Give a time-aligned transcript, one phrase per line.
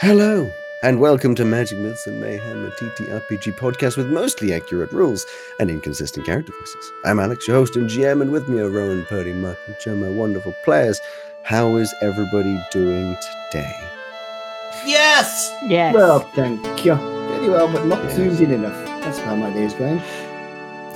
[0.00, 0.50] Hello,
[0.82, 5.24] and welcome to Magic Myths and Mayhem, a TTRPG podcast with mostly accurate rules
[5.58, 6.92] and inconsistent character voices.
[7.04, 9.96] I'm Alex, your host and GM, and with me are Rowan, Purdy, Mark, and Joe,
[9.96, 11.00] my wonderful players.
[11.44, 13.16] How is everybody doing
[13.50, 13.72] today?
[14.84, 15.52] Yes!
[15.66, 15.94] Yes.
[15.94, 16.94] Well, thank you.
[16.94, 18.16] Very well, but not Yes.
[18.16, 18.84] zoomed in enough.
[19.02, 20.00] That's how my day's going.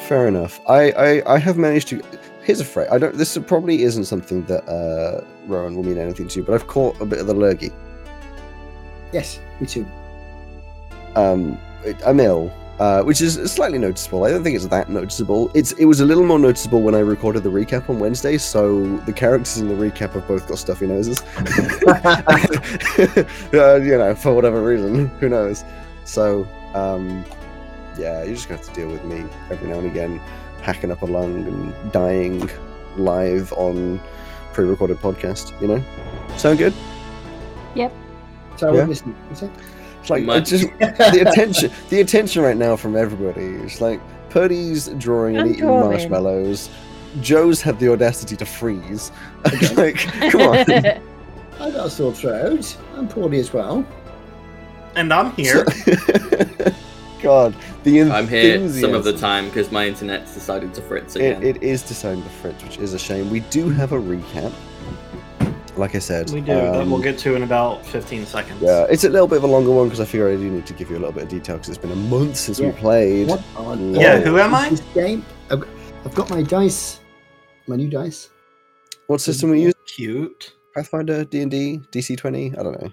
[0.09, 0.61] Fair enough.
[0.69, 2.03] I, I, I have managed to.
[2.43, 2.89] Here's a phrase.
[2.91, 3.17] I don't.
[3.17, 7.01] This probably isn't something that uh, Rowan will mean anything to you, but I've caught
[7.01, 7.71] a bit of the lurgy.
[9.13, 9.87] Yes, me too.
[11.17, 11.59] um,
[12.07, 14.25] I'm ill, uh, which is slightly noticeable.
[14.25, 15.51] I don't think it's that noticeable.
[15.55, 18.39] It's it was a little more noticeable when I recorded the recap on Wednesday.
[18.39, 21.21] So the characters in the recap have both got stuffy noses.
[23.55, 25.65] uh, you know, for whatever reason, who knows?
[26.05, 27.25] So um,
[27.99, 30.19] yeah, you just have to deal with me every now and again,
[30.63, 32.49] hacking up a lung and dying
[32.97, 34.01] live on
[34.53, 35.59] pre-recorded podcast.
[35.61, 35.85] You know,
[36.37, 36.75] sound good?
[38.61, 38.77] So I Yeah.
[38.79, 39.15] won't listen.
[39.33, 39.51] Is it?
[40.03, 40.53] It's like Much.
[40.53, 45.45] it's just the attention the attention right now from everybody is like Purdy's drawing and
[45.47, 45.91] I'm eating drawing.
[45.91, 46.69] marshmallows.
[47.23, 49.11] Joe's had the audacity to freeze.
[49.77, 49.97] like,
[50.31, 50.57] come on.
[51.61, 52.77] I got a sore throat.
[52.97, 53.85] I'm poorly as well.
[54.95, 55.65] And I'm here.
[57.23, 61.21] God, the I'm here some of the time because my internet's decided to fritz It,
[61.39, 61.43] again.
[61.43, 63.29] it is deciding to fritz, which is a shame.
[63.31, 64.53] We do have a recap.
[65.81, 68.61] Like I said, we do, that um, we'll get to in about 15 seconds.
[68.61, 70.67] Yeah, it's a little bit of a longer one because I figure I do need
[70.67, 72.71] to give you a little bit of detail because it's been a month since we
[72.73, 73.29] played.
[73.29, 74.69] What on Yeah, who am I?
[74.69, 75.25] This game.
[75.51, 75.65] I've,
[76.05, 77.01] I've got my dice.
[77.67, 78.29] My new dice.
[79.07, 79.75] What system we use?
[79.87, 80.53] Cute.
[80.75, 82.53] Pathfinder, D and D, DC twenty.
[82.59, 82.91] I don't know.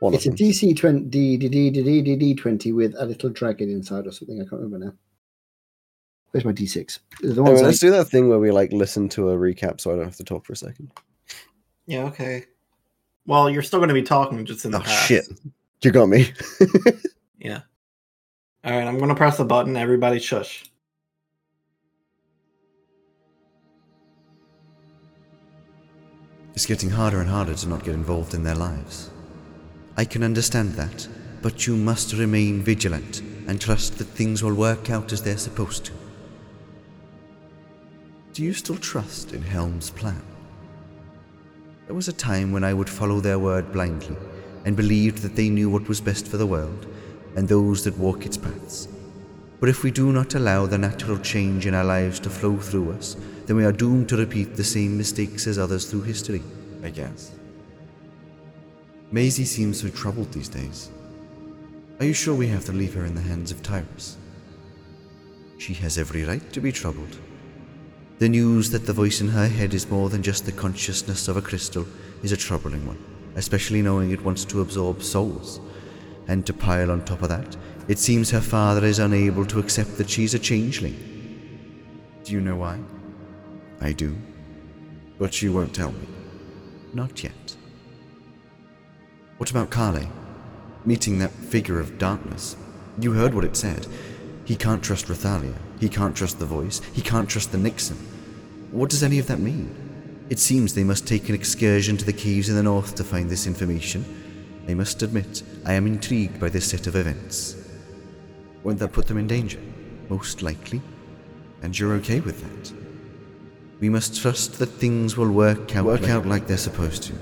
[0.00, 0.30] One It's a.
[0.30, 4.06] DC 20, D, D, D, D, D, D, D 20 with a little dragon inside
[4.06, 4.40] or something.
[4.40, 4.92] I can't remember now.
[6.30, 6.98] Where's my D6?
[7.20, 9.92] The Anyway, ones let's do that thing where we like listen to a recap so
[9.92, 10.90] I don't have to talk for a second.
[11.88, 12.44] Yeah, okay.
[13.26, 15.06] Well, you're still going to be talking just in the Oh past.
[15.08, 15.26] shit.
[15.82, 16.32] You got me.
[17.40, 17.60] Yeah.
[18.64, 19.76] All right, I'm going to press the button.
[19.76, 20.64] Everybody shush.
[26.54, 29.10] It's getting harder and harder to not get involved in their lives.
[29.96, 31.06] I can understand that,
[31.42, 35.84] but you must remain vigilant and trust that things will work out as they're supposed
[35.86, 35.92] to.
[38.32, 40.22] Do you still trust in Helm's plan?
[41.88, 44.14] There was a time when I would follow their word blindly
[44.66, 46.86] and believed that they knew what was best for the world
[47.34, 48.88] and those that walk its paths.
[49.58, 52.92] But if we do not allow the natural change in our lives to flow through
[52.92, 53.16] us,
[53.46, 56.42] then we are doomed to repeat the same mistakes as others through history,
[56.84, 57.32] I guess.
[59.10, 60.90] Maisie seems so troubled these days.
[62.00, 64.18] Are you sure we have to leave her in the hands of Tyrus?
[65.56, 67.16] She has every right to be troubled.
[68.18, 71.36] The news that the voice in her head is more than just the consciousness of
[71.36, 71.86] a crystal
[72.24, 72.98] is a troubling one,
[73.36, 75.60] especially knowing it wants to absorb souls.
[76.26, 77.56] And to pile on top of that,
[77.86, 80.96] it seems her father is unable to accept that she's a changeling.
[82.24, 82.80] Do you know why?
[83.80, 84.16] I do.
[85.20, 86.08] But she won't tell me.
[86.92, 87.56] Not yet.
[89.36, 90.10] What about Kale?
[90.84, 92.56] Meeting that figure of darkness.
[92.98, 93.86] You heard what it said.
[94.44, 95.54] He can't trust Rathalia.
[95.80, 96.80] He can't trust the voice.
[96.92, 97.96] He can't trust the Nixon.
[98.70, 99.74] What does any of that mean?
[100.28, 103.30] It seems they must take an excursion to the caves in the north to find
[103.30, 104.04] this information.
[104.68, 107.56] I must admit, I am intrigued by this set of events.
[108.62, 109.60] Won't that put them in danger?
[110.10, 110.82] Most likely.
[111.62, 112.72] And you're okay with that?
[113.80, 117.14] We must trust that things will work out work out like they're supposed to.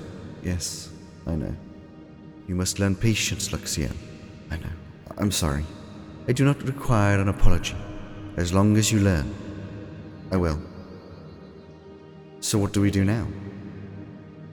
[0.43, 0.89] Yes,
[1.25, 1.55] I know.
[2.47, 3.95] You must learn patience, Luxian.
[4.49, 4.75] I know.
[5.17, 5.65] I'm sorry.
[6.27, 7.75] I do not require an apology.
[8.37, 9.33] As long as you learn,
[10.31, 10.61] oh, I will.
[12.39, 13.27] So what do we do now?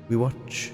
[0.08, 0.72] We watch.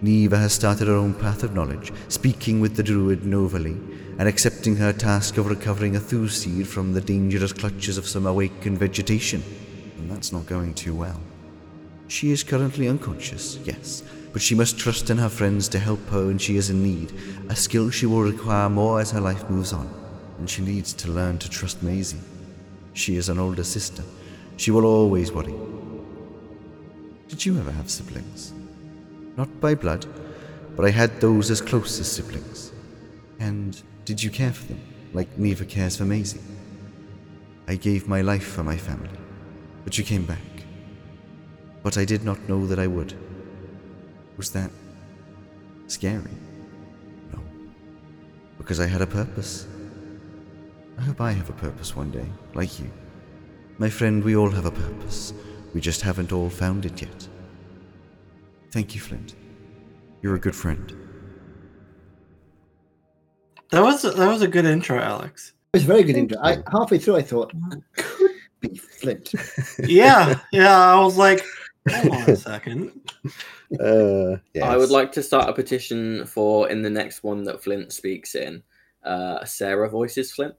[0.00, 3.76] Neva has started her own path of knowledge, speaking with the druid Novali,
[4.18, 8.76] and accepting her task of recovering a Thuseed from the dangerous clutches of some awakened
[8.76, 9.40] vegetation.
[9.98, 11.20] And that's not going too well.
[12.08, 14.02] She is currently unconscious, yes,
[14.32, 17.12] but she must trust in her friends to help her when she is in need,
[17.48, 19.88] a skill she will require more as her life moves on.
[20.38, 22.18] And she needs to learn to trust Maisie.
[22.94, 24.02] She is an older sister.
[24.56, 25.54] She will always worry.
[27.28, 28.52] Did you ever have siblings?
[29.36, 30.06] Not by blood,
[30.76, 32.72] but I had those as close as siblings.
[33.40, 34.80] And did you care for them,
[35.12, 36.40] like Neva cares for Maisie?
[37.66, 39.18] I gave my life for my family,
[39.84, 40.38] but you came back.
[41.82, 43.14] But I did not know that I would.
[44.36, 44.70] Was that
[45.86, 46.36] scary?
[47.32, 47.40] No.
[48.58, 49.66] Because I had a purpose.
[50.98, 52.90] I hope I have a purpose one day, like you.
[53.78, 55.32] My friend, we all have a purpose.
[55.74, 57.28] We just haven't all found it yet.
[58.70, 59.34] Thank you, Flint.
[60.22, 60.94] You're a good friend.
[63.70, 65.54] That was that was a good intro, Alex.
[65.72, 66.44] It was a very good Thank intro.
[66.44, 67.52] I, halfway through, I thought
[67.96, 68.30] could
[68.60, 69.32] be Flint.
[69.78, 70.78] Yeah, yeah.
[70.78, 71.42] I was like,
[71.88, 72.92] hold on a second.
[73.80, 77.92] Uh, I would like to start a petition for in the next one that Flint
[77.92, 78.62] speaks in.
[79.02, 80.54] Uh, Sarah voices Flint.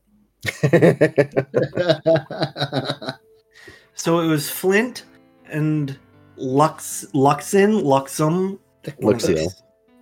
[3.95, 5.05] So it was Flint
[5.49, 5.97] and
[6.35, 8.57] Lux Luxin Luxum
[9.01, 9.47] Luxio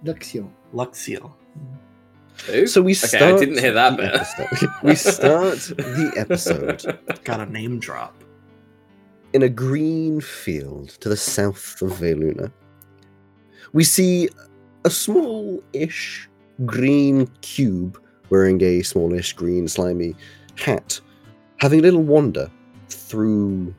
[0.05, 0.49] Luxio.
[0.73, 1.31] Luxiel.
[2.47, 2.65] Who?
[2.65, 3.35] So we okay, start.
[3.35, 4.13] I didn't hear that bit.
[4.15, 8.23] episode- we start the episode Got a name drop.
[9.33, 12.51] in a green field to the south of Veluna.
[13.73, 14.29] We see
[14.85, 16.27] a small-ish
[16.65, 20.15] green cube wearing a smallish green slimy
[20.55, 20.99] hat,
[21.57, 22.49] having a little wander
[22.89, 23.75] through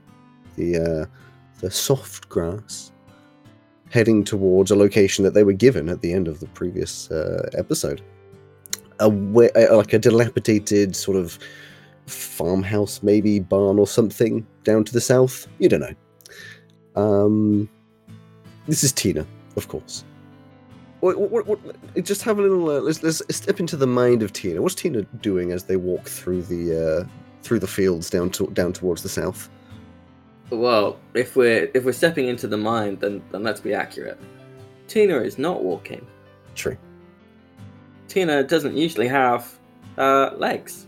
[0.54, 1.06] the uh,
[1.60, 2.92] the soft grass,
[3.90, 7.48] heading towards a location that they were given at the end of the previous uh,
[7.54, 8.00] episode.
[9.00, 11.36] A, like a dilapidated sort of
[12.06, 15.48] farmhouse, maybe barn or something down to the south.
[15.58, 15.94] You don't know.
[16.94, 17.68] Um,
[18.66, 19.26] this is Tina,
[19.56, 20.04] of course.
[21.02, 22.70] What, what, what, just have a little.
[22.70, 24.62] Uh, let's let's step into the mind of Tina.
[24.62, 27.08] What's Tina doing as they walk through the uh,
[27.42, 29.50] through the fields down to down towards the south?
[30.50, 34.16] Well, if we're if we're stepping into the mind, then then let's be accurate.
[34.86, 36.06] Tina is not walking.
[36.54, 36.78] True.
[38.06, 39.58] Tina doesn't usually have
[39.98, 40.86] uh, legs.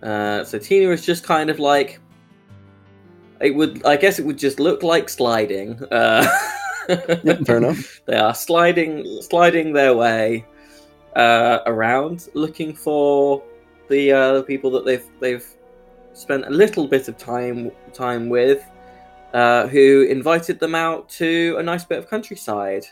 [0.00, 1.98] Uh, so Tina is just kind of like
[3.40, 3.84] it would.
[3.84, 5.82] I guess it would just look like sliding.
[5.90, 6.24] Uh,
[6.88, 8.00] Fair enough.
[8.06, 10.46] They are sliding, sliding their way
[11.16, 13.42] uh, around, looking for
[13.88, 15.46] the uh, people that they've they've
[16.12, 18.64] spent a little bit of time time with,
[19.34, 22.84] uh, who invited them out to a nice bit of countryside.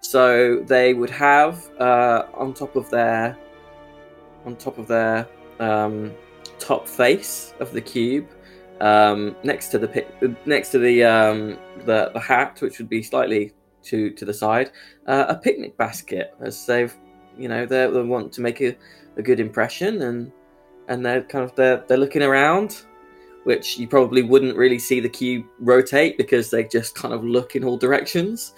[0.00, 3.38] So they would have uh, on top of their
[4.44, 5.26] on top of their
[5.60, 6.12] um,
[6.58, 8.28] top face of the cube,
[8.80, 13.02] um, next to the pic- next to the um, the the hat, which would be
[13.02, 13.52] slightly
[13.84, 14.70] to to the side,
[15.06, 16.94] uh, a picnic basket, as they've
[17.38, 18.76] you know they they want to make a,
[19.16, 20.32] a good impression and
[20.88, 22.82] and they're kind of they're they're looking around,
[23.44, 27.56] which you probably wouldn't really see the cube rotate because they just kind of look
[27.56, 28.54] in all directions.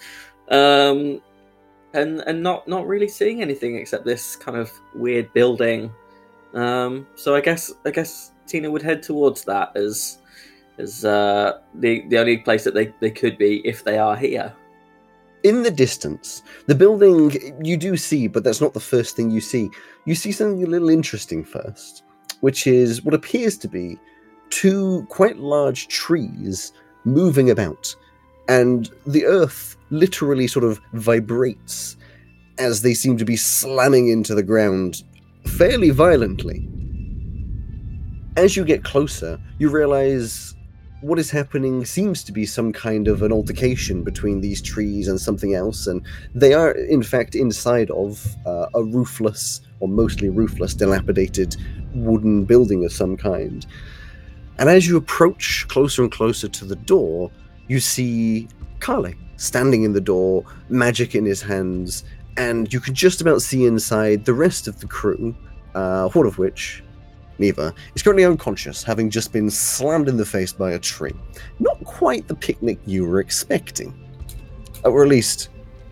[0.49, 1.21] Um,
[1.93, 5.91] and and not not really seeing anything except this kind of weird building.
[6.53, 10.19] Um, so I guess I guess Tina would head towards that as
[10.77, 14.53] as uh, the the only place that they, they could be if they are here.
[15.43, 19.41] In the distance, the building you do see, but that's not the first thing you
[19.41, 19.69] see.
[20.05, 22.03] You see something a little interesting first,
[22.41, 23.97] which is what appears to be
[24.49, 26.73] two quite large trees
[27.05, 27.95] moving about,
[28.49, 31.97] and the earth literally sort of vibrates
[32.57, 35.03] as they seem to be slamming into the ground
[35.45, 36.67] fairly violently.
[38.37, 40.53] As you get closer, you realize
[41.01, 45.19] what is happening seems to be some kind of an altercation between these trees and
[45.19, 46.03] something else, and
[46.35, 51.55] they are, in fact, inside of uh, a roofless, or mostly roofless, dilapidated
[51.95, 53.65] wooden building of some kind.
[54.59, 57.31] And as you approach closer and closer to the door,
[57.67, 58.49] you see
[58.79, 62.03] Kale standing in the door, magic in his hands,
[62.37, 65.35] and you can just about see inside the rest of the crew,
[65.73, 66.83] uh, all of which
[67.39, 71.13] Neva is currently unconscious, having just been slammed in the face by a tree.
[71.59, 73.93] Not quite the picnic you were expecting.
[74.83, 75.49] Uh, Or at least,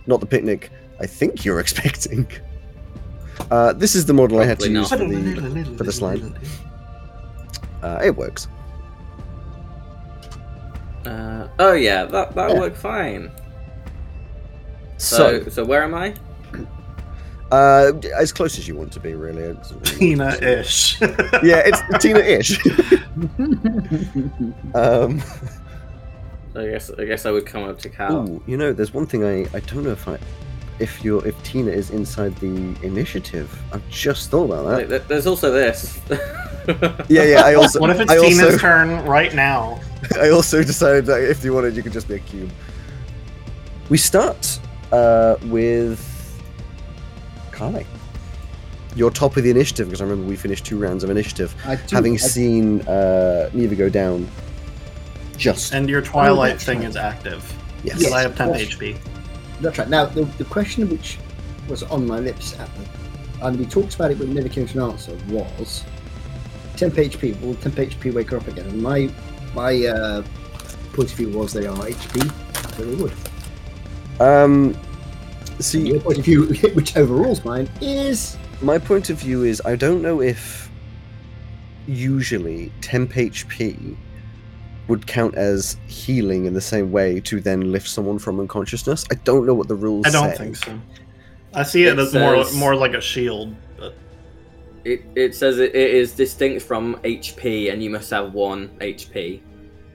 [0.08, 2.28] not the picnic I think you're expecting.
[3.52, 6.24] Uh, this is the model I had to Probably use for the, for the slide.
[7.84, 8.48] Uh, it works.
[11.06, 12.60] Uh, oh yeah, that that Yeah.
[12.60, 13.30] worked fine.
[14.98, 16.16] So So, so where am I?
[17.52, 19.44] Uh, as close as you want to be, really.
[19.44, 21.00] It's- Tina-ish.
[21.02, 22.60] Yeah, it's Tina-ish.
[24.76, 25.22] um,
[26.56, 28.30] I guess I guess I would come up to Cal.
[28.30, 30.18] ooh, you know, there's one thing I, I don't know if I
[30.80, 33.58] if you're if Tina is inside the initiative.
[33.74, 35.08] I've just thought about that.
[35.08, 36.00] There's also this.
[37.10, 37.42] Yeah, yeah.
[37.46, 39.80] I also what if it's I Tina's also, turn right now?
[40.20, 42.50] I also decided that if you wanted, you could just be a cube.
[43.90, 44.60] We start
[44.92, 46.00] uh, with
[47.56, 47.84] Kale.
[48.96, 51.76] You're top of the initiative because I remember we finished two rounds of initiative, I
[51.76, 54.28] do, having I- seen uh, Neva go down.
[55.38, 56.88] Just And your Twilight thing right.
[56.90, 57.44] is active.
[57.84, 57.98] yes.
[57.98, 58.62] Because I have 10 Yes.
[58.76, 58.98] HP.
[59.60, 59.90] That's right.
[59.90, 61.18] Now, the, the question which
[61.68, 64.78] was on my lips at the, and we talked about it but never came to
[64.84, 65.84] an answer, was
[66.78, 67.40] temp HP.
[67.42, 68.66] Will temp HP wake her up again?
[68.68, 69.10] And my
[69.54, 70.24] my uh,
[70.94, 73.12] point of view was they are HP, so they would.
[74.22, 74.78] Um, And
[75.66, 76.44] see, your point of view,
[76.74, 80.70] which overrules mine, is my point of view is I don't know if
[81.88, 83.96] usually temp HP
[84.88, 89.06] would count as healing in the same way to then lift someone from unconsciousness.
[89.12, 90.38] I don't know what the rules I don't say.
[90.38, 90.80] think so.
[91.54, 93.56] I see it, It as more says- more like a shield.
[93.78, 93.96] But
[94.84, 99.42] It, it says it, it is distinct from HP, and you must have one HP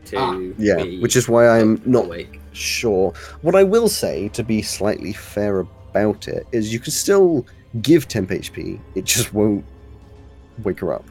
[0.06, 2.39] to Ah, Yeah, be which is why I'm not awake.
[2.52, 3.12] Sure.
[3.42, 7.46] What I will say, to be slightly fair about it, is you can still
[7.82, 8.80] give temp HP.
[8.94, 9.64] It just won't
[10.62, 11.04] wake her up.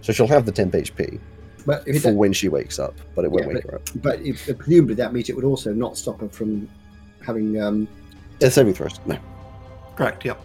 [0.00, 1.18] So she'll have the temp HP
[1.66, 3.82] But if for it, when she wakes up, but it won't Yeah, wake her up.
[3.96, 6.68] but if, presumably that means it would also not stop her from
[7.24, 7.60] having.
[7.60, 7.86] Um,
[8.38, 8.98] Death saving throws.
[9.06, 9.18] No.
[9.96, 10.24] correct.
[10.24, 10.40] Yep.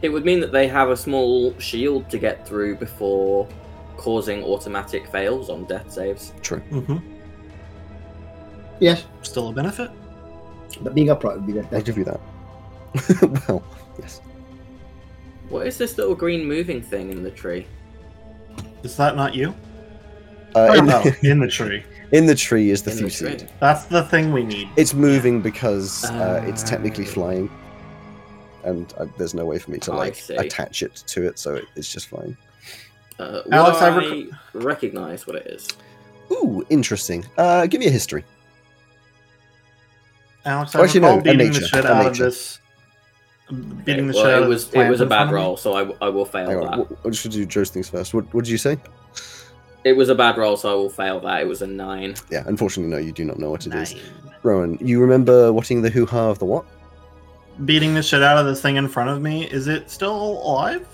[0.00, 3.48] It would mean that they have a small shield to get through before
[3.96, 6.32] causing automatic fails on death saves.
[6.40, 6.60] True.
[6.60, 6.98] hmm
[8.80, 9.90] yes, Still a benefit.
[10.82, 11.86] but being upright would be the I'll best.
[11.86, 12.20] give you that.
[13.48, 13.62] well,
[13.98, 14.20] yes.
[15.48, 17.66] What is this little green moving thing in the tree?
[18.82, 19.54] Is that not you?
[20.54, 21.84] Uh, Oh, in, no, in the tree.
[22.12, 23.48] in the tree is the In the Thuseid.
[23.60, 24.68] That's the thing we need.
[24.76, 27.10] It's moving because uh, it's technically Ah.
[27.10, 27.50] flying,
[28.64, 31.64] and uh, there's no way for me to like attach it to it, so it,
[31.76, 32.36] it's just flying.
[33.18, 35.68] Uh, Alex, I I rec- recognize what it is?
[36.30, 37.24] Ooh, interesting.
[37.36, 38.24] Uh, give me a history.
[40.48, 42.60] Alex, I actually, recall no, beating nature, the shit out of this.
[43.84, 45.56] Beating the well, shit out it of was this it was a bad of roll,
[45.56, 46.66] so I, I will fail Hang that.
[46.72, 48.12] on, what, what should do Joe's things first?
[48.14, 48.78] What, what did you say?
[49.84, 51.40] It was a bad roll, so I will fail that.
[51.40, 52.14] It was a nine.
[52.30, 53.94] Yeah, unfortunately, no, you do not know what it is.
[53.94, 54.02] Nine.
[54.42, 56.64] Rowan, you remember watching the hoo ha of the what?
[57.64, 59.44] Beating the shit out of this thing in front of me.
[59.46, 60.86] Is it still alive?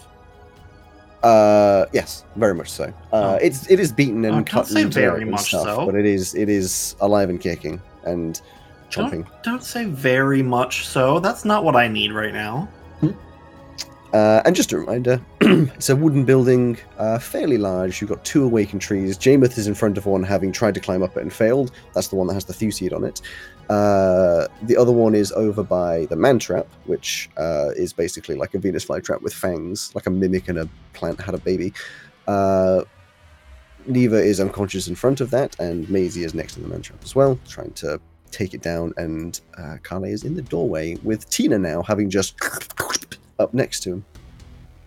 [1.22, 2.84] Uh, yes, very much so.
[2.84, 3.34] Uh, Oh.
[3.36, 5.86] it's it is beaten and Oh, cut say and very and much stuff, so.
[5.86, 8.42] but it is it is alive and kicking and
[8.94, 9.26] chomping.
[9.42, 11.18] Don't say very much so.
[11.20, 12.68] That's not what I need right now.
[14.14, 18.00] Uh, and just a reminder, it's a wooden building, uh, fairly large.
[18.00, 19.18] You've got two awakened trees.
[19.18, 21.72] Jameith is in front of one, having tried to climb up it and failed.
[21.94, 23.20] That's the one that has the Thuseid on it.
[23.68, 28.58] Uh, the other one is over by the mantrap, which uh, is basically like a
[28.60, 31.72] Venus flytrap with fangs, like a mimic and a plant had a baby.
[32.28, 32.84] Uh,
[33.86, 37.16] Neva is unconscious in front of that, and Maisie is next to the mantrap as
[37.16, 38.00] well, trying to
[38.34, 38.92] take it down.
[38.96, 42.36] And uh, Carly is in the doorway with Tina now, having just
[43.38, 44.04] up next to him.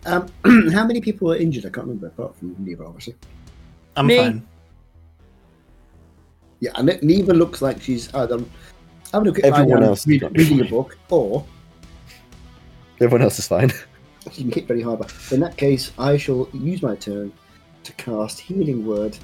[0.06, 0.28] Um,
[0.72, 1.66] how many people were injured?
[1.66, 3.14] I can't remember, apart from Neva, obviously.
[3.96, 4.16] I'm Me.
[4.16, 4.46] fine.
[6.60, 8.38] Yeah, and Neva looks like she's either
[9.12, 11.44] having a look at Everyone either else is read- not reading a book, or
[13.00, 13.70] Everyone else is fine.
[14.32, 14.98] she can hit very hard.
[14.98, 17.32] But in that case, I shall use my turn
[17.84, 19.16] to cast Healing Word.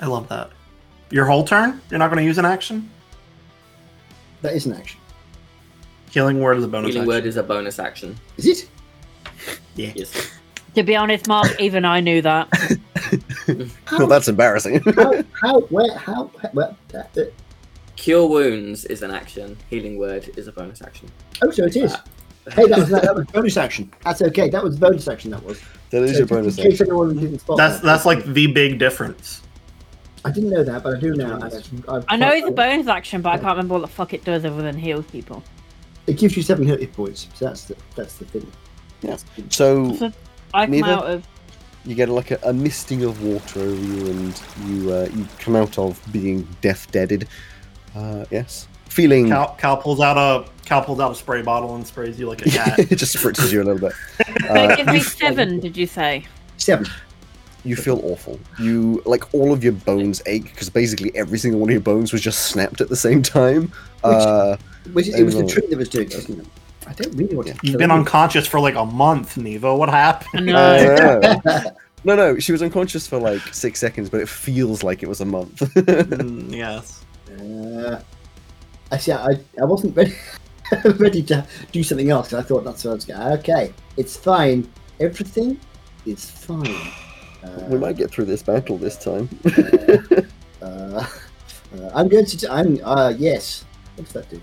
[0.00, 0.50] I love that.
[1.14, 1.80] Your whole turn?
[1.90, 2.90] You're not going to use an action?
[4.42, 4.98] That is an action.
[6.10, 7.08] Healing word is a bonus Healing action.
[7.08, 8.16] word is a bonus action.
[8.36, 8.68] Is it?
[9.76, 9.92] Yeah.
[9.94, 10.32] Yes.
[10.74, 12.48] To be honest, Mark, even I knew that.
[13.96, 14.80] well, that's embarrassing.
[14.96, 15.22] How?
[15.40, 15.60] how?
[15.60, 15.96] Where?
[15.96, 16.32] How?
[16.52, 17.22] Well, uh, uh,
[17.94, 19.56] Cure wounds is an action.
[19.70, 21.08] Healing word is a bonus action.
[21.42, 21.94] oh, so it is.
[22.50, 23.88] Hey, that was that, was bonus action.
[24.02, 24.50] That's okay.
[24.50, 25.30] That was bonus action.
[25.30, 25.62] That was.
[25.90, 26.88] that is So your bonus action.
[26.88, 27.84] anyone didn't spot That's that.
[27.86, 29.42] that's like the big difference.
[30.24, 31.38] I didn't know that, but I do now.
[31.42, 31.56] I've-
[31.88, 34.44] I've- know it's a bonus action, but I can't remember what the fuck it does
[34.44, 35.42] other than heals people.
[36.06, 37.28] It gives you seven hit points.
[37.34, 38.46] So that's the that's the thing.
[39.02, 39.16] Yeah.
[39.50, 40.12] So So
[40.54, 40.86] I come Neither?
[40.92, 41.26] out of.
[41.84, 45.56] you get like a, a misting of water over you, and you uh, you come
[45.56, 47.28] out of being death deaded.
[47.94, 51.86] Uh, yes, feeling Cal, Cal pulls out a Cal pulls out a spray bottle and
[51.86, 52.78] sprays you like a cat.
[52.78, 53.92] it just spritzes you a little bit.
[54.46, 56.24] So Uh, it gives me seven, did you say?
[56.56, 56.86] Seven.
[57.64, 58.38] You feel awful.
[58.58, 62.12] You like all of your bones ache because basically every single one of your bones
[62.12, 63.72] was just snapped at the same time.
[64.04, 64.56] Uh,
[64.92, 65.48] Which it was the Oh.
[65.48, 66.46] trick that was doing, it, wasn't it?
[66.86, 67.56] I don't really want to.
[67.62, 69.74] You've been unconscious for like a month, Neva.
[69.74, 70.46] What happened?
[70.46, 70.54] know.
[71.46, 71.62] uh,
[72.04, 75.22] no, no, she was unconscious for like six seconds, but it feels like it was
[75.22, 75.60] a month.
[75.60, 77.02] Mm, yes.
[77.40, 78.00] Uh,
[78.92, 79.30] actually, I,
[79.60, 80.14] I wasn't ready,
[80.98, 82.34] ready to do something else.
[82.34, 83.20] I thought that's what I was going.
[83.38, 84.68] Okay, it's fine.
[85.00, 85.58] Everything
[86.04, 86.76] is fine.
[87.44, 89.28] Uh, we might get through this battle this time.
[90.62, 91.06] uh, uh,
[91.94, 92.52] I'm going to.
[92.52, 92.80] I'm.
[92.84, 93.64] Uh, yes.
[93.96, 94.40] What's that do?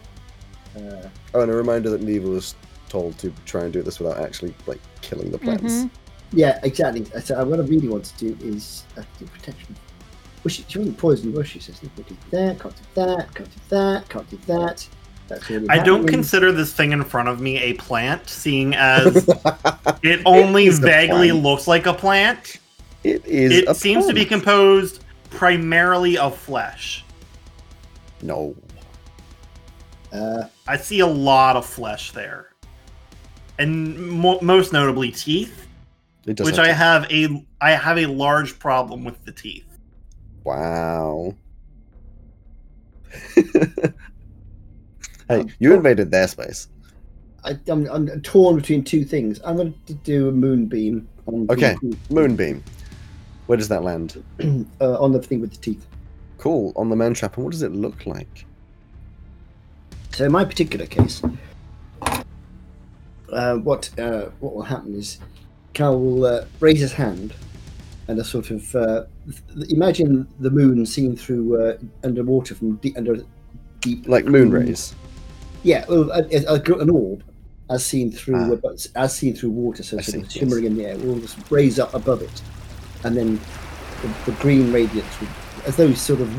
[0.75, 2.55] Uh, Oh, and a reminder that Neva was
[2.89, 5.73] told to try and do this without actually like killing the plants.
[5.73, 5.89] Mhm.
[6.33, 7.05] yeah, exactly.
[7.23, 9.75] So what I really want to do is uh, do protection.
[10.43, 11.59] Well, she, she wasn't poisoned, was she?
[11.59, 12.59] So can't do that.
[12.59, 13.33] Can't do that.
[13.33, 14.09] Can't do that.
[14.09, 14.87] Can't do that.
[15.29, 19.29] That's already I don't consider this thing in front of me a plant, seeing as
[20.03, 21.43] it only is a vaguely plant.
[21.43, 22.57] looks like a plant.
[23.03, 23.51] It is.
[23.51, 27.03] It a seems to be composed primarily of flesh.
[28.21, 28.55] No.
[30.13, 32.49] Uh, I see a lot of flesh there,
[33.59, 35.67] and mo- most notably teeth,
[36.25, 39.31] It does which have I to- have a I have a large problem with the
[39.31, 39.65] teeth.
[40.43, 41.35] Wow.
[43.35, 43.45] hey,
[45.59, 46.67] you invaded their space.
[47.43, 49.39] I, I'm, I'm torn between two things.
[49.43, 51.75] I'm going to do a moonbeam on Okay.
[52.09, 52.63] Moonbeam.
[53.47, 54.23] Where does that land?
[54.81, 55.85] uh, on the thing with the teeth.
[56.37, 56.73] Cool.
[56.75, 57.35] On the man trap.
[57.37, 58.45] And what does it look like?
[60.11, 61.21] So in my particular case,
[63.31, 65.19] uh, what uh, what will happen is
[65.73, 67.33] Cal will uh, raise his hand
[68.07, 69.03] and a sort of uh,
[69.55, 73.23] th- imagine the moon seen through uh, underwater from deep under
[73.79, 74.93] deep Like moon rays.
[75.63, 77.23] Yeah, well, a, a, a- an orb
[77.69, 78.67] as seen through Ah.
[78.67, 80.97] uh, as seen through water, so sort of shimmering in the air.
[80.97, 82.41] Will just raise up above it,
[83.03, 83.39] and then
[84.01, 85.29] the, the green radiance, would,
[85.65, 86.29] as though it's sort of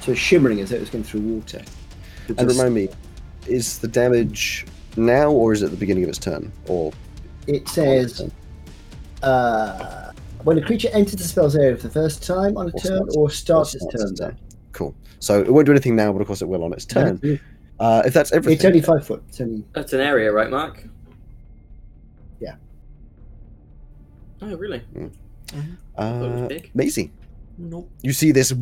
[0.00, 1.62] so shimmering as though it was going through water.
[2.28, 2.88] would And just- remind me,
[3.46, 4.66] is the damage
[4.96, 6.50] now or is it the beginning of its turn?
[6.68, 6.92] Or
[7.46, 8.28] It says
[9.22, 10.12] uh,
[10.44, 12.96] when a creature enters the spell's area for the first time on a Or turn
[13.10, 14.38] starts- or starts or its turn its turn.
[14.72, 14.94] Cool.
[15.20, 17.20] So it won't do anything now, but of course it will on its turn.
[17.78, 19.22] Uh, if that's everything, It's only five foot.
[19.28, 20.84] It's only That's an area, right, Mark?
[24.42, 24.82] Oh, really?
[25.96, 26.74] uh, Thought it.
[26.74, 27.10] Maisie,
[27.58, 27.90] Nope.
[28.02, 28.52] you see this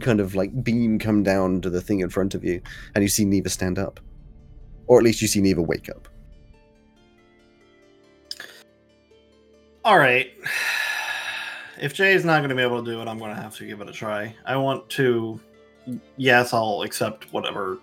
[0.00, 2.60] kind of like beam come down to the thing in front of you,
[2.94, 4.00] and you see Neva stand up,
[4.86, 6.08] or at least you see Neva wake up.
[9.84, 10.30] All right.
[11.78, 13.54] If Jay is not going to be able to do it, I'm going to have
[13.56, 14.34] to give it a try.
[14.46, 15.38] I want to.
[16.16, 17.78] Yes, I'll accept whatever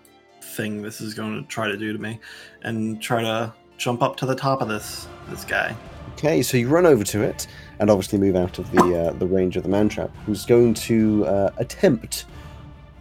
[0.56, 2.18] thing this is going to try to do to me,
[2.62, 5.76] and try to jump up to the top of this this guy.
[6.12, 7.46] Okay, so you run over to it,
[7.78, 11.26] and obviously move out of the uh, the range of the mantrap, who's going to
[11.26, 12.26] uh, attempt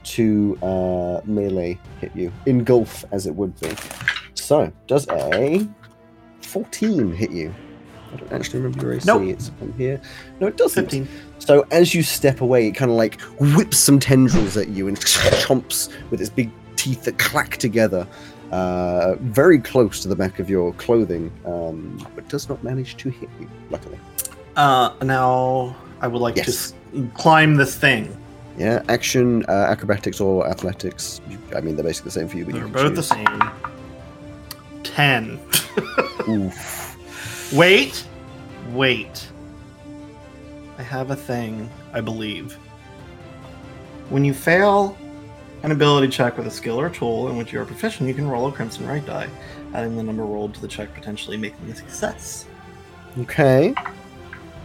[0.04, 3.72] to uh, melee hit you, engulf as it would be.
[4.34, 5.68] So, does a
[6.42, 7.54] 14 hit you?
[8.12, 9.06] I don't actually remember your AC.
[9.06, 9.24] Nope.
[9.24, 10.02] It's on here.
[10.40, 10.84] No, it doesn't.
[10.84, 11.08] Fifteen.
[11.40, 14.98] So as you step away, it kind of like whips some tendrils at you and
[14.98, 18.08] chomps with its big teeth that clack together,
[18.52, 23.10] uh, very close to the back of your clothing, um, but does not manage to
[23.10, 23.48] hit you.
[23.70, 23.98] Luckily,
[24.58, 26.46] Uh, now I would like Yes.
[26.46, 26.74] to s-
[27.14, 28.16] climb this thing.
[28.58, 28.82] yeah.
[28.90, 31.22] Action, uh, acrobatics, or athletics.
[31.30, 33.42] You- I mean, they're basically the same for you, but They're can both the same.
[34.84, 35.40] Ten.
[36.28, 36.98] Oof.
[37.54, 38.06] Wait,
[38.74, 39.28] wait.
[40.78, 42.58] I have a thing, I believe.
[44.10, 44.96] When you fail
[45.64, 48.28] an ability check with a skill or tool in which you are proficient, you can
[48.28, 49.30] roll a crimson right die,
[49.74, 52.48] adding the number rolled to the check, potentially making a success.
[53.20, 53.74] Okay.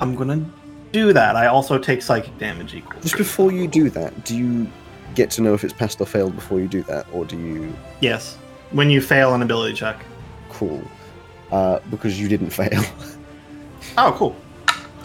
[0.00, 0.44] I'm gonna
[0.92, 1.36] do that.
[1.36, 3.00] I also take psychic damage equal.
[3.00, 4.70] Just before you do that, do you
[5.14, 7.74] get to know if it's passed or failed before you do that, or do you?
[8.00, 8.36] Yes.
[8.70, 10.04] When you fail an ability check.
[10.50, 10.82] Cool.
[11.50, 12.82] Uh, because you didn't fail.
[13.98, 14.36] Oh, cool.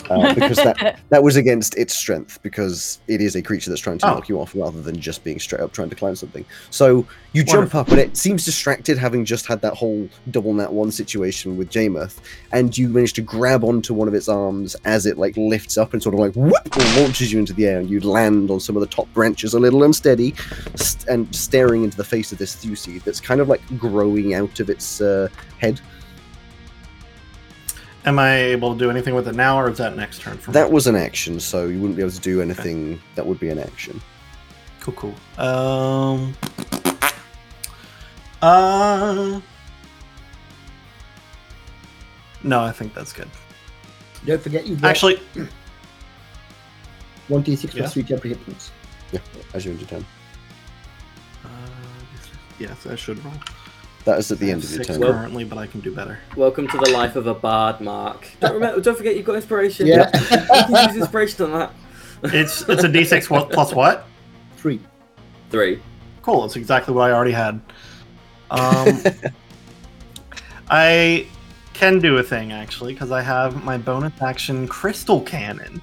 [0.10, 3.98] Uh, because that that was against its strength because it is a creature that's trying
[4.00, 4.16] to Oh.
[4.16, 6.46] knock you off rather than just being straight up trying to climb something.
[6.70, 7.80] So you jump Wonderful.
[7.82, 11.70] up and it seems distracted, having just had that whole double nat one situation with
[11.70, 12.18] Jamuth,
[12.52, 15.94] and you manage to grab onto one of its arms as it like lifts up
[15.94, 18.76] and sort of like whoop launches you into the air, and you land on some
[18.76, 20.34] of the top branches, a little unsteady,
[20.76, 24.60] st- and staring into the face of this Thuseid that's kind of like growing out
[24.60, 25.28] of its uh,
[25.60, 25.80] head.
[28.06, 30.50] Am I able to do anything with it now, or is that next turn for
[30.50, 30.54] me?
[30.54, 33.50] That was an action, so you wouldn't be able to do anything that would be
[33.50, 34.02] an action.
[34.80, 35.16] Cool, cool.
[35.44, 36.36] Um.
[38.42, 39.40] Uh.
[42.44, 43.30] No, I think that's good.
[44.26, 45.20] Don't forget you Actually,
[47.28, 47.82] one d six Yeah.
[47.82, 48.72] plus three temporary hit points.
[49.12, 49.20] Yeah,
[49.54, 50.06] as you end your turn.
[51.46, 51.48] uh,
[52.58, 53.34] yes, I should roll.
[54.06, 55.02] That is at the I end have of your six turn.
[55.14, 56.18] currently, but I can do better.
[56.36, 58.28] Welcome to the life of a bard, Mark.
[58.40, 58.82] Don't remember.
[58.82, 59.86] Don't forget you've got inspiration.
[59.86, 60.10] Yeah.
[60.32, 61.72] you can use inspiration on that.
[62.34, 64.06] It's it's a d6 wa- plus what?
[64.58, 64.80] Three.
[65.52, 65.82] Three.
[66.24, 66.46] Cool.
[66.46, 67.62] It's exactly what I already had.
[68.50, 69.00] Um,
[70.70, 71.28] I
[71.74, 75.82] can do a thing actually because I have my bonus action crystal cannon.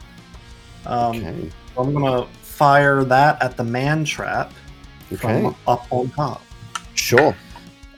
[0.87, 1.50] Um, Okay.
[1.74, 4.52] so I'm gonna fire that at the man trap
[5.12, 5.42] Okay.
[5.42, 6.42] from up on top.
[6.94, 7.35] Sure.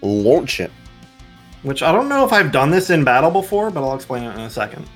[0.03, 0.71] Launch it.
[1.63, 4.35] Which I don't know if I've done this in battle before, but I'll explain it
[4.35, 4.89] in a second.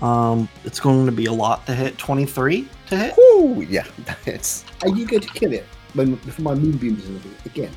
[0.00, 1.98] Um, it's going to be a lot to hit.
[1.98, 3.14] Twenty-three to hit.
[3.18, 3.60] Woo!
[3.62, 3.84] Yeah,
[4.26, 7.72] it's Are you going to kill it when before my moonbeam is in it again?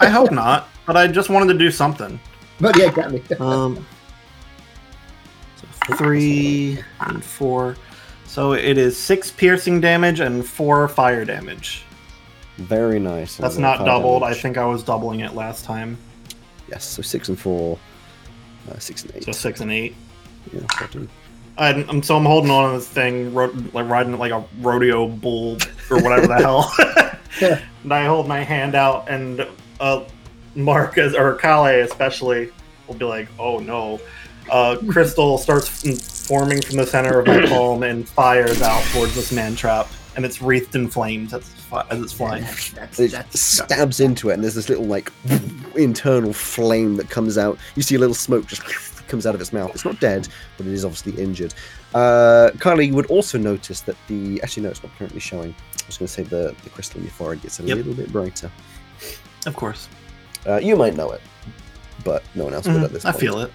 [0.00, 2.18] I hope not, but I just wanted to do something.
[2.58, 3.22] But yeah, got me.
[3.38, 3.86] Um,
[5.56, 7.76] so three and four.
[8.24, 11.84] So it is six piercing damage and four fire damage.
[12.56, 13.36] Very nice.
[13.36, 14.22] That's not doubled.
[14.22, 15.98] I think I was doubling it last time.
[16.68, 17.78] Yes, so six and four,
[18.70, 19.24] uh, six and eight.
[19.24, 19.94] So six and eight.
[20.52, 21.08] Yeah, 14.
[21.58, 25.58] I'm, so I'm holding on to this thing, ro- like riding like a rodeo bull
[25.90, 26.72] or whatever the hell.
[27.38, 27.60] Yeah.
[27.82, 29.46] and I hold my hand out, and
[29.78, 30.04] uh,
[30.54, 32.50] Mark or Kale especially
[32.88, 34.00] will be like, "Oh no!"
[34.50, 39.32] Uh, crystal starts forming from the center of my palm and fires out towards this
[39.32, 39.86] man trap,
[40.16, 42.42] and it's wreathed in flames as it's, fi- as it's flying.
[42.42, 45.12] That's, that's, It that's stabs into it, and there's this little like
[45.76, 47.58] internal flame that comes out.
[47.74, 48.62] You see a little smoke just
[49.08, 49.70] comes out of its mouth.
[49.74, 50.26] It's not dead,
[50.56, 51.54] but it is obviously injured.
[51.94, 55.54] Uh, Kylie, you would also notice that the actually no, it's not currently showing.
[55.82, 57.76] I was going to say the the crystal in your forehead gets a Yep.
[57.76, 58.50] little bit brighter.
[59.46, 59.88] Of course,
[60.46, 61.20] Uh, you might know it,
[62.04, 63.08] but no one else would at this Mm-hmm.
[63.08, 63.20] I point.
[63.20, 63.52] feel it.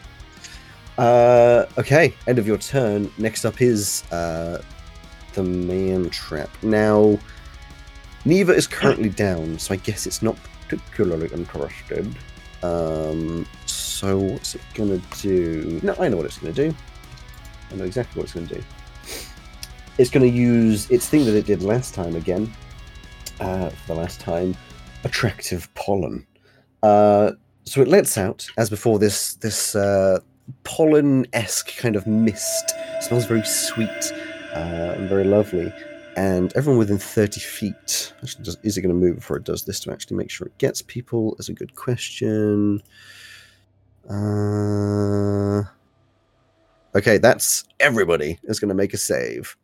[0.98, 3.12] Uh, okay, end of your turn.
[3.18, 4.62] Next up is uh,
[5.34, 6.50] the man trap.
[6.64, 7.18] Now,
[8.26, 12.16] Neva is currently down, so I guess it's not particularly interested.
[12.64, 15.80] Um, so what's it gonna do?
[15.84, 16.74] No, I know what it's gonna do.
[17.72, 18.64] I know exactly what it's gonna do.
[19.98, 22.52] It's gonna use its thing that it did last time again.
[23.40, 24.56] Uh, for the last time,
[25.04, 26.26] attractive pollen.
[26.84, 27.32] Uh,
[27.66, 30.20] so it lets out, as before, this this uh,
[30.64, 32.74] pollen-esque kind of mist.
[32.98, 34.14] It smells very sweet
[34.54, 35.74] uh, and very lovely.
[36.18, 38.14] And everyone within 30 feet.
[38.22, 40.48] Actually, does, is it going to move before it does this to actually make sure
[40.48, 41.36] it gets people?
[41.40, 42.82] Is a good question.
[44.10, 45.64] Uh,
[46.96, 49.56] okay, that's everybody is going to make a save.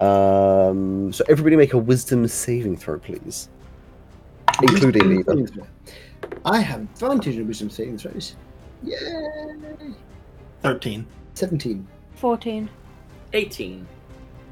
[0.00, 3.48] Um, so everybody make a wisdom saving throw, please,
[4.62, 5.22] including me.
[5.24, 5.66] saving.
[6.44, 8.36] I have advantage in wisdom saving throws.
[8.84, 8.96] Yay!
[10.62, 11.06] Thirteen.
[11.34, 11.86] 17.
[12.14, 12.68] 14.
[13.32, 13.86] 18.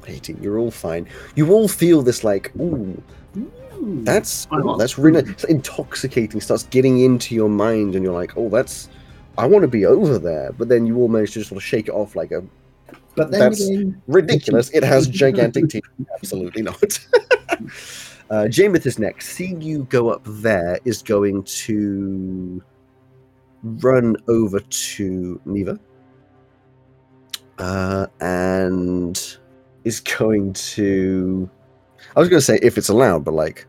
[0.07, 0.41] 18.
[0.41, 1.07] You're all fine.
[1.35, 3.01] You all feel this like, ooh,
[3.37, 4.03] Ooh.
[4.03, 6.39] that's ooh, that's really it's intoxicating.
[6.41, 8.89] Starts getting into your mind, and you're like, oh, that's
[9.37, 10.51] I want to be over there.
[10.57, 12.43] But then you all manage to just sort of shake it off like a
[13.15, 14.69] But then that's- again, ridiculous.
[14.71, 15.83] It has gigantic teeth.
[16.15, 16.81] Absolutely not.
[18.29, 19.29] uh, Jameth is next.
[19.29, 22.63] Seeing you go up there is going to
[23.63, 25.79] run over to Neva.
[27.57, 29.37] Uh, and
[29.83, 31.49] is going to.
[32.15, 33.65] I was going to say if it's allowed, but like,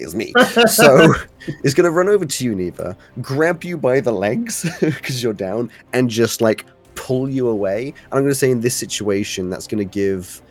[0.00, 0.32] it's me.
[0.68, 1.14] So
[1.64, 5.32] is going to run over to you, Neva, grab you by the legs because you're
[5.32, 7.88] down, and just like pull you away.
[7.88, 10.42] And I'm going to say in this situation, that's going to give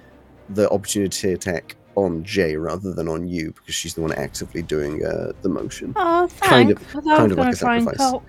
[0.50, 4.62] the opportunity to attack on Jay rather than on you because she's the one actively
[4.62, 5.94] doing uh, the motion.
[5.96, 8.22] Oh, Kind of- 'cause I kind of like a try and sacrifice.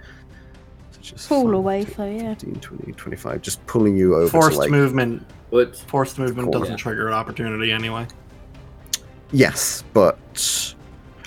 [1.11, 2.35] Pull, So just pull five, away, 10, so yeah.
[2.35, 5.27] 15, 20, 25, just pulling you over Forced to like movement.
[5.51, 6.77] But Forced movement doesn't Yeah.
[6.77, 8.07] trigger an opportunity anyway.
[9.33, 10.19] yes, but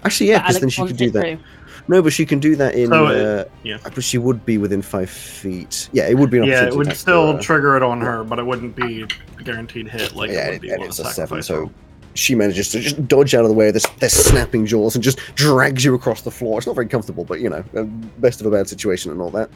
[0.03, 1.23] actually yeah, because then she could do that.
[1.23, 1.39] too.
[1.87, 2.89] No, but she can do that in.
[2.89, 3.77] So, uh, uh, yeah.
[3.83, 5.89] But she would be within five feet.
[5.91, 8.37] Yeah, it would be an Yeah, it would still for, trigger it on her, but
[8.39, 9.01] it wouldn't be
[9.39, 11.71] a guaranteed hit like yeah, it would be and it's a a seven, so roll.
[12.13, 15.03] She manages to just dodge out of the way of this, their snapping jaws and
[15.03, 16.57] just drags you across the floor.
[16.57, 17.83] It's not very comfortable, but you know, uh,
[18.19, 19.49] best of a bad situation and all that.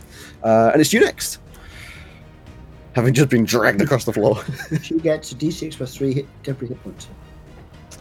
[0.43, 1.39] Uh, and it's you next,
[2.93, 4.43] having just been dragged across the floor.
[4.81, 7.07] she gets a d6 plus 3 hit, temporary hit points.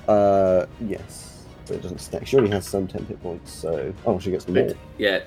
[0.09, 2.27] Uh, yes, but it doesn't stack.
[2.27, 4.59] She already has some temp hit points, so oh, she gets more.
[4.59, 5.21] it, yeah,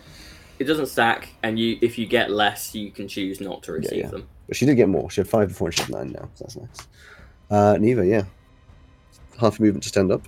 [0.60, 3.98] it doesn't stack, and you if you get less, you can choose not to receive
[3.98, 4.08] yeah.
[4.08, 4.28] them.
[4.48, 5.10] But she did get more.
[5.10, 6.88] She had five before and she has nine now, so that's nice.
[7.50, 8.24] Uh, Neva, yeah,
[9.40, 10.28] half a movement to stand up.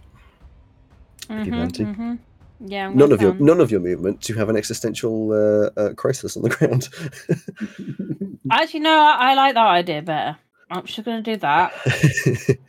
[1.29, 1.91] Mhm, Venti.
[1.95, 2.19] mhm.
[2.59, 5.69] Yeah, I'm None gonna of your none of your movement to have an existential uh,
[5.79, 6.89] uh, crisis on the ground.
[8.49, 10.37] Actually, no, I, I like that idea better.
[10.71, 11.73] I'm just going to do that.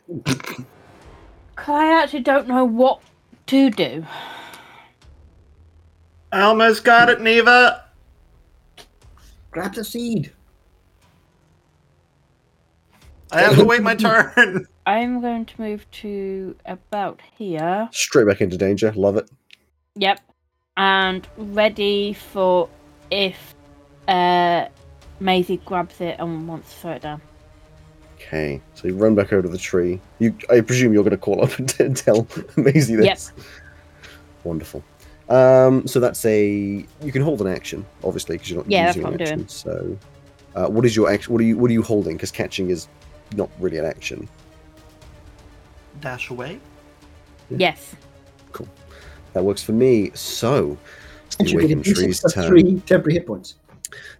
[1.55, 3.01] 'Cause I actually don't know what
[3.47, 4.05] to do.
[6.31, 7.85] I almost got it, Neva.
[9.51, 10.33] Grab the seed.
[13.31, 14.67] I have to wait my turn.
[14.85, 17.89] I'm going to move to about here.
[17.91, 18.91] Straight back into danger.
[18.93, 19.29] Love it.
[19.95, 20.19] Yep.
[20.77, 22.69] And ready for
[23.11, 23.53] if
[24.07, 24.65] uh
[25.19, 27.21] Maisie grabs it and wants to throw it down.
[28.15, 29.99] Okay, so you run back over to the tree.
[30.19, 33.31] You, I presume you're going to call up and t- tell Maisie this.
[34.43, 34.83] Wonderful.
[35.29, 39.05] Um, so that's a you can hold an action, obviously, because you're not Yeah, using
[39.05, 39.47] an I'm action.
[39.47, 39.97] So,
[40.55, 41.33] uh, what is your action?
[41.33, 42.15] What are you What are you holding?
[42.15, 42.87] Because catching is
[43.35, 44.27] not really an action.
[46.01, 46.59] Dash away.
[47.49, 47.95] Yes.
[48.51, 48.67] Cool.
[49.33, 50.11] That works for me.
[50.13, 50.77] So,
[51.25, 52.47] it's And the she get a awakened tree's turn.
[52.47, 53.55] 3 temporary hit points.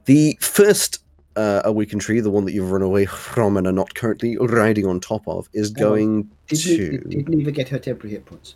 [0.05, 1.03] The first
[1.35, 4.85] uh, awakened tree, the one that you've run away from and are not currently riding
[4.85, 5.89] on top of, is Hang on.
[5.89, 6.77] going Did, to.
[6.91, 8.55] Neva, did Neva get her temporary hit points?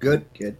[0.00, 0.56] Good, good.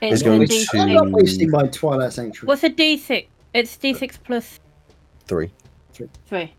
[0.00, 0.80] It's going a to- D6.
[0.80, 2.48] I'm not wasting my Twilight Sanctuary.
[2.48, 3.26] What's a D6?
[3.52, 4.58] It's D6 plus
[5.26, 5.50] three.
[5.92, 6.08] Three.
[6.26, 6.52] three.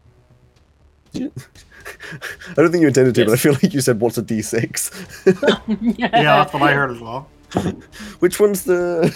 [2.50, 5.98] I don't think you intended to, but I feel like you said, "What's a D6?"
[5.98, 7.30] Yeah, that's what I heard as well.
[8.20, 9.14] Which one's the?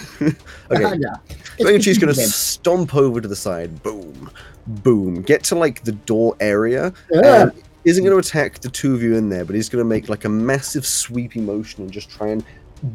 [0.71, 1.15] okay, yeah.
[1.59, 3.81] Dragon Chief's gonna stomp over to the side.
[3.83, 4.29] Boom,
[4.67, 5.21] boom.
[5.23, 6.93] Get to like the door area.
[7.11, 7.43] Yeah.
[7.43, 9.87] and isn't going to attack the two of you in there, but he's going to
[9.87, 12.43] make like a massive sweepy motion and just try and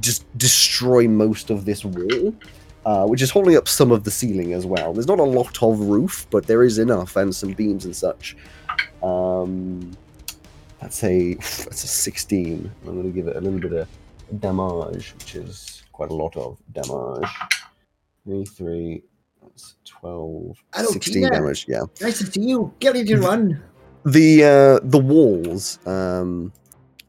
[0.00, 2.34] just destroy most of this wall,
[2.86, 4.92] uh, which is holding up some of the ceiling as well.
[4.92, 8.36] There's not a lot of roof, but there is enough and some beams and such.
[9.04, 9.92] Um,
[10.80, 12.70] that's a that's a 16.
[12.86, 13.88] I'm going to give it a little bit of
[14.40, 17.28] damage, which is quite a lot of damage.
[18.24, 19.02] Three, three,
[19.42, 21.30] that's 12, Hello, 16 Tina.
[21.30, 21.66] damage.
[21.68, 22.72] Yeah Nice to see you.
[22.80, 23.62] Get ready to run.
[24.06, 26.52] the uh the walls um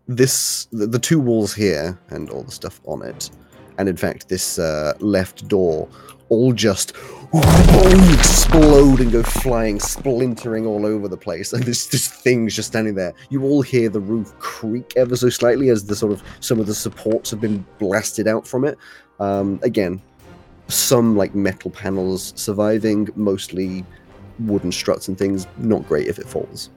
[0.08, 3.30] this the, the two walls here and all the stuff on it
[3.78, 5.90] and in fact this uh left door
[6.30, 6.94] all just
[7.34, 11.54] explode and go flying splintering all over the place.
[11.54, 13.14] And this this thing's just standing there.
[13.30, 16.68] You all hear the roof creak ever so slightly as the sort of some of
[16.68, 18.78] the supports have been blasted out from it.
[19.20, 20.02] Um again
[20.68, 23.86] some like metal panels surviving mostly
[24.40, 25.48] wooden struts and things.
[25.58, 26.70] Not great if it falls.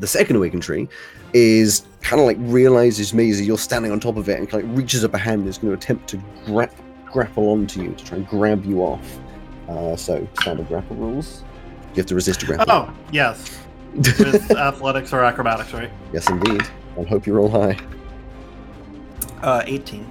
[0.00, 0.88] The second awakened tree
[1.34, 4.76] is kind of like realizes Maisie you're standing on top of it and kind of
[4.76, 6.70] reaches up a hand and is going to attempt to gra-
[7.06, 9.18] grapple onto you to try and grab you off.
[9.68, 11.42] Uh, so standard grapple rules.
[11.90, 12.66] You have to resist a grapple.
[12.72, 13.58] Oh, yes.
[13.94, 15.90] With athletics or acrobatics, right?
[16.12, 16.62] yes, indeed.
[16.98, 17.78] I hope you roll high.
[19.42, 20.08] Uh, 18.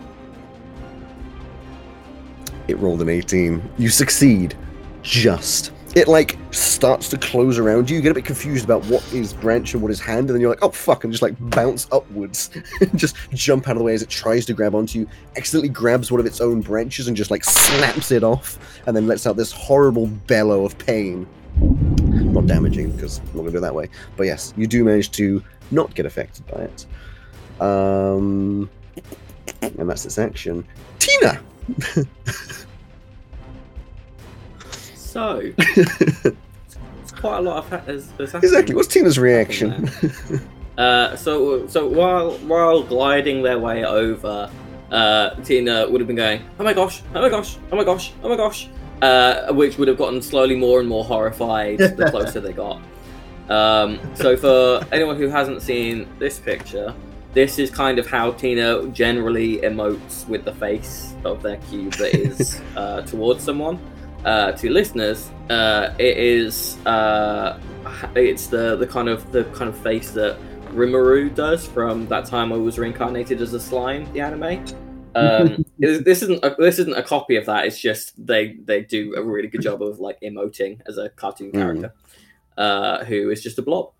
[2.69, 3.61] It rolled an 18.
[3.77, 4.55] You succeed.
[5.01, 5.72] Just.
[5.95, 7.97] It like starts to close around you.
[7.97, 10.41] You get a bit confused about what is branch and what is hand, and then
[10.41, 12.49] you're like, oh fuck, and just like bounce upwards.
[12.95, 16.11] just jump out of the way as it tries to grab onto you, accidentally grabs
[16.11, 19.37] one of its own branches and just like snaps it off, and then lets out
[19.37, 21.27] this horrible bellow of pain.
[21.59, 23.89] Not damaging, because I'm not gonna do it that way.
[24.17, 26.85] But yes, you do manage to not get affected by it.
[27.61, 28.69] Um
[29.61, 30.65] and that's its action.
[30.99, 31.41] Tina!
[35.13, 38.45] So, it's quite a lot of ha- has, has happened.
[38.45, 38.73] Exactly.
[38.73, 39.91] What's Tina's reaction?
[40.75, 44.49] Uh, so, so while while gliding their way over,
[44.91, 47.03] uh, Tina would have been going, "Oh my gosh!
[47.13, 47.57] Oh my gosh!
[47.71, 48.11] Oh my gosh!
[48.23, 48.67] Oh my gosh!"
[49.03, 52.81] Uh, which would have gotten slowly more and more horrified the closer they got.
[53.49, 56.91] Um, so, for anyone who hasn't seen this picture,
[57.33, 62.15] this is kind of how Tina generally emotes with the face of their cube that
[62.15, 63.79] is uh, towards someone.
[64.25, 67.59] Uh, to listeners, uh, it is uh,
[68.15, 70.37] it's the the kind of the kind of face that
[70.71, 74.65] Rimuru does from that time I was reincarnated as a slime, the anime.
[75.15, 77.65] Um, this isn't a, this isn't a copy of that.
[77.65, 81.51] It's just they they do a really good job of like emoting as a cartoon
[81.51, 81.53] Mm.
[81.53, 81.93] character,
[82.57, 83.91] uh, who is just a blob.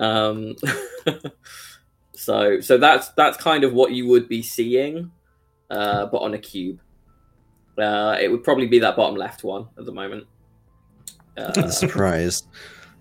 [0.00, 0.56] Um,
[2.14, 5.10] so so that's that's kind of what you would be seeing,
[5.70, 6.80] uh, but on a cube.
[7.78, 10.26] Uh, it would probably be that bottom left one at the moment.
[11.36, 12.44] Uh, Surprise.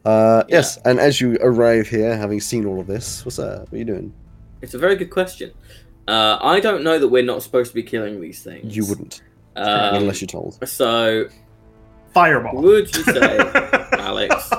[0.03, 3.61] Uh, Yes, and as you arrive here, having seen all of this, what's that?
[3.61, 4.13] What are you doing?
[4.61, 5.51] It's a very good question.
[6.07, 8.75] Uh, I don't know that we're not supposed to be killing these things.
[8.75, 9.21] You wouldn't,
[9.55, 10.59] Um, unless you're told.
[10.67, 11.27] So,
[12.13, 12.61] Fireball.
[12.61, 13.37] would you say,
[13.93, 14.49] Alex?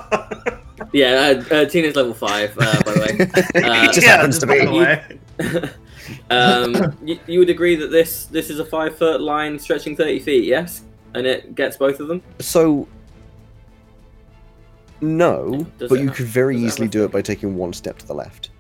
[0.92, 3.62] Yeah, uh, uh, Tina's level five, uh, by the way.
[3.62, 5.68] Uh, It just happens to by be.
[6.31, 10.19] Um, you, you would agree that this this is a five foot line stretching thirty
[10.21, 10.83] feet, yes,
[11.14, 12.23] and it gets both of them.
[12.40, 12.88] So,
[15.01, 17.57] no, Does but you have- could very does it have easily do it by taking
[17.57, 18.51] one step to the left.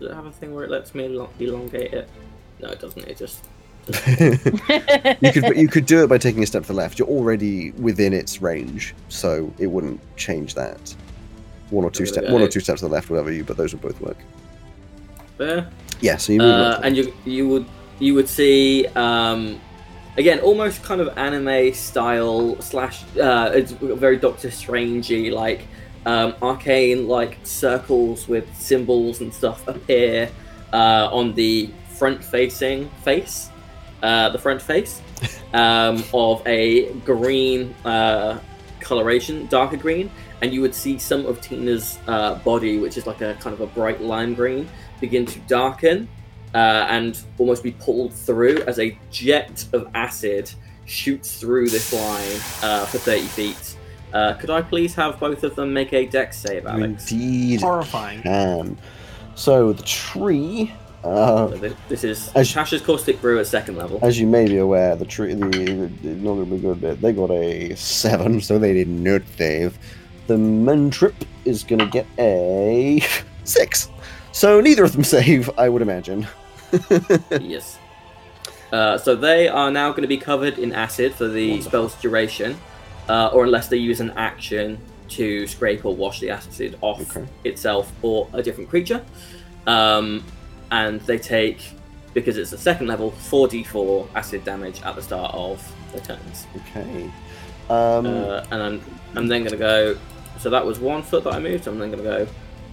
[0.00, 2.08] Does it have a thing where it lets me elo- elongate it?
[2.60, 3.04] No, it doesn't.
[3.06, 3.44] It just
[4.08, 6.98] you could you could do it by taking a step to the left.
[6.98, 10.94] You're already within its range, so it wouldn't change that.
[11.70, 13.44] One or two steps, one or two steps to the left, whatever you.
[13.44, 14.18] But those would both work.
[15.36, 15.70] There.
[16.00, 17.66] Yeah, so you uh, and you you would
[17.98, 19.60] you would see um,
[20.16, 25.66] again almost kind of anime style slash uh, it's very Doctor Strangey like
[26.04, 30.30] um, arcane like circles with symbols and stuff appear
[30.72, 33.50] uh, on the front facing face
[34.02, 35.00] uh, the front face
[35.54, 38.38] um, of a green uh,
[38.80, 40.10] coloration darker green
[40.42, 43.60] and you would see some of Tina's uh, body which is like a kind of
[43.60, 44.68] a bright lime green
[45.00, 46.08] begin to darken
[46.54, 50.50] uh, and almost be pulled through as a jet of acid
[50.86, 53.76] shoots through this line uh, for 30 feet.
[54.12, 57.10] Uh, could I please have both of them make a dex save, Alex?
[57.12, 58.22] Indeed, Horrifying.
[58.22, 58.78] can.
[59.34, 60.72] So the tree
[61.04, 63.98] Uh, So this is As- Tasha's Caustic Brew at second level.
[64.02, 67.00] as you may be aware, the tree, the, the, the not gonna be good bit.
[67.00, 69.78] They got a seven, so they did not save.
[70.28, 73.00] The Mantrap is gonna get a
[73.44, 73.88] six,
[74.36, 76.26] so neither of them save, I would imagine.
[77.40, 77.78] yes.
[78.72, 81.70] Uh, so they are now going to be covered in acid for the Wonderful.
[81.70, 82.58] spell's duration,
[83.08, 87.26] uh, or unless they use an action to scrape or wash the acid off Okay.
[87.44, 89.04] itself or a different creature.
[89.66, 90.24] Um,
[90.72, 91.60] and they take,
[92.12, 96.46] because it's a second level, 4d4 acid damage at the start of their turns.
[96.56, 97.04] Okay.
[97.70, 98.82] Um, Uh, and I'm,
[99.14, 99.96] I'm then going to go.
[100.40, 101.66] So that was one foot that I moved.
[101.68, 102.26] I'm then going to go.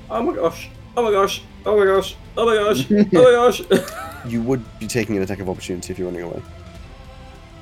[0.10, 0.70] Oh my gosh!
[0.96, 1.42] Oh my gosh!
[1.66, 2.16] Oh my gosh!
[2.38, 2.86] Oh my gosh!
[2.92, 3.62] Oh my gosh!
[4.26, 6.42] you would be taking an attack of opportunity if you're running away.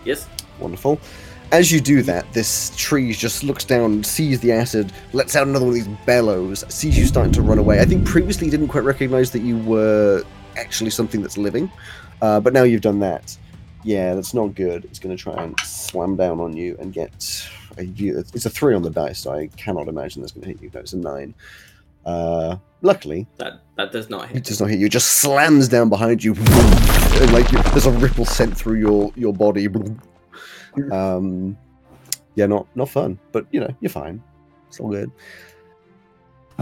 [0.06, 0.28] yes.
[0.60, 1.00] Wonderful.
[1.52, 5.66] As you do that, this tree just looks down, sees the acid, lets out another
[5.66, 7.82] one of these bellows, sees you starting to run away.
[7.82, 10.24] I think previously you didn't quite recognize that you were
[10.56, 11.70] actually something that's living,
[12.22, 13.38] uh, but now you've done that.
[13.84, 14.86] Yeah, that's not good.
[14.86, 17.50] It's going to try and slam down on you and get.
[17.78, 20.62] A, it's a three on the dice, so I cannot imagine that's going to hit
[20.62, 20.70] you.
[20.74, 21.34] No, it's a nine.
[22.06, 24.32] Uh, luckily, That that does not hit.
[24.32, 24.44] it hit.
[24.46, 24.86] does not hit you.
[24.88, 29.12] It just slams down behind you, and like you, there's a ripple sent through your
[29.16, 29.68] your body.
[30.90, 31.58] Um,
[32.36, 34.24] yeah, not not fun, but you know you're fine.
[34.70, 35.12] It's all good.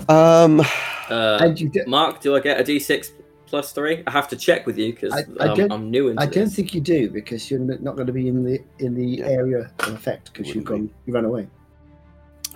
[0.07, 0.61] Um,
[1.09, 3.11] Uh, And you do, Mark, do I get a d6
[3.45, 4.03] plus three?
[4.07, 6.25] I have to check with you because I- I um, don't- I'm new into I
[6.25, 6.55] don't this.
[6.55, 9.25] think you do because you're not going to be in the in the Yeah.
[9.27, 11.47] area of effect because you've Wouldn't gone you run away.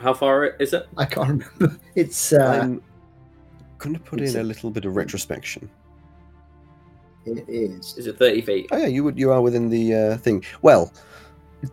[0.03, 0.87] How far is it?
[0.97, 1.79] I can't remember.
[1.95, 2.81] It's uh, I'm
[3.77, 5.69] going to put in a- a little bit of retrospection.
[7.25, 7.97] it is.
[7.97, 8.67] Is it 30 feet?
[8.71, 10.43] Oh yeah, you would you are within the uh, thing.
[10.61, 10.91] Well,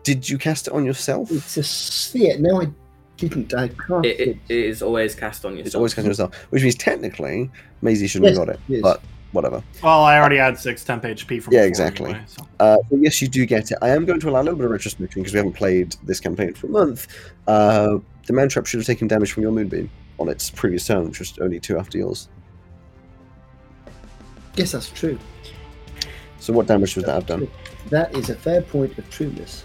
[0.05, 1.31] did you cast it on yourself?
[1.33, 2.39] It's a sphere.
[2.39, 2.67] No, I
[3.17, 3.53] didn't.
[3.55, 4.07] I can't.
[4.07, 5.67] It, it, it is always cast on yourself.
[5.67, 7.51] It's always cast on yourself, which means technically
[7.83, 8.83] Maisie shouldn't Yes, have got it, it is.
[8.83, 9.63] but whatever.
[9.83, 12.11] Well, I already had six temp HP from Yeah, exactly.
[12.11, 12.47] anyway, so.
[12.59, 13.79] Uh, so yes, you do get it.
[13.83, 16.21] I am going to allow a little bit of retrospection because we haven't played this
[16.21, 17.07] campaign for a month.
[17.47, 21.19] Uh, the Mantrap should have taken damage from your moonbeam on its previous turn, which
[21.19, 22.29] was only two after yours.
[24.57, 25.19] Yes, that's true.
[26.39, 27.49] So what damage would that have done?
[27.89, 29.65] That is a fair point of trueness.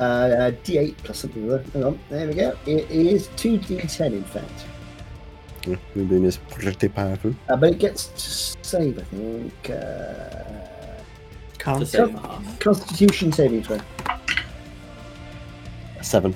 [0.00, 1.48] Uh, D8 plus something.
[1.72, 1.98] Hang on.
[2.08, 2.56] There we go.
[2.66, 4.66] It is two D10 in fact.
[5.66, 7.34] Yeah, Moonbeam is pretty powerful.
[7.48, 9.70] Uh, but it gets to save, I think.
[9.70, 10.44] Uh,
[11.58, 12.40] Con- To save the.
[12.60, 13.78] Constitution saving throw.
[16.02, 16.34] Seven.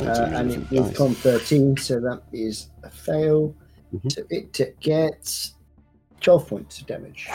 [0.00, 0.96] Uh, and usually it is nice.
[0.96, 3.54] con 13, so that is a fail.
[3.94, 4.12] Mhm.
[4.12, 5.53] So it gets
[6.24, 7.28] 12 points of damage.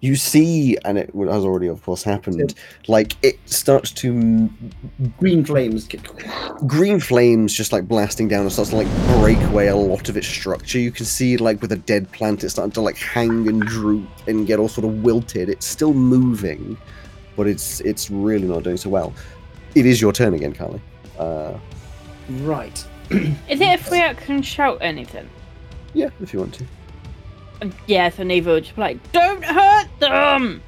[0.00, 2.54] You see, and it has already, of course, happened.
[2.88, 4.50] Like it starts to
[5.18, 6.02] Green flames get.
[6.66, 8.88] green flames just like blasting down and starts to like
[9.20, 10.78] break away a lot of its structure.
[10.78, 14.06] You can see like with a dead plant, it's starting to like hang and droop
[14.26, 15.48] and get all sort of wilted.
[15.48, 16.76] It's still moving,
[17.34, 19.14] but it's it's really not doing so well.
[19.74, 20.80] It is your turn again, Carly.
[21.18, 21.54] Uh,
[22.40, 22.84] Right.
[23.10, 25.28] Is it a free action shout anything?
[25.94, 26.64] yeah, if you want to.
[27.62, 30.62] Um, Yeah, so neither would just be like, don't hurt them!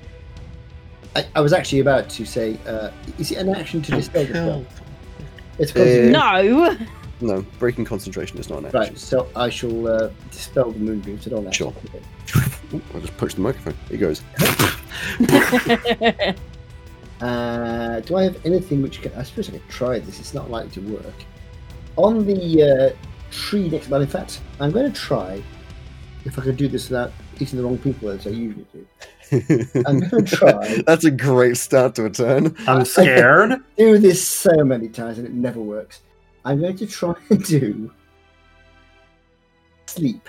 [1.14, 4.28] I, I was actually about to say, uh, is it an action to dispel the
[4.28, 4.64] spell?
[4.64, 4.66] Kill.
[5.58, 6.76] It's Uh, No!
[7.22, 8.80] No, breaking concentration is not an action.
[8.80, 11.72] Right, so I shall uh, dispel the moonbeam, so don't Sure.
[11.86, 12.02] Okay.
[12.74, 13.74] Ooh, I just punched the microphone.
[13.90, 14.22] It goes.
[17.20, 19.10] Uh, do I have anything which can?
[19.14, 20.20] I suppose I could try this.
[20.20, 21.14] It's not likely to work.
[21.96, 25.42] On the uh, tree next, well, in fact, I'm going to try
[26.26, 28.86] if I could do this without eating the wrong people as I usually do.
[29.86, 30.82] I'm going to try.
[30.86, 32.54] That's a great start to a turn.
[32.66, 33.60] I'm scared.
[33.76, 36.02] do this so many times and it never works.
[36.44, 37.90] I'm going to try and do
[39.86, 40.28] sleep,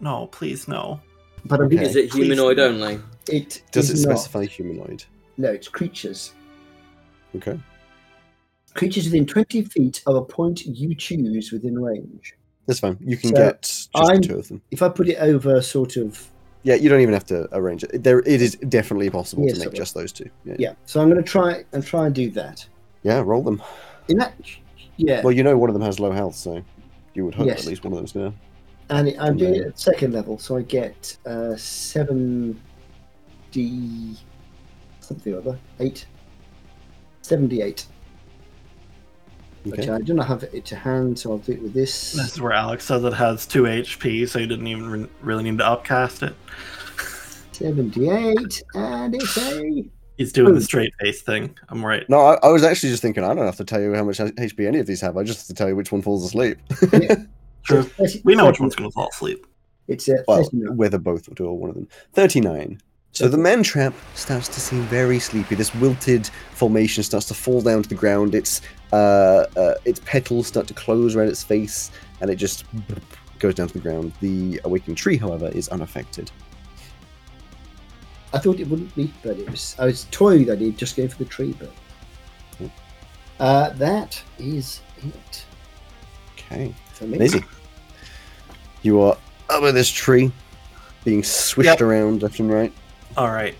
[0.00, 1.00] no, please no.
[1.44, 1.82] but I'm Okay.
[1.82, 3.00] Is it humanoid only?
[3.28, 3.62] it.
[3.72, 4.18] Does it is not.
[4.18, 5.04] specify humanoid?
[5.38, 6.34] No, it's creatures.
[7.34, 7.58] Okay.
[8.74, 12.34] Creatures within 20 feet of a point you choose within range.
[12.66, 12.96] That's fine.
[13.00, 14.62] You can So, get just I'm- two of them.
[14.70, 16.30] If I put it over sort of
[16.62, 18.02] Yeah, you don't even have to arrange it.
[18.02, 20.30] There, it is definitely possible Yes, to make just those two.
[20.46, 20.56] Yeah.
[20.58, 22.66] Yeah, so I'm going to try and try and do that.
[23.02, 23.62] Yeah, roll them.
[24.08, 24.34] In that,
[24.96, 26.62] yeah, Well, you know one of them has low health, so
[27.12, 27.60] you would hope Yes.
[27.60, 28.32] at least one of them's gonna.
[28.90, 32.58] and it, I'm doing it at second level, so I get uh, seven
[33.50, 34.16] d
[35.00, 36.06] something or other eight.
[37.22, 37.86] 78.
[39.64, 39.90] Which Okay.
[39.90, 42.12] I do not have it to hand, so I'll do it with this.
[42.12, 45.44] This is where Alex says it has two HP, so you didn't even re- really
[45.44, 46.34] need to upcast it.
[47.52, 49.84] 78, and it's a.
[50.16, 50.54] He's doing Hmm.
[50.56, 51.56] the straight face thing.
[51.68, 52.08] I'm right.
[52.08, 53.24] No, I, I was actually just thinking.
[53.24, 55.16] I don't have to tell you how much HP any of these have.
[55.16, 56.58] I just have to tell you which one falls asleep.
[57.64, 57.88] True.
[58.24, 59.46] We know which one's going to fall asleep.
[59.88, 61.88] It's a Well, whether both or two or one of them.
[62.12, 62.80] 39.
[63.14, 65.54] So the Mantrap starts to seem very sleepy.
[65.54, 68.34] This wilted formation starts to fall down to the ground.
[68.34, 68.60] Its
[68.92, 72.64] uh, uh, its petals start to close around its face, and it just
[73.38, 74.12] goes down to the ground.
[74.20, 76.32] The awakened tree, however, is unaffected.
[78.32, 79.76] I thought it wouldn't be, but it was.
[79.78, 81.70] I was toying that he'd just go for the tree, but
[82.58, 82.72] Cool.
[83.38, 85.44] uh, that is it
[86.36, 87.18] Okay, for me.
[87.18, 87.44] Maisie,
[88.82, 89.16] you are
[89.50, 90.32] over this tree,
[91.04, 91.80] being swished Yep.
[91.80, 92.72] around left and right.
[93.16, 93.54] All right.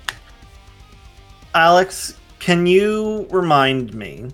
[1.54, 4.28] Alex, can you remind me?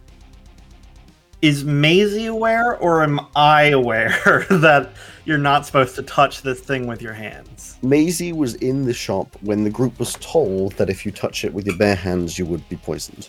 [1.42, 4.10] Is Maisie aware, or am I aware
[4.50, 4.90] that
[5.24, 7.78] you're not supposed to touch this thing with your hands?
[7.82, 11.52] Maisie was in the shop when the group was told that if you touch it
[11.54, 13.28] with your bare hands, you would be poisoned.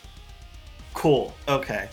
[0.94, 1.34] Cool.
[1.48, 1.88] Okay.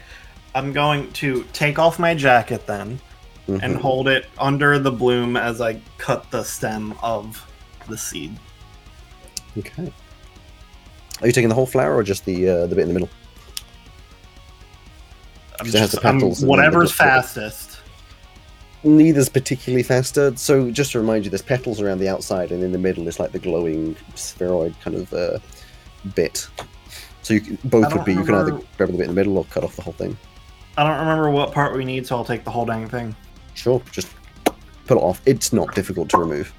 [0.57, 3.01] I'm going to take off my jacket then
[3.46, 3.80] and Mhm.
[3.80, 7.44] hold it under the bloom as I cut the stem of
[7.88, 8.36] the seed.
[9.59, 9.92] Okay.
[11.20, 13.11] Are you taking the whole flower or just the uh, the bit in the middle?
[15.61, 17.78] I'm It has just, the I'm- petals whatever's the- fastest.
[18.84, 20.36] Neither's particularly faster.
[20.36, 23.18] So just to remind you, there's petals around the outside, and in the middle is
[23.18, 25.38] like the glowing spheroid kind of uh,
[26.14, 26.48] bit.
[27.22, 29.12] So you can, both would don't be you can either grab the bit in the
[29.14, 30.16] middle or cut off the whole thing.
[30.76, 33.16] I don't remember what part we need, so I'll take the whole dang thing.
[33.54, 34.06] Sure, just
[34.86, 35.20] pull it off.
[35.26, 36.54] It's not difficult to remove.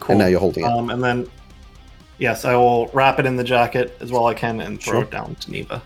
[0.00, 0.12] Cool.
[0.12, 0.68] And now you're holding it.
[0.70, 1.26] Um, and then,
[2.22, 5.02] yes, I will wrap it in the jacket as well I can and throw Sure.
[5.02, 5.82] it down to Neva.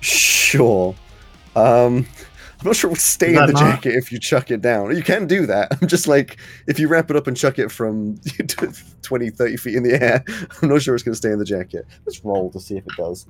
[0.00, 0.94] Sure.
[1.56, 2.06] Um,
[2.60, 4.94] I'm not sure it will stay in the not- jacket if you chuck it down.
[4.94, 5.68] You can do that.
[5.80, 6.36] I'm just like,
[6.66, 8.18] if you wrap it up and chuck it from
[9.02, 10.22] 20, 30 feet in the air,
[10.62, 11.86] I'm not sure it's going to stay in the jacket.
[12.04, 13.26] Let's roll to see if it does.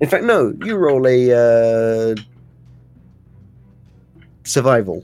[0.00, 2.14] In fact, no, you roll a uh,
[4.44, 5.02] survival.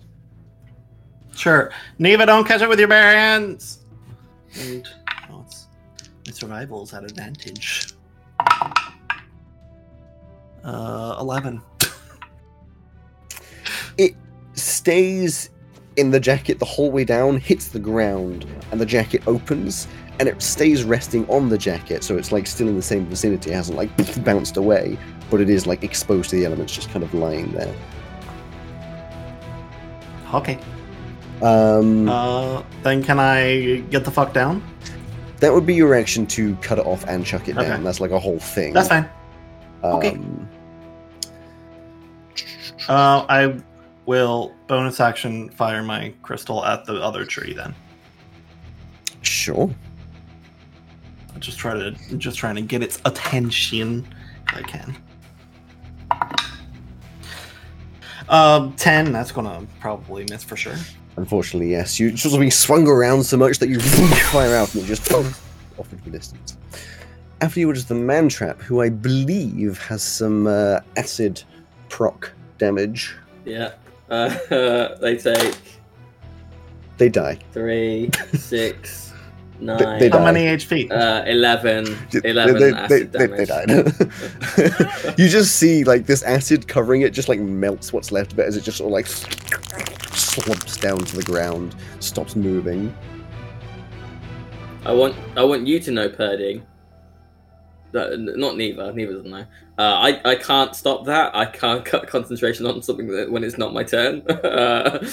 [1.34, 1.70] Sure.
[1.98, 3.78] Neva, don't catch it with your bare hands!
[4.58, 4.99] And, it's, my
[6.34, 7.94] survival's at advantage.
[10.64, 11.60] Uh, 11.
[14.80, 15.50] stays
[15.96, 19.86] in the jacket the whole way down, hits the ground, and the jacket opens,
[20.18, 23.50] and it stays resting on the jacket, so it's like still in the same vicinity.
[23.50, 23.90] It hasn't like
[24.24, 24.98] bounced away,
[25.30, 27.74] but it is like exposed to the elements, just kind of lying there.
[30.32, 30.58] Okay.
[31.42, 34.62] Um, Uh, then can I get the fuck down?
[35.40, 37.66] That would be your action to cut it off and chuck it Okay.
[37.68, 37.82] down.
[37.82, 38.72] That's like a whole thing.
[38.72, 39.08] That's fine.
[39.82, 40.18] Um, okay.
[42.88, 43.58] Uh, I
[44.06, 47.74] will bonus action fire my crystal at the other tree then.
[49.22, 49.70] Sure.
[51.32, 54.06] I'll just try to just trying to get its attention
[54.48, 54.96] if I can.
[58.28, 59.12] Um, ten.
[59.12, 60.76] That's gonna probably miss for sure.
[61.16, 61.98] Unfortunately, yes.
[62.00, 63.80] You just being swung around so much that you
[64.32, 66.56] fire out and it just off into the distance.
[67.40, 71.42] After you is the Mantrap, who I believe has some uh, acid
[71.88, 73.16] proc damage.
[73.44, 73.72] Yeah.
[74.10, 74.28] Uh,
[75.00, 75.56] they take
[76.98, 77.38] They die.
[77.52, 79.12] three, six,
[79.60, 80.08] they die.
[80.10, 80.90] How many HP?
[80.90, 83.94] uh, 11, 11 they, acid they, they, damage.
[83.96, 84.08] they
[85.04, 85.18] died.
[85.18, 88.46] you just see like this acid covering it, just like melts what's left of it
[88.46, 89.06] as it just sort of like
[90.30, 92.94] slumps down to the ground, stops moving.
[94.84, 96.62] I want I want you to know, Purdy.
[97.92, 98.92] That, not Neva.
[98.92, 99.44] Neva doesn't know.
[99.76, 101.34] Uh, I I can't stop that.
[101.34, 104.22] I can't cut concentration on something that, when it's not my turn.
[104.28, 105.04] Uh,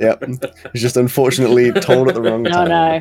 [0.00, 0.22] Yep.
[0.22, 2.68] It's just unfortunately told at the wrong No, time.
[2.68, 3.00] no.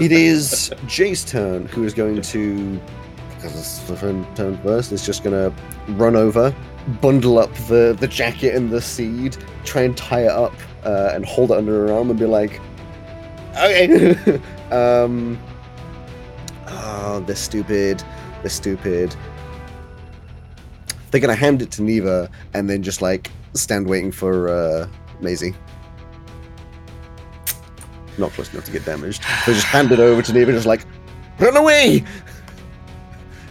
[0.00, 2.80] It is Jay's turn, who is going to,
[3.46, 5.52] because the turn turn first, is just to
[5.90, 6.54] run over,
[7.00, 11.24] bundle up the, the jacket and the seed, try and tie it up, uh, and
[11.24, 12.60] hold it under her arm and be like,
[13.54, 14.14] okay.
[14.70, 15.38] um,
[16.66, 18.02] oh, they're stupid.
[18.42, 19.14] They're stupid.
[21.10, 24.88] They're to hand it to Neva and then just like stand waiting for uh,
[25.20, 25.54] Maisie.
[28.18, 29.22] Not close enough to get damaged.
[29.44, 30.84] So just hand it over to Neva, just like,
[31.38, 32.04] run away!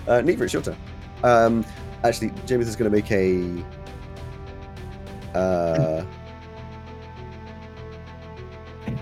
[0.08, 0.78] Uh, Neva, it's your turn.
[1.24, 1.66] Um,
[2.04, 3.64] actually, James is going to make a.
[5.38, 6.06] Uh,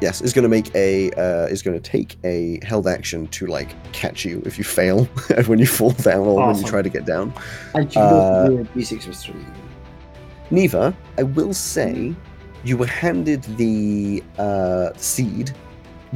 [0.01, 1.11] yes, is going to make a.
[1.11, 5.05] Uh, is going to take a held action to like catch you if you fail
[5.45, 7.33] when you fall down or when you try to get down.
[7.75, 9.45] And you Uh, know the D6 three.
[10.51, 12.13] Neva, I will say
[12.63, 15.51] you were handed the uh, seed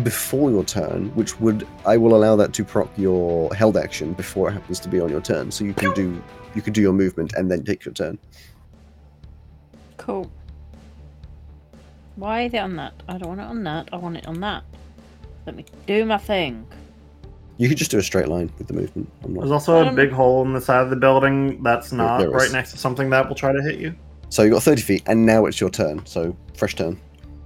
[0.03, 4.49] before your turn, which would I will allow that to proc your held action before
[4.49, 6.21] it happens to be on your turn, so you can do
[6.55, 8.17] you can do your movement and then take your turn.
[9.97, 10.29] Cool.
[12.15, 12.93] Why is it on that?
[13.07, 13.89] I don't want it on that.
[13.91, 14.63] I want it on that.
[15.45, 16.65] Let me do my thing.
[17.57, 19.09] You could just do a straight line with the movement.
[19.23, 22.27] I'm There's also a big hole in the side of the building that's not there
[22.27, 22.33] is.
[22.33, 23.95] right next to something that will try to hit you.
[24.29, 26.05] So you got 30 feet, and now it's your turn.
[26.05, 26.99] So fresh turn.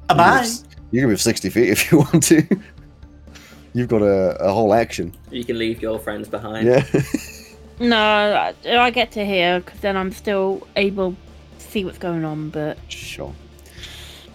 [0.09, 0.45] A bye.
[0.91, 2.45] You can move 60 feet if you want to.
[3.73, 5.15] You've got a, a whole action.
[5.31, 6.67] You can leave your friends behind.
[6.67, 6.85] Yeah.
[7.79, 11.15] No, I, I get to hear because then I'm still able
[11.57, 12.49] to see what's going on.
[12.49, 13.33] But sure.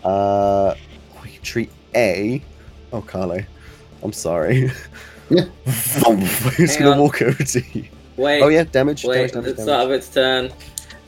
[0.02, 0.74] Uh,
[1.14, 2.42] quick treat A.
[2.92, 3.40] Oh, Carlo.
[4.02, 4.70] I'm sorry.
[5.28, 5.44] Yeah.
[5.66, 7.86] it's gonna walk over to you.
[8.16, 8.42] Wait.
[8.42, 9.04] Oh yeah, damage.
[9.04, 9.32] Wait.
[9.32, 9.84] damage, At damage, the start damage.
[9.84, 10.52] of its turn,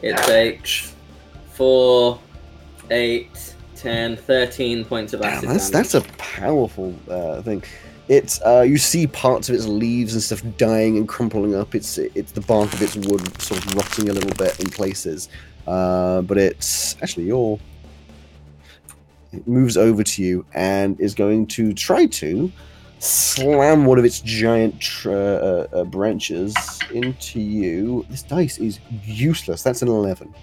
[0.02, 0.94] it takes
[1.52, 2.20] four,
[2.90, 3.47] eight,
[3.78, 5.90] 10, 13 points of Damn, acid that's damage.
[5.90, 7.62] that's a powerful uh, thing.
[8.08, 11.74] It's uh, you see parts of its leaves and stuff dying and crumpling up.
[11.74, 15.28] It's it's the bark of its wood sort of rotting a little bit in places.
[15.66, 17.58] Uh, but it's actually your.
[19.32, 22.50] It moves over to you and is going to try to
[22.98, 26.54] slam one of its giant tr- uh, uh, branches
[26.92, 28.06] into you.
[28.08, 29.62] This dice is useless.
[29.62, 30.34] That's an eleven.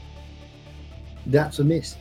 [1.25, 1.95] That's a miss.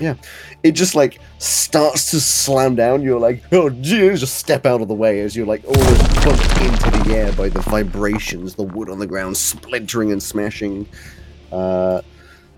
[0.00, 3.02] It just like starts to slam down.
[3.02, 6.60] You're like, oh, geez, just step out of the way as you're like almost pumped
[6.60, 10.88] into the air by the vibrations, the wood on the ground splintering and smashing.
[11.50, 12.00] Uh,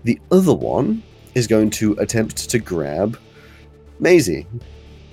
[0.03, 3.19] the other one is going to attempt to grab
[3.99, 4.47] Maisie.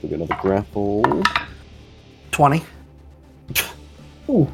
[0.03, 1.23] We're going to grapple.
[2.31, 2.63] 20.
[4.29, 4.53] Ooh,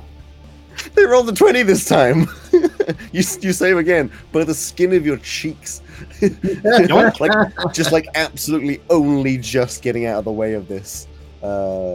[0.95, 2.27] They rolled the 20 this time.
[2.53, 5.83] you, you save again by the skin of your cheeks.
[6.23, 11.07] like, just like absolutely only just getting out of the way of this
[11.43, 11.47] uh,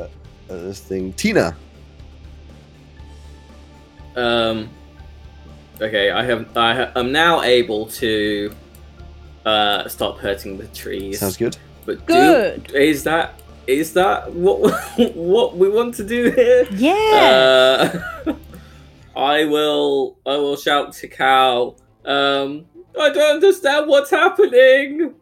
[0.01, 0.07] uh
[0.47, 1.13] this thing.
[1.13, 1.55] Tina.
[4.15, 4.69] Um.
[5.81, 6.55] Okay, I have.
[6.55, 8.53] I ha- I'm now able to
[9.45, 11.19] uh stop hurting the trees.
[11.19, 11.57] Sounds good.
[11.85, 12.71] But do- Good.
[12.75, 14.59] is that is that what
[15.15, 16.67] what we want to do here?
[16.71, 17.91] yeah,
[18.27, 18.33] Uh,
[19.15, 20.17] I will.
[20.25, 21.77] I will shout to Cal.
[22.05, 22.65] Um.
[22.99, 25.15] I don't understand what's happening.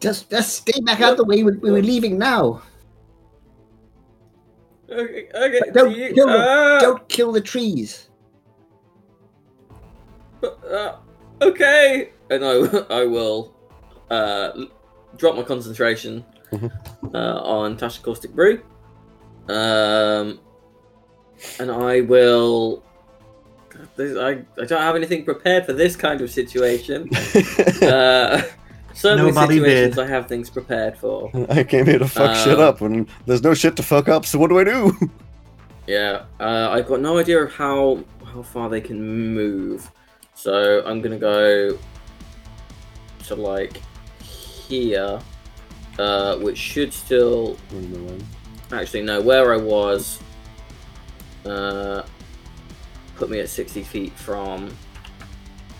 [0.00, 1.42] just just stay back out the way.
[1.42, 2.62] We, we were leaving now.
[4.90, 5.28] Okay.
[5.34, 6.40] okay Don't do you- kill them.
[6.40, 8.08] uh, Don't kill the trees.
[10.42, 10.96] uh,
[11.42, 12.10] okay.
[12.30, 12.52] And I,
[12.90, 13.54] I will
[14.10, 14.52] uh,
[15.16, 16.70] drop my concentration Mhm.
[17.14, 18.60] uh, on Tasha Caustic Brew.
[19.48, 20.38] Um,
[21.58, 22.82] and I will.
[23.98, 27.08] I, I don't have anything prepared for this kind of situation.
[27.82, 28.42] uh,
[28.94, 30.04] so Nobody situations did.
[30.04, 31.30] I have things prepared for.
[31.50, 34.24] I came here to fuck shit Um, up, and there's no shit to fuck up.
[34.26, 34.96] So what do I do?
[35.86, 39.90] Yeah, uh, I've got no idea of how how far they can move,
[40.34, 41.76] so I'm gonna go
[43.24, 43.82] to like
[44.18, 45.20] here,
[45.98, 47.58] uh, which should still
[48.72, 50.20] actually no where I was.
[51.44, 52.02] Uh,
[53.16, 54.74] put me at sixty feet from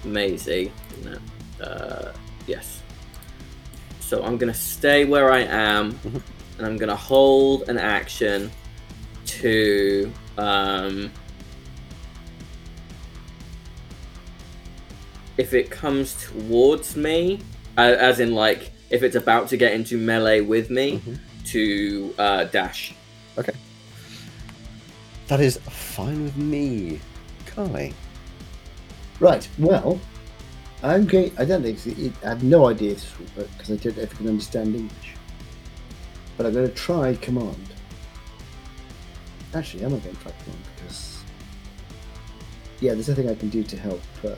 [0.05, 0.71] Maisie.
[1.01, 1.21] isn't?
[1.61, 2.13] Uh,
[2.47, 2.83] yes.
[4.01, 6.23] So I'm gonna stay where I am, Mhm.
[6.59, 8.51] and I'm gonna hold an action
[9.27, 11.11] to um,
[15.39, 17.41] if it comes towards me,
[17.79, 21.19] uh, as in like if it's about to get into melee with me, Mhm.
[21.47, 22.95] to uh, dash.
[25.29, 27.01] That is fine with me,
[27.47, 27.95] Carly.
[29.21, 29.49] Right.
[29.59, 29.99] Well,
[30.83, 31.33] I'm going.
[31.39, 33.97] I don't think it, I have no idea if this will work because I don't
[33.97, 35.15] know if I can understand English.
[36.37, 37.69] But I'm going to try command.
[39.55, 41.19] Actually, I'm not going to try command because
[42.81, 44.35] yeah, there's nothing I can do to help uh,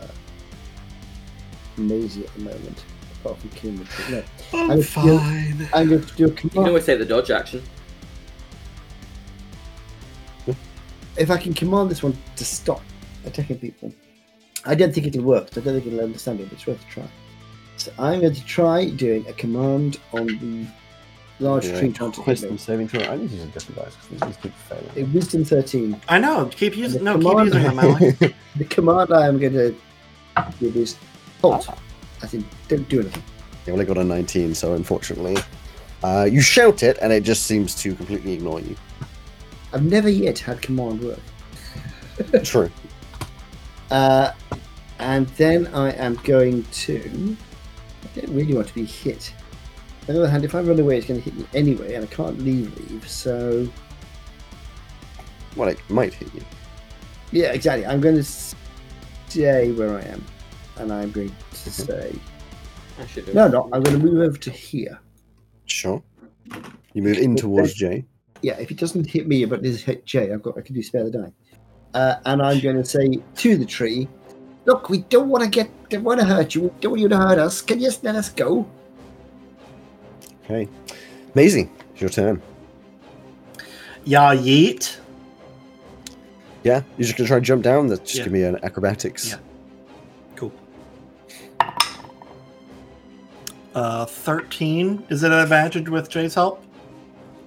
[1.78, 2.84] Maisie at the moment
[3.20, 4.14] apart from killing the tree.
[4.14, 4.22] No,
[4.52, 5.68] I'm I'm still- fine.
[5.74, 6.68] I'm going to do a You can command.
[6.68, 7.62] always take the dodge action.
[11.18, 12.82] If I can command this one to stop
[13.24, 13.92] attacking people,
[14.64, 15.48] I don't think it'll work.
[15.56, 17.04] I don't think it'll understand it, but it's worth a try.
[17.76, 20.66] So I'm going to try doing a command on the
[21.38, 22.58] large Yeah, tree trying to hit Wisdom me.
[22.58, 23.02] saving throw.
[23.02, 24.90] I need to use a different dice because these keep failing.
[24.96, 26.00] A wisdom 13.
[26.08, 26.46] I know.
[26.46, 27.04] Keep using.
[27.04, 28.18] The No, keep command- using them, Alex.
[28.56, 29.74] The command I am going to
[30.58, 30.96] give is
[31.42, 31.68] halt.
[32.22, 33.22] I think don't do anything.
[33.66, 35.36] You only got a 19, so unfortunately,
[36.02, 38.74] uh, you shout it, and it just seems to completely ignore you.
[39.76, 41.20] I've never yet had command work.
[42.42, 42.70] True.
[43.88, 44.32] Uh,
[44.98, 47.36] and then I am going to.
[48.16, 49.32] I don't really want to be hit.
[50.08, 52.02] On the other hand, if I run away, it's going to hit me anyway, and
[52.02, 53.08] I can't leave leave.
[53.08, 53.68] So
[55.54, 56.42] Well, it might hit you.
[57.30, 57.86] yeah, exactly.
[57.86, 60.24] I'm going to stay where I am,
[60.78, 62.12] and I'm going to say
[63.00, 63.34] I should have.
[63.36, 63.68] no, no.
[63.72, 64.98] I'm going to move over to here.
[65.66, 66.02] Sure.
[66.92, 68.04] You move in towards Jay.
[68.46, 70.80] Yeah, if it doesn't hit me, but does hit Jay, I've got I can do
[70.80, 71.32] spare the die.
[71.94, 74.06] Uh, and I'm going to say to the tree,
[74.66, 76.60] "Look, we don't want to get, don't want to hurt you.
[76.60, 77.60] We don't want you to hurt us.
[77.60, 78.64] Can you just let us go?"
[80.44, 80.68] Okay.
[81.34, 82.40] Maisie, it's your turn.
[84.04, 84.96] Yeah, yeet.
[86.62, 87.88] Yeah, you're just gonna try and jump down.
[87.88, 88.24] That just Yeah.
[88.26, 89.30] give me an acrobatics.
[89.30, 89.38] Yeah.
[90.36, 90.52] Cool.
[93.74, 95.04] Uh, 13.
[95.08, 96.62] Is it an advantage with Jay's help?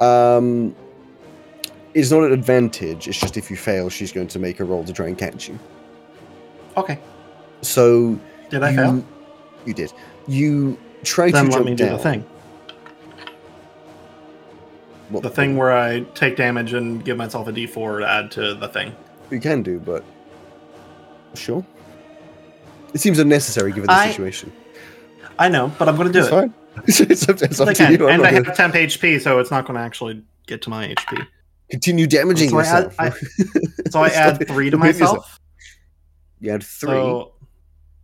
[0.01, 0.75] Um,
[1.93, 3.07] it's not an advantage.
[3.07, 5.47] It's just if you fail, she's going to make a roll to try and catch
[5.49, 5.57] you.
[6.77, 6.99] Okay.
[7.61, 8.19] So
[8.49, 9.05] Did I you, fail?
[9.65, 9.93] You did.
[10.27, 11.97] You try to Then to let me do down.
[11.97, 12.25] the thing.
[15.09, 18.53] What- The thing where I take damage and give myself a d4 to add to
[18.53, 18.95] the thing.
[19.31, 20.03] you can do, but
[21.35, 21.65] sure.
[22.93, 24.51] It seems unnecessary given the I- situation.
[25.37, 26.31] I know, but I'm going to do it's it.
[26.31, 26.53] fine.
[26.85, 28.07] it's up, it's up to you.
[28.09, 30.69] I'm And I gonna have temp HP, so it's not going to actually get to
[30.69, 31.25] my HP.
[31.69, 32.95] Continue damaging So I add- yourself.
[32.99, 35.17] I- So I add three to Don't yourself.
[35.17, 35.39] myself.
[36.39, 36.89] You had three.
[36.91, 37.33] So,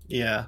[0.07, 0.45] yeah.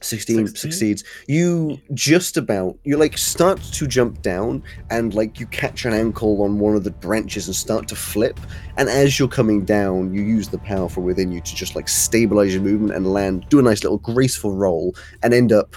[0.00, 0.56] 16 16?
[0.70, 1.04] succeeds.
[1.26, 6.40] You just about you like start to jump down and like you catch an ankle
[6.44, 8.38] on one of the branches and start to flip.
[8.76, 11.88] And as you're coming down, you use the power from within you to just like
[11.88, 14.94] stabilize your movement and land, do a nice little graceful roll,
[15.24, 15.74] and end up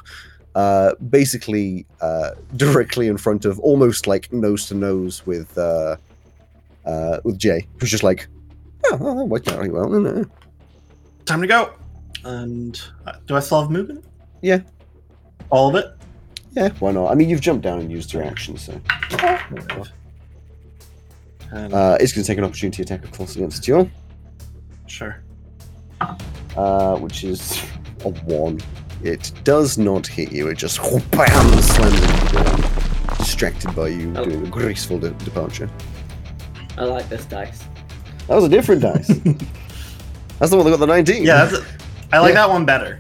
[0.54, 5.96] uh basically uh directly in front of almost like nose to nose with uh
[6.86, 8.28] uh with Jay, who's just like
[8.92, 9.88] Oh, that worked out really well.
[9.90, 10.26] No.
[11.26, 11.74] Time to go.
[12.26, 14.04] And uh, do I still have movement?
[14.42, 14.60] Yeah.
[15.52, 15.86] All of it?
[16.54, 17.12] Yeah, why not?
[17.12, 18.74] I mean, you've jumped down and used your action, so
[21.54, 23.90] Uh, it's going to take an opportunity attack, of course, against you,
[24.88, 25.22] sure.
[26.56, 27.62] uh, which is
[28.06, 28.60] a one.
[29.04, 30.48] It does not hit you.
[30.48, 30.80] It just
[31.12, 34.24] bam slams into the ground, distracted by you Oh.
[34.26, 35.70] doing a graceful de- departure.
[36.78, 37.64] I like this dice.
[38.28, 39.08] That was a different dice.
[40.40, 41.24] That's the one that got the 19.
[41.24, 41.64] Yeah, that's
[42.12, 42.48] I like Yeah.
[42.48, 42.98] that one better.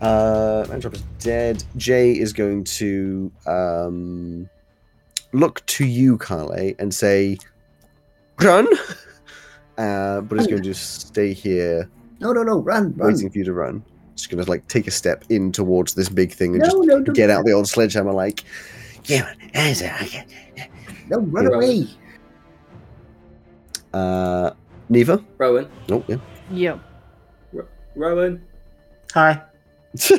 [0.00, 1.62] Uh, Mantrap is dead.
[1.76, 4.48] Jay is going to um,
[5.32, 7.38] look to you, Carle, and say,
[8.40, 8.66] "Run!"
[9.78, 11.86] Uh, but he's going to stay here,
[12.18, 13.12] No, no, no, run, run.
[13.12, 13.84] waiting for you to run.
[14.14, 16.76] Just going to like take a step in towards this big thing and No, just
[16.78, 18.42] no, don't get out the old sledgehammer, like,
[19.04, 20.24] "Yeah, that's it,
[21.10, 21.56] No, run Yeah.
[21.56, 21.86] away.
[23.96, 24.52] Uh,
[24.90, 25.24] Neva.
[25.38, 26.16] Rowan, Oh yeah.
[26.50, 26.80] Yep.
[27.94, 28.44] Rowan,
[29.14, 29.40] Hi.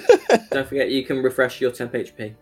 [0.50, 2.34] don't forget you can refresh your temp HP.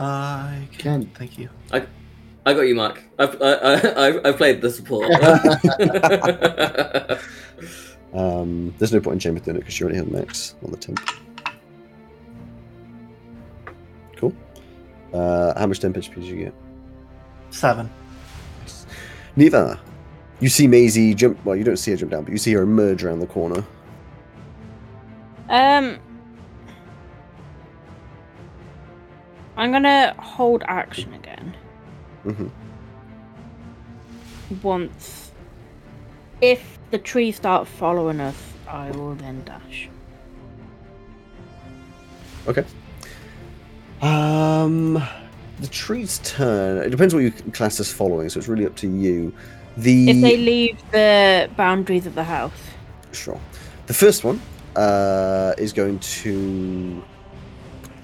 [0.00, 1.06] I Can.
[1.14, 1.48] Thank you.
[1.72, 1.86] I
[2.44, 3.04] got you, Mark.
[3.20, 5.08] I've I, I, I've, I've played the support.
[8.20, 10.76] um, there's no point in Chamber doing it because you already have max on the
[10.76, 10.98] temp.
[14.16, 14.34] Cool.
[15.14, 16.54] Uh, how much temp HP did you get?
[17.50, 17.88] Seven.
[19.36, 19.80] Neva,
[20.40, 21.42] you see Maisie jump.
[21.44, 23.64] Well, you don't see her jump down, but you see her emerge around the corner.
[25.48, 25.98] Um,
[29.56, 31.56] I'm gonna hold action again
[32.22, 32.46] hmm
[34.62, 35.30] once.
[36.40, 38.36] If the trees start following us,
[38.68, 39.88] I will then dash.
[42.46, 42.64] Okay.
[44.02, 45.02] Um,
[45.62, 46.78] the trees turn.
[46.78, 49.32] It depends what you class as following, so it's really up to you.
[49.76, 52.52] The If they leave the boundaries of the house.
[53.12, 53.40] Sure.
[53.86, 54.40] The first one
[54.76, 57.02] uh, is going to.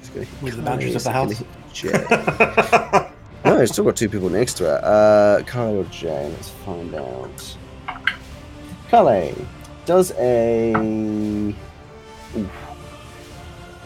[0.00, 1.38] it's gonna hit With the boundaries of the house?
[1.38, 1.46] hit
[3.44, 4.82] no, it's still got two people next to it.
[4.82, 6.30] Uh, Kyle or Jay?
[6.30, 7.56] Let's find out.
[8.88, 9.34] Kale
[9.84, 10.74] does a.
[12.36, 12.67] Oof.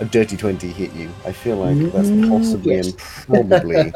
[0.01, 1.11] A dirty 20 hit you.
[1.26, 2.93] I feel like that's Mm, possibly yes.
[3.28, 3.93] and probably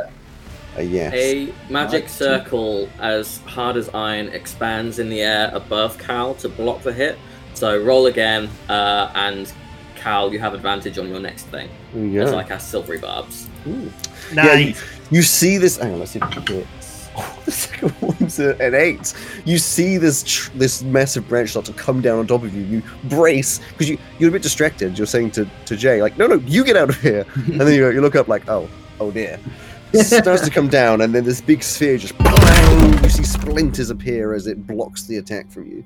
[0.76, 1.12] a yes.
[1.14, 2.11] A magic Right.
[2.11, 7.18] circle as hard as iron expands in the air above Cal to block the hit.
[7.55, 9.51] So roll again, uh, and
[9.97, 11.68] Cal, you have advantage on your next thing.
[11.94, 12.32] There you As.
[12.34, 13.49] I cast silvery barbs.
[13.66, 13.90] Ooh.
[14.34, 14.82] Yeah, you, nice.
[15.11, 15.78] you see this.
[15.78, 16.51] Hang on, let's see if it hits.
[16.51, 16.76] Oh,
[17.45, 19.14] the second one's a- an eight.
[19.45, 22.62] You see this tr- this massive branch start to come down on top of you.
[22.62, 24.99] You brace because you you're a bit distracted.
[24.99, 27.25] You're saying to, to Jay like, no, no, you get out of here.
[27.47, 28.69] And then you, you look up like, oh,
[29.01, 29.39] oh dear.
[29.93, 33.03] It starts to come down, and then this big sphere just bang!
[33.05, 35.85] You see splinters appear as it blocks the attack from you.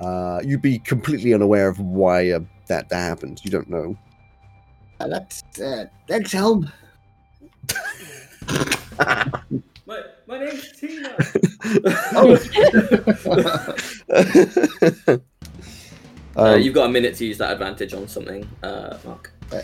[0.00, 3.40] Uh, you'd be completely unaware of why uh, that that happened.
[3.44, 3.96] You don't know.
[4.98, 6.70] Uh, that's uh, thanks, Helm.
[10.30, 11.16] My, my name's Tina.
[12.14, 12.38] Oh.
[16.36, 19.32] uh, Um, you've got a minute to use that advantage on something, uh, Mark.
[19.52, 19.56] uh,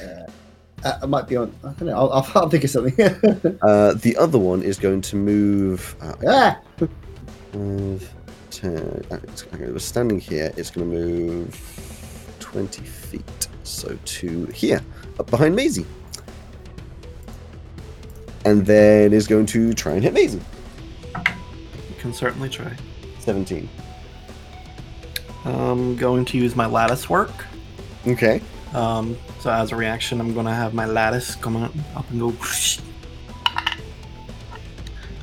[0.84, 1.54] Uh, I might be on.
[1.64, 1.94] I don't know.
[1.96, 2.94] I'll, I'll, I'll think of something.
[3.62, 5.96] Uh, the other one is going to move.
[6.00, 6.60] Uh, ah!
[7.52, 8.14] Five,
[8.50, 9.04] ten.
[9.10, 10.52] uh, It's, okay, we're standing here.
[10.56, 13.48] It's going to move 20 feet.
[13.62, 14.82] So to here,
[15.18, 15.86] up behind Maisie.
[18.44, 20.40] And then is going to try and hit Maisie.
[22.06, 22.72] Can certainly try.
[23.18, 23.68] 17.
[25.44, 27.32] I'm going to use my lattice work.
[28.06, 28.40] Okay.
[28.74, 32.32] Um, so as a reaction, I'm going to have my lattice come up and go.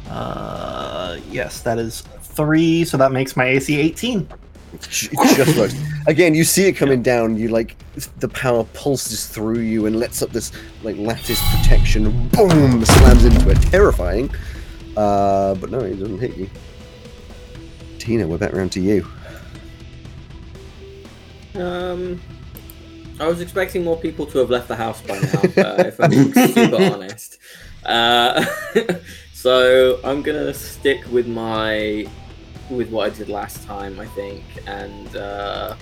[0.09, 2.84] Uh, yes, that is three.
[2.84, 4.27] So that makes my AC 18.
[4.73, 5.75] It just works.
[6.05, 7.38] Again, you see it coming down.
[7.38, 7.77] You like
[8.19, 10.51] the power pulses through you and lets up this
[10.84, 12.27] like lattice protection.
[12.27, 12.84] Boom!
[12.84, 13.61] Slams into it.
[13.61, 14.29] Terrifying.
[14.95, 16.49] Uh, but no, it doesn't hit you.
[18.03, 19.07] Tina, we're back around to you.
[21.55, 22.19] Um,
[23.17, 26.09] I was expecting more people to have left the house by now, uh, if I'm
[26.09, 27.37] being super honest.
[27.85, 28.43] Uh,
[29.33, 32.05] so I'm gonna stick with my
[32.69, 35.77] with what I did last time, I think, and uh,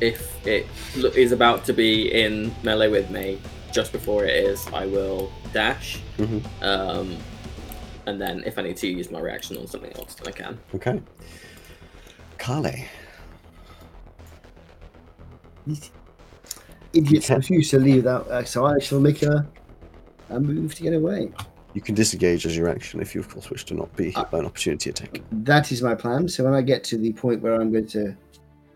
[0.00, 0.66] if it
[1.14, 3.38] is about to be in melee with me,
[3.70, 6.00] just before it is, I will dash.
[6.18, 6.42] Mhm.
[6.62, 7.16] Um,
[8.06, 10.58] and then if I need to use my reaction on something else, then I can.
[10.74, 11.00] Okay.
[12.38, 12.72] Kale.
[16.92, 17.36] Idiots Okay.
[17.36, 19.46] refuse to leave that, uh, so I shall make a,
[20.30, 21.30] a move to get away.
[21.74, 24.30] You can disengage as your action if you, of course, wish to not be hit
[24.30, 25.20] by an opportunity attack.
[25.30, 26.28] That is my plan.
[26.28, 28.14] So when I get to the point where I'm going to,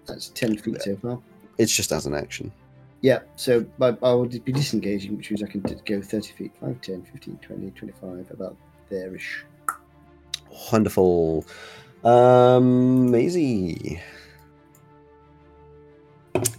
[0.07, 1.19] that's ten feet so far.
[1.59, 2.51] It's just as an action.
[3.03, 6.53] Yeah, so I, I will be disengaging, which means I can d- go 30 feet,
[6.61, 8.57] 5, 10, 15, 20, 25, about
[8.89, 9.45] there-ish.
[10.73, 11.45] Wonderful.
[12.05, 14.01] Um, Maisie.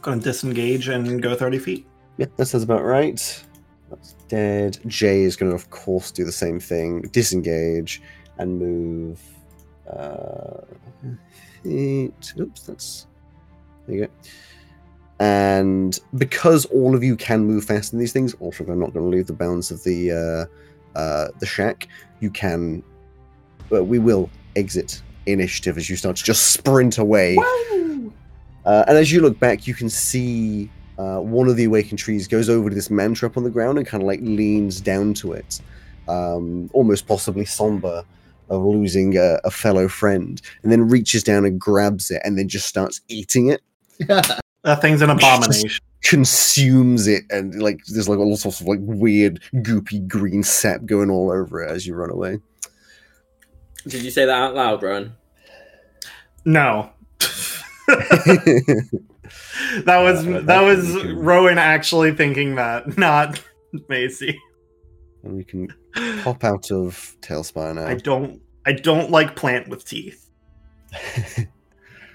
[0.01, 1.87] Going to disengage and go 30 feet.
[2.17, 3.43] Yeah, that sounds about right.
[3.89, 4.79] That's dead.
[4.87, 7.01] Jay is going to, of course, do the same thing.
[7.11, 8.01] Disengage
[8.37, 9.21] and move.
[9.89, 10.61] Uh,
[11.63, 12.33] feet.
[12.39, 13.07] Oops, that's.
[13.85, 14.11] There you go.
[15.19, 18.93] And because all of you can move fast in these things, also if I'm not
[18.93, 20.45] going to leave the bounds of the uh,
[20.97, 21.87] uh, the shack,
[22.19, 22.83] you can.
[23.69, 27.37] But we will exit initiative as you start to just sprint away.
[28.65, 32.27] Uh, and as you look back, you can see uh, one of the awakened trees
[32.27, 35.33] goes over to this Mantrap on the ground and kind of like leans down to
[35.33, 35.61] it,
[36.07, 38.03] um, almost possibly somber
[38.49, 42.47] of losing a, a fellow friend, and then reaches down and grabs it and then
[42.47, 43.61] just starts eating it,
[44.67, 45.79] That thing's an abomination.
[46.03, 51.09] consumes it, and like there's like all sorts of like weird goopy green sap going
[51.09, 52.39] all over it as you run away.
[53.87, 55.13] Did you say that out loud, Ron?
[56.43, 56.89] No.
[57.87, 58.89] that
[59.85, 63.41] was Uh, that was that's- Rowan actually thinking that, not
[63.89, 64.37] Maisie.
[65.23, 65.73] and we can
[66.23, 67.87] pop out of TaleSpire now.
[67.87, 70.29] I don't I don't like plant with teeth.
[70.93, 71.47] I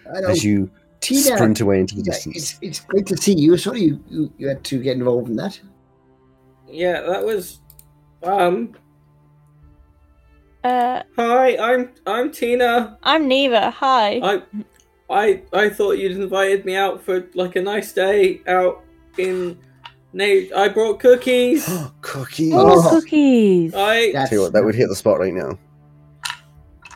[0.21, 0.71] don't, as you
[1.03, 2.37] Tina, sprint away into the distance.
[2.37, 3.57] it's, it's great to see you.
[3.59, 5.61] Sorry you, you, you had to get involved in that.
[6.69, 7.61] Yeah, that was.
[8.23, 8.75] Um.
[10.65, 12.97] Uh, Hi, I'm I'm Tina.
[13.03, 13.71] I'm Neva.
[13.73, 14.21] Hi.
[14.23, 14.43] I,
[15.11, 18.83] I I thought you'd invited me out for like a nice day out
[19.19, 19.59] in.
[20.15, 21.67] Nate, I brought cookies.
[22.03, 22.53] Cookies.
[22.55, 22.91] oh, Oh.
[22.91, 23.75] cookies.
[23.75, 25.59] I That's, Tell you what, that would hit the spot right now.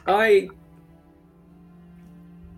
[0.06, 0.48] I.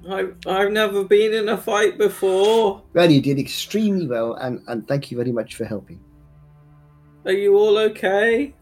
[0.09, 2.83] I I've never been in a fight before.
[2.95, 6.01] Well, you did extremely well, and, and thank you very much for helping.
[7.25, 8.55] Are you all okay?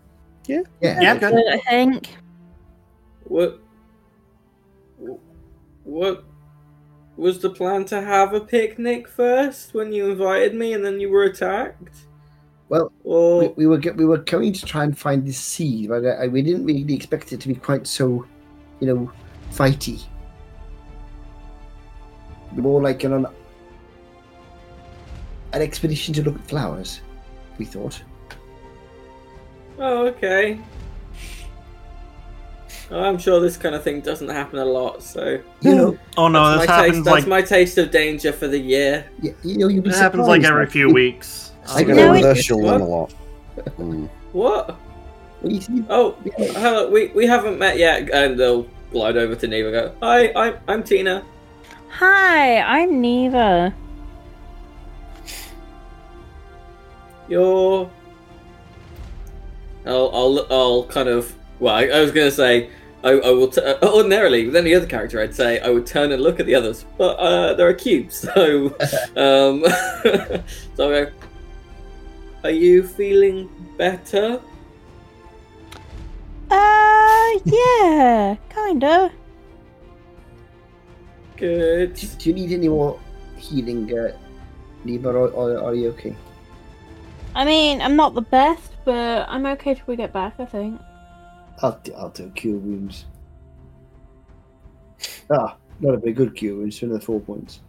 [0.46, 0.62] Yeah.
[0.80, 1.32] Yeah, good.
[1.32, 2.16] Good, I think.
[3.24, 3.60] What?
[5.84, 6.24] What
[7.16, 11.10] was the plan to have a picnic first when you invited me, and then you
[11.10, 11.96] were attacked?
[12.68, 15.88] Well, or We, we were ge- we were going to try and find this seed,
[15.88, 18.26] but I, we didn't really expect it to be quite so,
[18.80, 19.12] you know,
[19.52, 20.02] fighty.
[22.52, 23.26] More like an
[25.52, 27.00] an expedition to look at flowers.
[27.58, 28.02] We thought.
[29.78, 30.58] oh, okay.
[32.90, 36.28] Oh, I'm sure this kind of thing doesn't happen a lot, so You know, Oh
[36.28, 37.04] no, that's this my happens taste.
[37.04, 39.06] That's like my taste of danger for the year.
[39.22, 41.52] y- you know, you'd be it happens like every few weeks.
[41.68, 43.14] I You're know gonna it- reverse learn a lot.
[43.78, 44.08] Mm.
[44.32, 44.76] What?
[45.42, 46.88] Well, you see, Oh, hello.
[46.90, 49.68] We we haven't met yet, and they'll glide over to Neva.
[49.68, 49.94] and Go.
[50.06, 51.24] Hi, I'm I'm Tina.
[51.98, 53.74] Hi, I'm Neva.
[57.26, 57.90] You're.
[59.86, 61.34] I'll I'll I'll kind of.
[61.58, 62.68] Well, I, I was gonna say.
[63.02, 66.10] I, I will t- uh, ordinarily with any other character I'd say I would turn
[66.12, 68.66] and look at the others but uh, there are cubes so
[69.16, 69.62] um
[70.74, 71.12] so I'll go
[72.42, 74.40] are you feeling better?
[76.50, 79.12] Uh, yeah, kinda.
[81.36, 81.94] Good.
[81.94, 82.98] Do, do you need any more
[83.36, 84.16] healing, uh,
[84.84, 86.14] Neva, or, or are you okay?
[87.34, 90.34] I mean, I'm not the best, but I'm okay till we get back.
[90.38, 90.80] I think.
[91.62, 93.04] I'll, do- I'll do cure wounds.
[95.30, 97.60] Ah, not a very good cure wounds, another four points.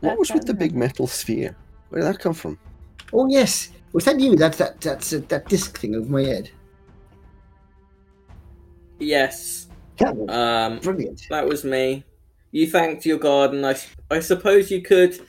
[0.00, 1.56] What was with the big metal sphere?
[1.88, 2.58] Where did that come from?
[3.12, 4.36] Oh yes, was that you?
[4.36, 6.50] That that that's uh, that disc thing over my head.
[8.98, 9.68] Yes.
[9.98, 11.22] That was Um, brilliant.
[11.30, 12.04] that was me.
[12.56, 13.76] You thanked your god, and I,
[14.10, 15.20] I suppose you could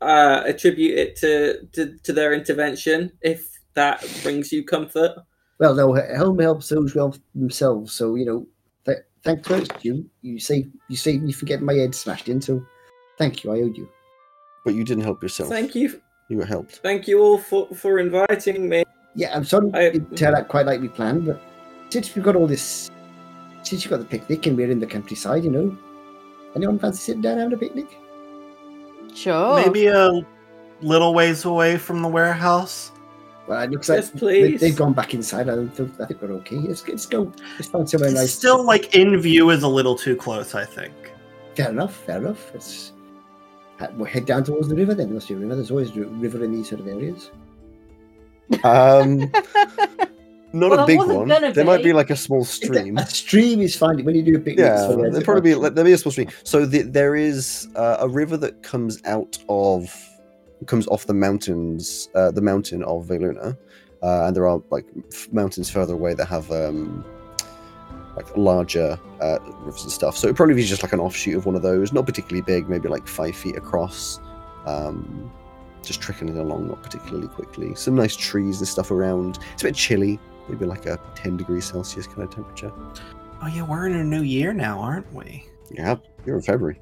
[0.00, 5.12] uh, attribute it to, to, to their intervention if that brings you comfort.
[5.58, 7.92] Well, no, helm helps those well themselves.
[7.92, 8.46] So you know,
[8.86, 10.08] th- thanks first, you.
[10.22, 12.40] You saved you saved me from getting my head smashed in.
[12.40, 12.64] So
[13.18, 13.52] thank you.
[13.52, 13.86] I owed you.
[14.64, 15.50] But you didn't help yourself.
[15.50, 16.00] Thank you,
[16.30, 16.76] You were helped.
[16.76, 18.84] thank you all for, for inviting me.
[19.14, 21.42] Yeah, I'm sorry I- didn't turn out quite like we planned, but
[21.90, 22.90] since we've got all this,
[23.64, 25.76] since you've got the picnic and we're in the countryside, you know,
[26.56, 27.98] anyone fancy sitting down having a picnic?
[29.14, 29.56] Sure.
[29.56, 30.10] Maybe a
[30.82, 32.92] little ways away from the warehouse.
[33.46, 34.60] Well, it looks like Yes, they, please.
[34.60, 35.48] they've gone back inside.
[35.48, 36.56] I think, I think we're okay.
[36.58, 37.32] Let's, let's go.
[37.56, 38.32] Let's find somewhere It's nice.
[38.32, 40.92] still like in view is a little too close, I think.
[41.56, 41.96] fair enough.
[42.04, 42.52] Fair enough.
[42.54, 42.92] Let's
[43.80, 44.94] uh, we'll head down towards the river.
[44.94, 45.56] Then there must be a river.
[45.56, 47.30] There's always a river in these sort of areas.
[48.62, 49.30] Um,
[50.52, 51.28] not Well, a big one.
[51.28, 51.84] There might be.
[51.84, 52.98] be like a small stream.
[52.98, 55.92] A stream is fine when you do a it's Yeah, there'll probably be there be
[55.92, 56.28] a small stream.
[56.44, 59.94] So the, there is uh, a river that comes out of
[60.66, 63.56] comes off the mountains, uh, the mountain of Veluna,
[64.02, 64.86] uh, and there are like
[65.32, 67.04] mountains further away that have um,
[68.16, 70.16] like larger uh, rivers and stuff.
[70.16, 72.68] So it probably be just like an offshoot of one of those, not particularly big,
[72.68, 74.20] maybe like five feet across.
[74.66, 75.32] Um,
[75.82, 77.74] just trickling along, not particularly quickly.
[77.74, 79.38] Some nice trees and stuff around.
[79.54, 80.20] It's a bit chilly,
[80.50, 82.72] maybe like a 10 degrees Celsius kind of temperature.
[83.42, 85.46] Oh yeah, we're in a new year now, aren't we?
[85.70, 85.96] Yeah,
[86.26, 86.80] you're in February.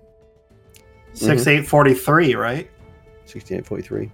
[1.13, 2.71] Six eight forty three, right?
[3.25, 4.11] 6843.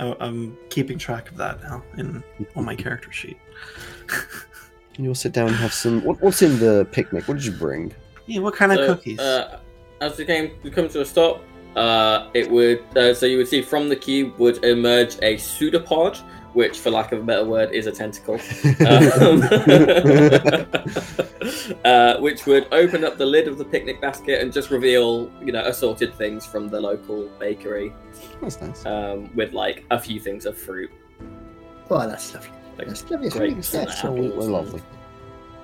[0.00, 2.22] I, I'm keeping track of that now in
[2.56, 3.38] on my character sheet.
[4.96, 6.04] And you'll sit down and have some.
[6.04, 7.28] What, what's in the picnic?
[7.28, 7.94] What did you bring?
[8.26, 9.18] yeah, what kind of cookies?
[9.18, 9.60] Uh,
[10.00, 11.42] as the game we come to a stop.
[11.76, 16.20] Uh, it would uh, so you would see from the cube would emerge a pseudopod,
[16.54, 18.34] which, for lack of a better word, is a tentacle.
[18.86, 19.42] um,
[21.84, 25.52] uh, which would open up the lid of the picnic basket and just reveal, you
[25.52, 27.92] know, assorted things from the local bakery,
[28.40, 28.86] That's nice.
[28.86, 30.90] um, with like a few things of fruit,
[31.90, 32.50] Oh, that's lovely.
[32.78, 33.26] like That's lovely.
[33.26, 33.88] It's grapes good and stuff.
[33.88, 34.82] Absolutely apples, and lovely.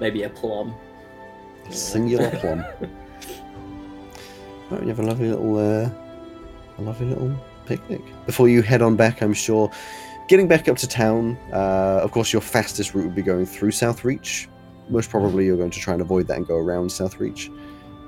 [0.01, 0.75] maybe a plum.
[1.71, 2.65] Singular plum.
[4.71, 5.91] Right, you have a lovely little, uh,
[6.79, 7.33] a lovely little
[7.67, 9.23] picnic before you head on back.
[9.23, 9.71] I'm sure.
[10.31, 13.73] Getting back up to town, uh, of course, your fastest route would be going through
[13.73, 14.49] South Reach.
[14.89, 17.51] Most probably, you're going to try and avoid that and go around South Reach.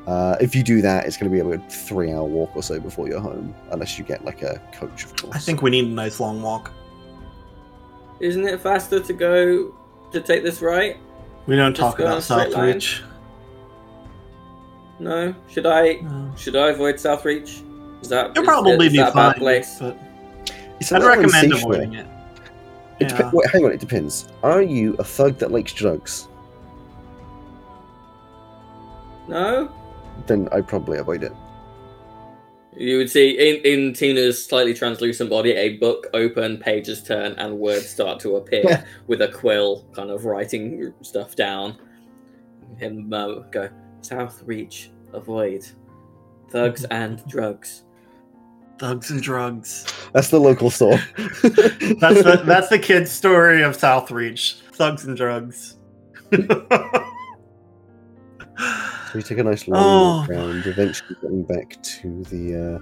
[0.06, 2.78] Uh, if you do that, it's going to be a good three-hour walk or so
[2.78, 5.34] before you're home, unless you get like a coach, of course.
[5.34, 6.70] I think we need a nice long walk.
[8.20, 9.74] Isn't it faster to go
[10.12, 10.98] to take this right?
[11.48, 13.10] We don't Just talk go on a about straight South line?
[15.00, 15.34] No.
[15.48, 15.94] Should I?
[15.94, 16.32] No.
[16.36, 17.62] Should I avoid South Reach?
[18.00, 19.78] Is that You'll is- probably is be that a fine, bad place?
[19.80, 19.98] but
[20.78, 22.06] It's a I'd recommend avoiding it.
[23.02, 23.18] It Yeah.
[23.18, 24.28] depe- wait, hang on, it depends.
[24.42, 26.28] Are you a thug that likes drugs?
[29.28, 29.70] No.
[30.26, 31.32] Then I'd probably avoid it.
[32.76, 37.58] You would see in, in Tina's slightly translucent body a book open, pages turn, and
[37.58, 41.76] words start to appear with a quill, kind of writing stuff down.
[42.78, 43.68] Him uh, go
[44.00, 45.66] South Reach, avoid
[46.50, 47.82] thugs and drugs.
[48.82, 49.86] Thugs and drugs.
[50.12, 50.98] That's the local store.
[51.16, 54.56] That's the that's the kid's story of South Reach.
[54.72, 55.76] Thugs and drugs.
[58.58, 60.32] So you take a nice long walk Oh.
[60.32, 62.80] around, eventually getting back to the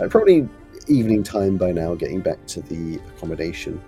[0.00, 0.48] uh, uh, probably
[0.88, 3.80] evening time by now, getting back to the accommodation.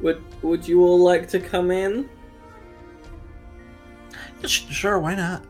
[0.00, 2.08] Would Would you all like to come in?
[4.44, 5.44] Sh- sure, why not?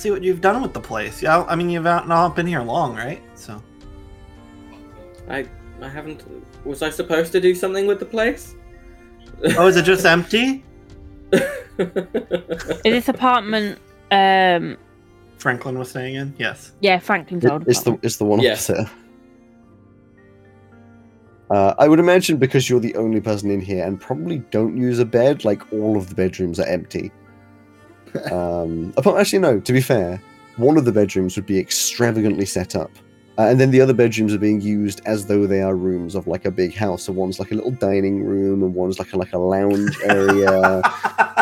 [0.00, 1.20] See what you've done with the place.
[1.22, 3.20] Yeah, I mean you've not been here long, right?
[3.34, 3.62] So
[5.28, 5.44] I
[5.82, 6.24] I haven't.
[6.64, 8.54] Was I supposed to do something with the place?
[9.58, 10.64] Oh, is it just empty?
[11.32, 13.78] Is this apartment?
[14.10, 14.78] Um,
[15.36, 16.34] Franklin was staying in?
[16.38, 16.72] Yes.
[16.80, 18.52] yeah, Franklin's It- old it's the it's the one Yeah.
[18.52, 18.88] opposite.
[21.50, 24.98] Uh, I would imagine because you're the only person in here and probably don't use
[24.98, 27.12] a bed, like all of the bedrooms are empty.
[28.30, 29.60] Um, apart, actually, no.
[29.60, 30.20] To be fair,
[30.56, 32.90] one of the bedrooms would be extravagantly set up,
[33.40, 36.26] Uh, and then the other bedrooms are being used as though they are rooms of
[36.26, 37.04] like a big house.
[37.04, 40.82] So one's like a little dining room, and one's like a like a lounge area.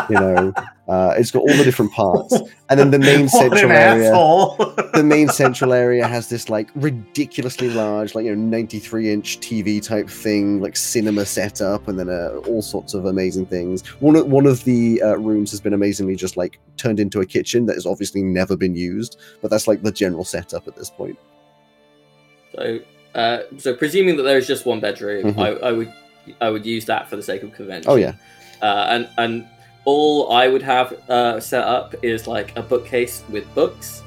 [0.09, 0.53] you know,
[0.87, 2.33] uh, it's got all the different parts.
[2.69, 4.11] And then the main central area
[4.93, 9.85] the main central area has this like ridiculously large, like you know, 93 inch TV
[9.85, 13.85] type thing, like cinema setup, and then uh, all sorts of amazing things.
[13.99, 17.25] One of one of the uh, rooms has been amazingly just like turned into a
[17.25, 20.89] kitchen that has obviously never been used, but that's like the general setup at this
[20.89, 21.19] point.
[22.55, 22.79] So,
[23.15, 25.39] uh, so presuming that there is just one bedroom, Mhm.
[25.39, 25.91] I, I would
[26.41, 27.91] I would use that for the sake of convention.
[27.91, 28.13] Oh yeah,
[28.61, 29.47] uh, and and
[29.85, 34.03] all I would have uh, set up is like a bookcase with books,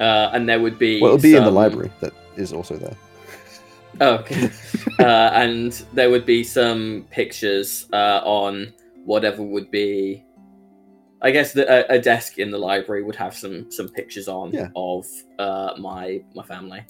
[0.00, 2.96] uh, and there would be well, it'll be in the library that is also there.
[4.00, 4.50] Oh, okay.
[4.98, 8.72] uh, and there would be some pictures uh, on
[9.04, 10.24] whatever would be.
[11.24, 14.50] I guess the, a, a desk in the library would have some some pictures on
[14.52, 14.68] Yeah.
[14.74, 15.06] of
[15.38, 16.82] uh, my my family.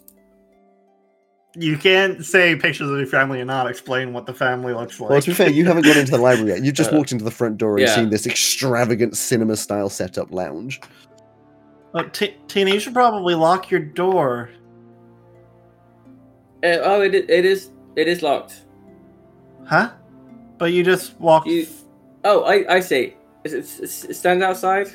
[1.55, 5.11] You can't say pictures of your family and not explain what the family looks like.
[5.11, 6.63] Well, to be fair, you haven't gone into the library yet.
[6.65, 7.95] You've just Uh, walked into the front door and yeah.
[7.95, 10.81] seen this extravagant cinema style setup lounge.
[11.95, 14.49] Uh, T- Tina, you should probably lock your door.
[16.65, 18.63] Uh, oh, it, it is it is locked.
[19.67, 19.91] Huh?
[20.59, 21.47] But you just walked.
[21.49, 21.67] You-
[22.25, 23.15] Oh, I I see.
[23.43, 24.87] Is it, is it stand outside,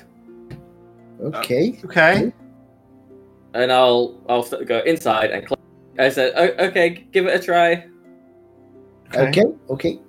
[1.22, 1.78] Okay.
[1.84, 2.32] Okay.
[3.53, 5.43] and I'll I'll st- go inside and.
[5.45, 5.60] Cl-
[5.99, 7.87] I said, oh, okay, give it a try.
[9.15, 9.43] Okay.
[9.69, 9.99] Okay.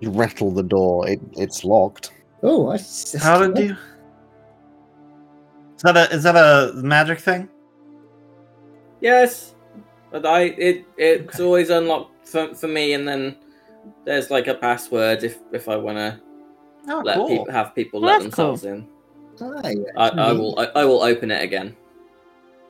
[0.00, 2.12] You rattle the door; it, it's locked.
[2.42, 3.72] Oh, that's, that's How did you?
[5.76, 7.48] Is that a is that a magic thing?
[9.00, 9.54] Yes,
[10.10, 11.44] but I it it's Okay.
[11.44, 13.36] always unlocked for, for me, and then
[14.04, 16.20] there's like a password if if I want to
[16.88, 17.28] Oh, ah, let cool.
[17.28, 18.56] people have people Well, let that's cool.
[18.56, 18.88] themselves in.
[19.40, 21.76] Yeah, I, I will I, I will open it again.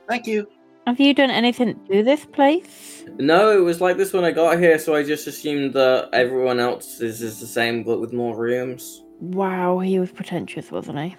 [0.07, 0.47] Thank you.
[0.87, 3.03] Have you done anything to this place?
[3.19, 6.61] No, it was like this when I got here, so I just assumed that everyone
[6.61, 9.03] else is, is the same, but with more rooms.
[9.19, 11.15] Wow, he was pretentious, wasn't he?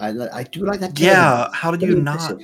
[0.00, 0.98] I, I do like that.
[0.98, 1.48] Yeah.
[1.52, 2.40] How did Very you not?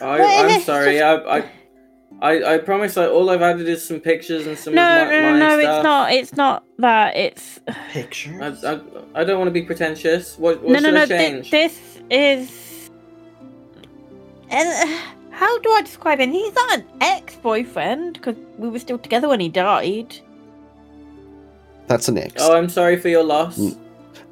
[0.00, 1.02] I, I'm sorry.
[1.02, 1.50] I, I
[2.20, 2.94] I I promise.
[2.94, 5.62] That all I've added is some pictures and some No, of my, no, no, my
[5.62, 5.62] no.
[5.62, 5.70] stuff.
[5.70, 6.12] It's not.
[6.12, 7.16] It's not that.
[7.16, 8.62] It's Pictures.
[8.64, 8.80] I, I,
[9.16, 10.38] I don't want to be pretentious.
[10.38, 11.02] What, what no, no, should no.
[11.02, 11.50] I thi- change?
[11.50, 12.65] this is.
[14.50, 16.30] And uh, how do I describe him?
[16.32, 20.16] He's not an ex-boyfriend because we were still together when he died.
[21.86, 22.34] That's an ex.
[22.38, 23.58] Oh, I'm sorry for your loss.
[23.58, 23.78] Mm.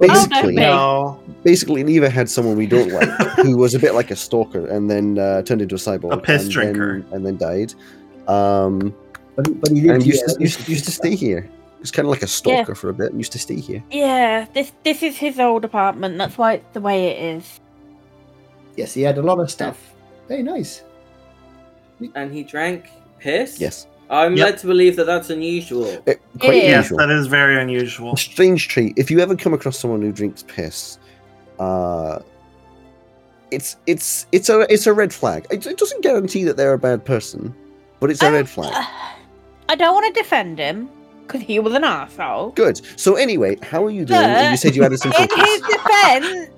[0.01, 1.35] Oh, basically, no, no.
[1.45, 4.91] basically, Neva had someone we don't like who was a bit like a stalker and
[4.91, 6.13] then uh, turned into a cyborg.
[6.13, 7.01] A piss and drinker.
[7.03, 7.75] Then, and then died.
[8.27, 8.93] Um,
[9.37, 10.15] But, he- but he lived and here.
[10.15, 11.43] used to, used, used to stay here.
[11.43, 13.85] He was kind of like a stalker for a bit and used to stay here.
[13.91, 16.19] Yeah, this this is his old apartment.
[16.19, 17.61] That's why it's the way it is.
[18.77, 19.94] Yes, he had a lot of stuff.
[20.29, 20.83] Very nice.
[22.15, 23.61] And he drank piss.
[23.61, 23.87] Yes.
[24.11, 24.47] I'm Yep.
[24.47, 25.87] led to believe that that's unusual.
[25.87, 26.63] Uh, it, quite is.
[26.65, 26.99] Yes, unusual.
[26.99, 28.13] that is very unusual.
[28.13, 28.93] A strange trait.
[28.97, 30.99] If you ever come across someone who drinks piss,
[31.59, 32.19] uh,
[33.51, 35.47] it's it's it's a it's a red flag.
[35.51, 37.55] It, it doesn't guarantee that they're a bad person,
[38.01, 38.73] but it's a um, red flag.
[38.75, 38.85] Uh,
[39.71, 40.91] I don't want to defend him
[41.27, 42.51] because he was an asshole.
[42.51, 42.81] Good.
[43.01, 44.21] So anyway, how are you doing?
[44.21, 45.47] And you said you added some In pictures.
[45.49, 46.51] his defense,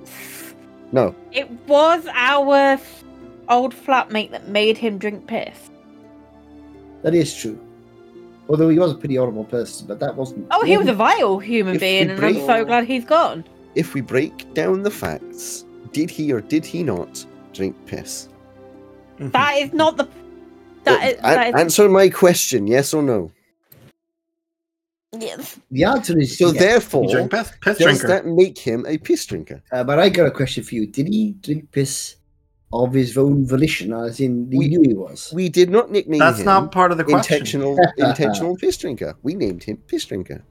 [0.91, 3.05] No, it was our f-
[3.49, 5.71] old flatmate that made him drink piss.
[7.03, 7.59] That is true.
[8.49, 10.47] Although he was a pretty horrible person, but that wasn't.
[10.51, 13.05] Oh, he was a vile human If we being, and I'm break- so glad he's
[13.05, 13.45] gone.
[13.75, 18.29] if we break down the facts, did he or did he not drink piss?
[19.19, 20.09] That is not the.
[20.85, 23.33] That is, that is Answer my question, yes or no.
[25.19, 25.59] yes.
[25.71, 26.59] The answer is So yes.
[26.59, 28.07] therefore, You drink piss, piss does drinker.
[28.09, 29.63] that make him a piss drinker?
[29.73, 30.87] Uh, but I got a question for you.
[30.87, 32.16] Did he drink piss
[32.85, 35.33] of his own volition, as in he We- knew he was?
[35.35, 37.37] We did not nickname That's him not part of the question.
[37.37, 39.15] intentional intentional piss drinker.
[39.23, 40.43] We named him piss drinker.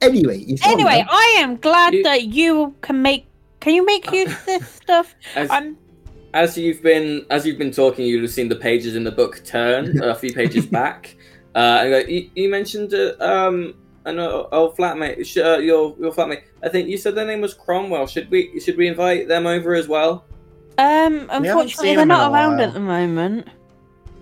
[0.00, 1.06] Anyway, he's gone Anyway, now.
[1.10, 3.26] I am glad You- that you can make.
[3.60, 5.14] Can you make use of this stuff?
[5.34, 5.76] As, I'm.
[6.34, 9.42] as you've been as you've been talking, you'd have seen the pages in the book
[9.44, 11.16] turn a few pages back.
[11.54, 13.74] Uh, and go, you, you mentioned uh, um
[14.06, 16.42] an o- old flatmate, sh- uh, your your flatmate.
[16.62, 18.06] I think you said their name was Cromwell.
[18.06, 20.24] Should we should we invite them over as well?
[20.78, 22.66] Um, unfortunately, seen they're him in not a around while.
[22.68, 23.48] at the moment.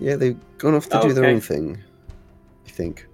[0.00, 1.34] Yeah, they've gone off to do their Okay.
[1.34, 1.78] own thing.
[2.66, 3.06] I think.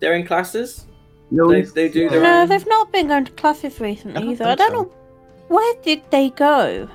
[0.00, 0.86] They're in classes.
[1.30, 2.48] No, They, they do their No, own.
[2.48, 4.44] they've not been going to classes recently I don't either.
[4.44, 4.82] I think don't so.
[4.82, 4.92] know.
[5.48, 6.88] Where did they go?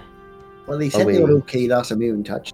[0.68, 1.18] Well, they said Away.
[1.18, 2.54] they were okay last time we were in touch.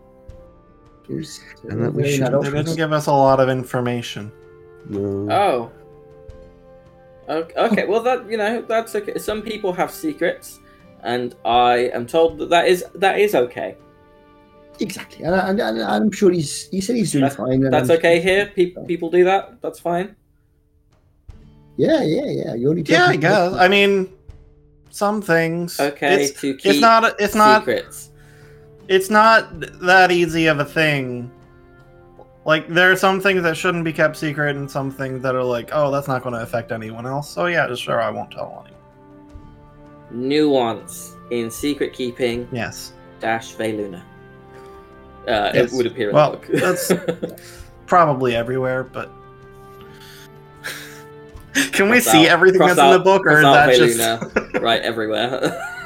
[1.07, 4.32] Jeez, And that we very should- not They didn't give us a lot of information.
[4.90, 5.28] No.
[5.32, 5.72] Oh.
[7.30, 9.18] Okay, okay, well that you know that's okay.
[9.20, 10.60] Some people have secrets.
[11.04, 13.78] and I am told that that is that is okay.
[14.82, 16.68] Exactly, and, I- and, and I'm sure he's.
[16.70, 17.64] He said he's doing That- fine.
[17.64, 18.52] and That's I'm- okay here.
[18.56, 19.62] Pe- people do that.
[19.62, 20.16] That's fine.
[21.78, 22.54] Yeah, yeah, yeah.
[22.56, 22.82] You only.
[22.82, 23.54] Yeah, I guess.
[23.54, 24.10] I mean,
[24.90, 25.80] some things.
[25.80, 27.16] Okay, It's, to keep it's not.
[27.20, 27.62] It's not.
[27.62, 28.10] secrets.
[28.88, 29.48] It's not
[29.82, 31.30] that easy of a thing.
[32.50, 35.43] Like there are some things that shouldn't be kept secret, and some things that are
[35.43, 37.30] like, oh, that's not going to affect anyone else.
[37.30, 38.82] So yeah, sure, I won't tell anyone.
[40.10, 42.93] Nuance in secret keeping Yes.
[43.20, 44.02] dash Veluna.
[45.28, 45.72] Uh, Yes.
[45.72, 46.47] It would appear in Well, the book.
[46.47, 46.91] that's-
[47.86, 49.12] Probably everywhere, but
[51.72, 53.68] can we Cross see out- everything cross that's in the book, or is cross out
[53.68, 55.39] that just right everywhere.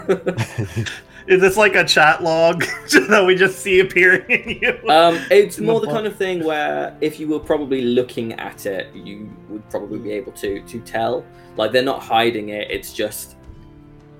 [1.28, 2.62] is this like a chat log
[3.10, 4.90] that we just see appearing in you?
[4.90, 8.34] um, it's In the more the kind of thing where if you were probably looking
[8.34, 11.26] at it, you would probably be able to to tell.
[11.56, 13.36] Like they're not hiding it; it's just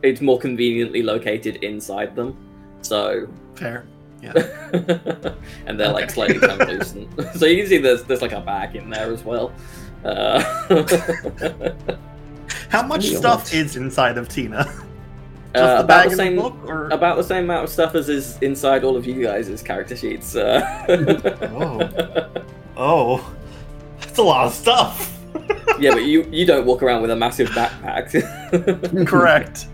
[0.04, 2.38] it's more conveniently located inside them.
[2.82, 3.86] So Fair.
[4.24, 4.32] Yeah.
[5.66, 7.10] and they're like slightly translucent.
[7.36, 9.52] so you can see there's there's like a bag in there as well.
[10.06, 10.42] Uh,
[12.70, 14.66] How much stuff is inside of Tina?
[15.54, 17.94] Just uh, the about the same the book, or about the same amount of stuff
[17.94, 20.36] as is inside all of you guys' character sheets.
[20.36, 20.62] Uh,
[21.56, 21.90] Oh.
[22.76, 23.36] oh,
[24.00, 25.20] that's a lot of stuff.
[25.80, 28.10] yeah, but you you don't walk around with a massive backpack.
[29.08, 29.68] Correct.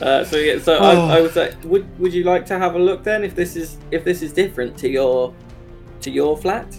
[0.00, 1.06] uh, so yeah, so Oh.
[1.08, 3.54] I, I would say, would would you like to have a look then if this
[3.56, 5.32] is if this is different to your
[6.00, 6.76] to your flat?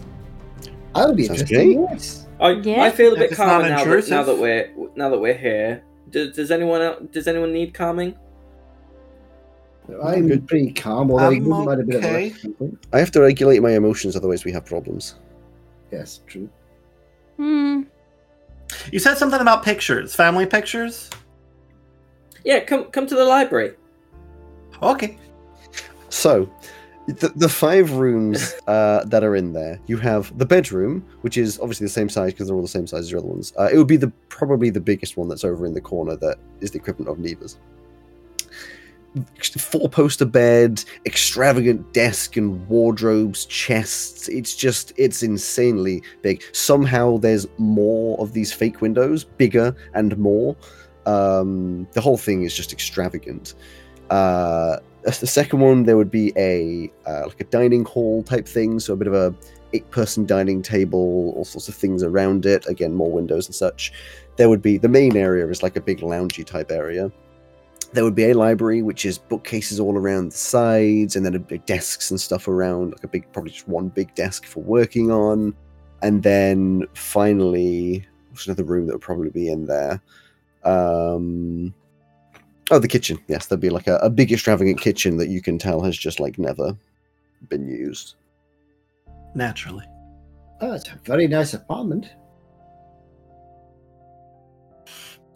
[0.93, 1.71] I would be Sounds interested.
[1.91, 2.27] Yes.
[2.39, 2.83] I, Yeah.
[2.83, 5.83] I feel a bit calmer now that, now that we're now that we're here.
[6.09, 8.15] Does, does anyone el- does anyone need calming?
[10.03, 10.47] I'm good.
[10.47, 12.27] pretty calm, although I I'm wouldn't mind a okay.
[12.29, 12.87] of a point.
[12.91, 15.15] I have to regulate my emotions, otherwise we have problems.
[15.91, 16.49] Yes, true.
[17.37, 17.83] Hmm.
[18.91, 21.09] You said something about pictures, family pictures.
[22.43, 23.75] Yeah, come come to the library.
[24.81, 25.17] Okay.
[26.09, 26.49] So,
[27.07, 31.59] the, the five rooms uh, that are in there, you have the bedroom, which is
[31.59, 33.53] obviously the same size because they're all the same size as your other ones.
[33.59, 36.37] Uh, it would be the probably the biggest one that's over in the corner that
[36.61, 37.57] is the equivalent of Neva's.
[39.57, 44.27] Four poster bed, extravagant desk and wardrobes, chests.
[44.27, 46.43] It's just, it's insanely big.
[46.51, 50.57] Somehow there's more of these fake windows, bigger and more.
[51.05, 53.53] Um, the whole thing is just extravagant.
[54.09, 55.83] Uh, the second one.
[55.83, 59.13] There would be a uh, like a dining hall type thing, so a bit of
[59.13, 59.33] a
[59.73, 62.65] eight-person dining table, all sorts of things around it.
[62.67, 63.91] Again, more windows and such.
[64.37, 67.11] There would be the main area is like a big loungy type area.
[67.93, 71.39] There would be a library, which is bookcases all around the sides, and then a
[71.39, 75.11] big desks and stuff around, like a big, probably just one big desk for working
[75.11, 75.55] on.
[76.01, 80.01] And then finally, there's another room that would probably be in there.
[80.63, 81.73] Um,
[82.71, 83.19] Oh, the kitchen.
[83.27, 86.19] Yes, there'd be like a, a big extravagant kitchen that you can tell has just
[86.19, 86.75] like never
[87.49, 88.15] been used.
[89.35, 89.85] Naturally.
[90.61, 92.09] Oh, it's a very nice apartment.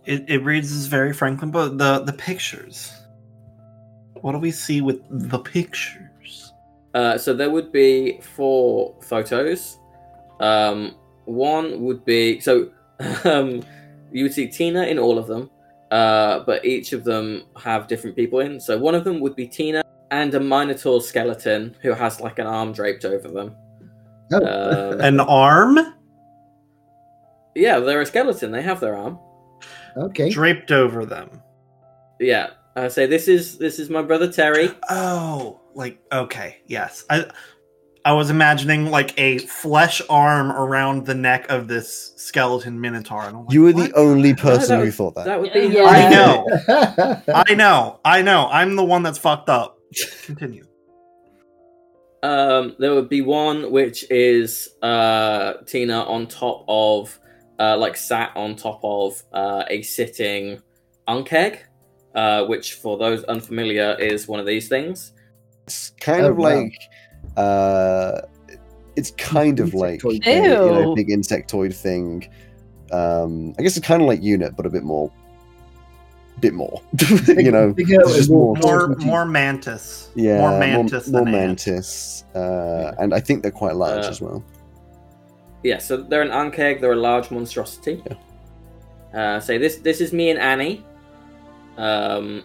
[0.06, 2.92] It, it reads as very Franklin, but the the pictures.
[4.22, 6.54] What do we see with the pictures?
[6.94, 9.78] Uh, so there would be four photos.
[10.40, 10.96] Um,
[11.26, 12.72] one would be so
[13.24, 13.62] um,
[14.12, 15.50] you would see Tina in all of them,
[15.92, 18.60] uh, but each of them have different people in.
[18.60, 22.48] So one of them would be Tina and a Minotaur skeleton who has like an
[22.48, 23.56] arm draped over them.
[24.32, 25.80] Oh, Um, An arm
[27.56, 28.52] yeah, they're a skeleton.
[28.52, 29.20] They have their arm.
[29.98, 30.30] okay.
[30.30, 31.42] draped over them.
[32.20, 32.52] Yeah.
[32.76, 34.70] I say this is this is my brother Terry.
[34.90, 37.04] Oh, like okay, yes.
[37.10, 37.26] I
[38.06, 43.24] I was imagining like a flesh arm around the neck of this skeleton minotaur.
[43.24, 43.90] And I'm like, You were what?
[43.92, 45.26] the only person that who was- thought that.
[45.26, 45.84] That would be Yeah.
[45.84, 47.22] I know.
[47.50, 48.00] I know.
[48.06, 48.48] I know.
[48.50, 49.78] I'm the one that's fucked up.
[50.26, 50.66] Continue.
[52.22, 57.18] Um, there would be one which is uh, Tina on top of,
[57.60, 60.62] uh, like sat on top of uh, a sitting
[61.08, 61.60] ankheg,
[62.16, 65.14] uh, which for those unfamiliar is one of these things.
[65.66, 66.56] It's kind Oh, of wow.
[66.56, 66.74] like
[67.40, 68.22] uh
[68.96, 70.96] it's kind of like Insectoid a, you know, Ew.
[70.96, 72.28] big insectoid thing.
[72.92, 75.12] Um I guess it's kind of like unit, but a bit more
[76.42, 76.82] bit more.
[77.28, 77.74] you know.
[77.78, 80.10] It's just more- More More- more mantis.
[80.16, 81.38] Yeah, More mantis more, than ant.
[81.48, 84.42] mantis, uh, and I think they're quite large Uh, as well.
[85.64, 86.80] Yeah, so they're an ankheg.
[86.80, 88.02] They're a large monstrosity.
[89.14, 89.78] Uh, say this.
[89.78, 90.86] This is me and Annie.
[91.78, 92.44] Um,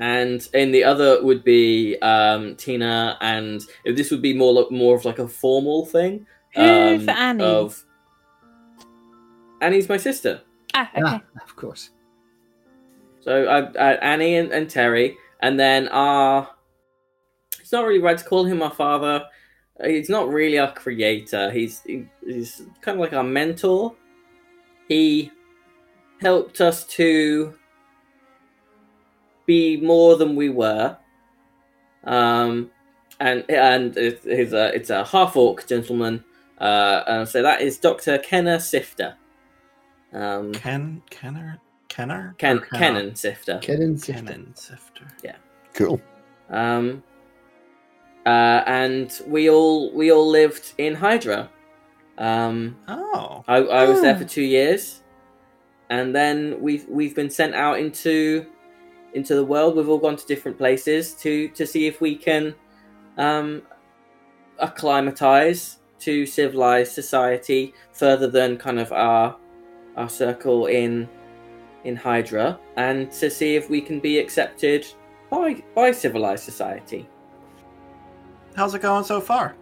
[0.00, 4.96] and in the other would be um, Tina, and this would be more like more
[4.96, 6.26] of like a formal thing.
[6.54, 7.44] Who's um, Annie?
[7.44, 7.84] Of
[9.60, 10.40] Annie's my sister.
[10.74, 11.02] Ah, okay.
[11.04, 11.90] Ah, of course.
[13.20, 16.48] So uh, uh, Annie and, and Terry, and then our.
[17.60, 19.24] It's not really right to call him our father.
[19.78, 21.50] Uh, He's not really our creator.
[21.50, 23.94] He's he- he's kind of like our mentor.
[24.88, 25.30] He
[26.20, 27.54] helped us to
[29.54, 30.96] be more than we were.
[32.04, 32.70] Um,
[33.18, 36.24] and and it- he's a it's a half orc gentleman.
[36.60, 39.16] Uh, and so that is Doctor Kenner Sifter.
[40.12, 41.58] Um, Ken Kenner
[41.88, 42.78] Kenner Ken Or Kenner?
[42.80, 43.58] Kennan Sifter.
[43.58, 44.22] Kenan Sifter.
[44.22, 45.06] Kennan Sifter.
[45.74, 46.00] Cool.
[46.50, 47.02] Um,
[48.26, 51.50] uh, and we all we all lived in Hydra.
[52.18, 53.44] Um, Oh.
[53.48, 54.18] I, I was there Oh.
[54.18, 55.02] for two years,
[55.88, 58.46] and then we've we've been sent out into
[59.14, 59.76] into the world.
[59.76, 62.54] We've all gone to different places to to see if we can
[63.18, 63.62] um,
[64.58, 69.36] acclimatize to civilized society further than kind of our
[69.96, 71.08] our circle in
[71.84, 74.86] in Hydra, and to see if we can be accepted
[75.30, 77.08] by by civilized society.
[78.56, 79.54] How's it going so far?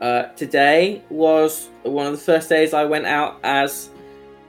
[0.00, 3.90] Uh, today was one of the first days I went out as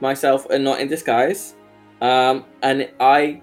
[0.00, 1.54] myself and not in disguise.
[2.00, 3.40] Um, and I,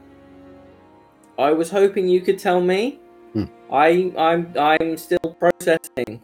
[1.38, 3.00] I was hoping you could tell me.
[3.34, 3.46] Hmm.
[3.72, 6.22] I, I'm, I'm still processing.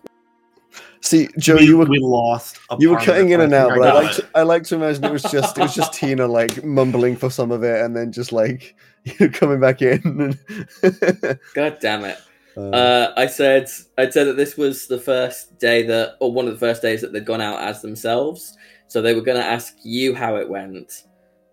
[1.02, 2.60] See, Joe, we, you were we lost.
[2.70, 4.76] a you were cutting in and out, but I got like to, I like to
[4.76, 7.96] imagine it was just it was just Tina like mumbling for some of it and
[7.96, 10.38] then just like you coming back in.
[11.54, 12.18] God damn it!
[12.58, 16.48] Uh, Uh, I said, I said that this was the first day that, or one
[16.48, 18.58] of the first days that they'd gone out as themselves.
[18.88, 21.04] So they were going to ask you how it went.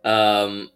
[0.04, 0.70] Um,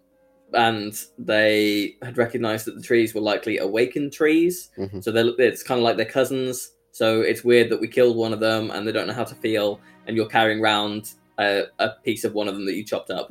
[0.54, 4.70] and they had recognized that the trees were likely awakened trees.
[4.78, 5.02] Mhm.
[5.02, 6.72] So they're, it's kind of like their cousins.
[6.92, 9.34] So it's weird that we killed one of them and they don't know how to
[9.36, 9.80] feel.
[10.06, 13.30] And you're carrying around a, a piece of one of them that you chopped up.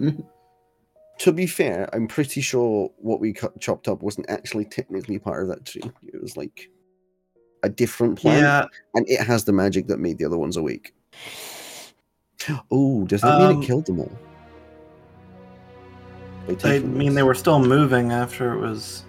[1.19, 5.41] to be fair, I'm pretty sure what we cut, chopped up wasn't actually technically part
[5.43, 5.81] of that tree.
[6.13, 6.69] It was like
[7.63, 8.65] a different plant, Yeah,
[8.95, 10.93] and it has the magic that made the other ones awake.
[12.71, 14.11] Oh, does that mean Um, it killed them all?
[16.47, 17.15] By I taking mean this?
[17.15, 19.03] they were still moving after it was.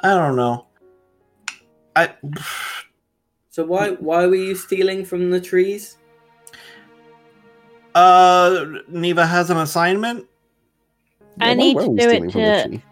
[0.00, 0.66] I don't know.
[1.96, 2.14] I
[3.50, 5.96] So why why were you stealing from the trees?
[7.94, 10.26] uh Neva has an assignment.
[11.40, 12.82] I why need to do it to.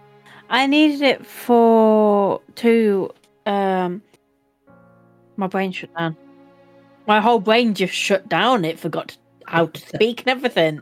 [0.50, 3.10] I needed it for to
[3.46, 4.02] um.
[5.36, 6.16] My brain shut down.
[7.06, 8.64] My whole brain just shut down.
[8.64, 9.16] It forgot
[9.52, 10.80] how to speak and everything.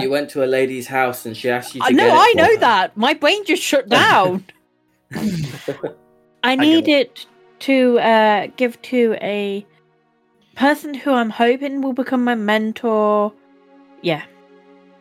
[0.00, 2.12] you went to a lady's house and she asked you to I get know, it
[2.12, 2.56] I for know her.
[2.60, 2.96] that.
[2.96, 4.44] My brain just shut down.
[6.44, 7.26] I get need it
[7.60, 9.66] to uh, give to a
[10.56, 13.32] person who I'm hoping will become my mentor.
[14.02, 14.22] Yeah.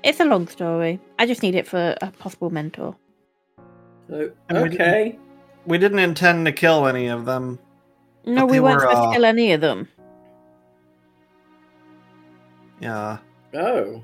[0.03, 0.99] It's a long story.
[1.19, 2.95] I just need it for a possible mentor.
[4.09, 5.19] So, And we didn't- okay.
[5.67, 7.59] We didn't intend to kill any of them.
[8.25, 9.87] No, we weren't were, supposed uh, to kill any of them.
[12.81, 13.19] Yeah.
[13.53, 14.01] Oh.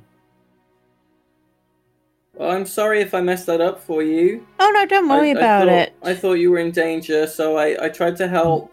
[2.36, 4.46] Well, I'm sorry if I messed that up for you.
[4.60, 5.94] Oh no, don't worry I, I about thought- it.
[6.04, 8.72] I thought you were in danger, so I, I tried to help.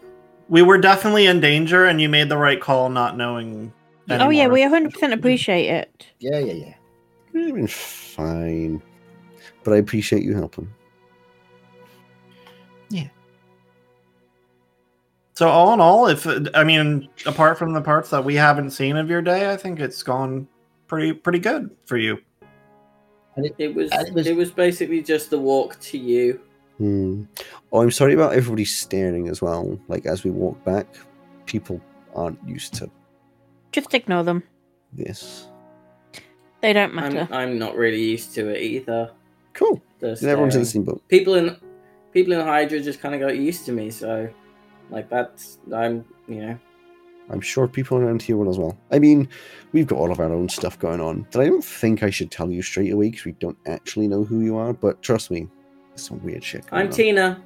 [0.49, 3.73] We were definitely in danger and you made the right call not knowing.
[4.07, 6.05] Oh yeah, we 100% appreciate it.
[6.19, 6.73] yeah, yeah, yeah.
[7.33, 8.83] Would have been fine,
[9.63, 10.71] but I appreciate you helping.
[15.35, 16.25] So all in all, if
[16.55, 19.79] I mean, apart from the parts that we haven't seen of your day, I think
[19.81, 20.47] it's gone
[20.87, 22.19] pretty pretty good for you.
[23.37, 26.39] It was, it was- it was basically just the walk to you.
[26.77, 27.23] Hmm.
[27.71, 29.77] Oh, I'm sorry about everybody staring as well.
[29.89, 30.87] Like as we walk back,
[31.45, 31.81] people
[32.15, 32.89] aren't used to
[33.73, 34.41] Just ignore them.
[34.93, 35.47] this.
[36.61, 37.27] They don't I'm, matter.
[37.33, 39.11] I'm not really used to it either.
[39.53, 39.81] Cool.
[40.01, 41.01] everyone's in the same boat.
[41.09, 41.57] people in
[42.13, 44.29] people in Hydra just kind of got used to me, so
[44.89, 46.59] like that's I'm you know
[47.29, 48.77] I'm sure people around here will as well.
[48.91, 49.27] I mean,
[49.71, 52.29] we've got all of our own stuff going on that I don't think I should
[52.29, 54.73] tell you straight away because we don't actually know who you are.
[54.73, 55.47] But trust me,
[55.95, 56.67] some weird shit.
[56.67, 56.93] Going I'm on.
[56.93, 57.41] Tina.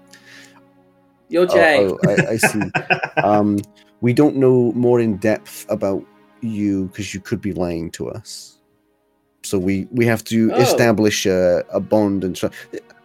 [1.30, 1.88] You're Oh, Jay.
[1.88, 2.62] oh, I, I see.
[3.24, 3.60] um,
[4.02, 6.04] we don't know more in depth about
[6.42, 8.58] you because you could be lying to us.
[9.44, 10.60] So we we have to Oh.
[10.62, 12.50] establish a, a bond and so.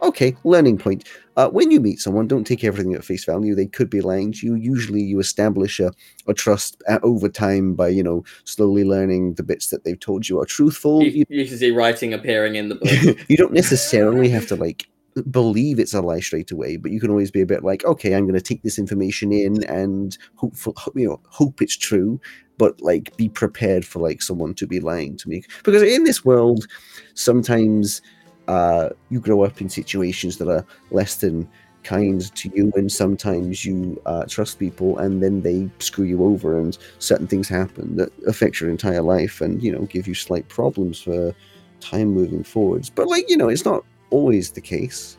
[0.05, 1.09] Okay, learning point.
[1.37, 3.55] Uh, when you meet someone, don't take everything at face value.
[3.55, 4.55] They could be lying to you.
[4.55, 5.93] Usually, you establish a,
[6.29, 10.29] a trust uh, over time by you know slowly learning the bits that they've told
[10.29, 11.03] you are truthful.
[11.03, 12.93] you, you can see writing appearing in the book.
[13.03, 14.89] you, you don't necessarily have to like
[15.31, 18.15] believe it's a lie straight away, but you can always be a bit like, okay,
[18.15, 22.21] I'm going to take this information in and hope for, you know hope it's true,
[22.59, 26.25] but like be prepared for like someone to be lying to me because in this
[26.25, 26.67] world,
[27.15, 28.03] sometimes
[28.49, 31.49] uh, you grow up in situations that are less than
[31.83, 36.59] kind to you, and sometimes you uh, trust people, and then they screw you over,
[36.59, 40.49] and certain things happen that affect your entire life, and you know give you slight
[40.49, 41.35] problems for
[41.81, 42.91] time moving forwards.
[42.91, 45.17] But like you know, it's not always the case.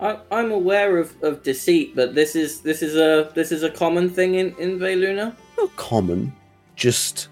[0.00, 3.70] I, I'm aware of, of deceit, but this is this is a this is a
[3.70, 5.34] common thing in in Veluna.
[5.56, 6.32] Not common,
[6.74, 7.28] just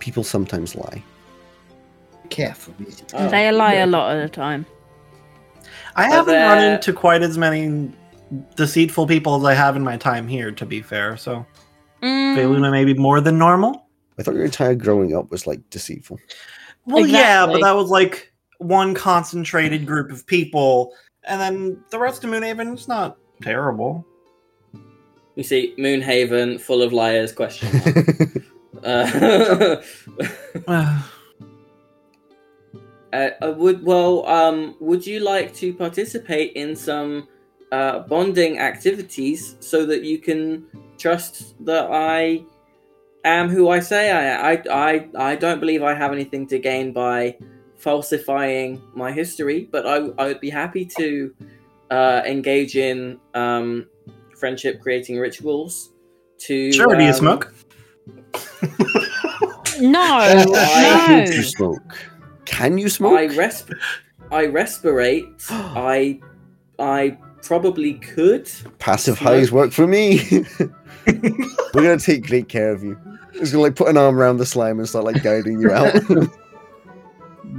[0.00, 1.02] people sometimes lie.
[2.30, 2.74] Careful.
[2.86, 3.04] easy.
[3.14, 3.28] Oh.
[3.28, 4.66] they lie a lot of the time.
[5.94, 7.90] I haven't run into quite as many
[8.54, 11.16] deceitful people as I have in my time here, to be fair.
[11.16, 11.46] So
[12.02, 13.86] Mm, Veluna maybe more than normal.
[14.18, 16.18] I thought your entire growing up was like deceitful.
[16.86, 20.94] Well, yeah, but that was like one concentrated group of people,
[21.24, 24.06] and then the rest of Moonhaven is not terrible.
[25.34, 27.32] You see, Moonhaven, full of liars?
[27.32, 27.68] Question.
[28.84, 29.82] uh,
[33.12, 37.28] uh, uh, would well, um, would you like to participate in some
[37.72, 40.66] uh, bonding activities so that you can
[40.98, 42.44] trust that I
[43.24, 46.92] am who I say I I I I don't believe I have anything to gain
[46.92, 47.36] by
[47.76, 51.34] falsifying my history, but I I would be happy to
[51.90, 53.86] uh, engage in um,
[54.38, 55.92] friendship creating rituals.
[56.38, 57.54] To sure, do you um, smoke?
[59.80, 61.42] no, I- Should no.
[61.42, 61.96] smoke?
[62.46, 63.18] Can you smoke?
[63.18, 63.74] I resp-
[64.30, 65.44] I respirate.
[65.50, 66.18] I
[66.78, 68.50] I probably could.
[68.78, 69.28] Passive Smoke.
[69.34, 70.20] highs work for me.
[71.06, 72.98] We're gonna take great care of you.
[73.34, 75.94] It's gonna like put an arm around the slime and start like guiding you out.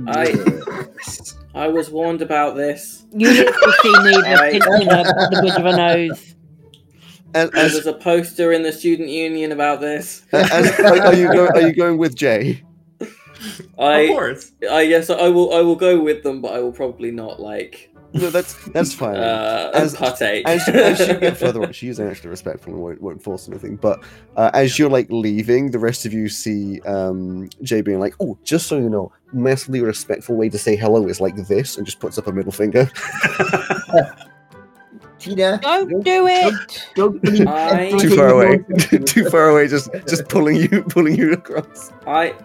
[0.07, 0.33] I-
[1.55, 3.05] I was warned about this.
[3.11, 6.35] You literally see me just I- pinching up the bridge of a nose.
[7.33, 10.23] as, There as, was a poster in the student union about this.
[10.33, 12.61] as- like, are you go, are you going with Jay?
[13.39, 14.51] Of I course.
[14.69, 17.89] I yes I will I will go with them, but I will probably not like
[18.13, 19.15] No, that's that's fine.
[19.17, 20.47] uh As- partake.
[20.47, 23.75] as, as you get further on, she's actually respectful and won't, won't force anything.
[23.75, 23.99] But
[24.35, 28.37] uh, as you're like leaving, the rest of you see um, Jay being like, "Oh,
[28.43, 31.99] just so you know, massively respectful way to say hello is like this," and just
[31.99, 32.89] puts up a middle finger.
[35.19, 36.87] Tina, Don't do it.
[36.95, 38.59] don't believe I- Too far away.
[39.05, 39.67] Too far away.
[39.67, 41.91] Just just pulling you pulling you across.
[42.05, 42.35] I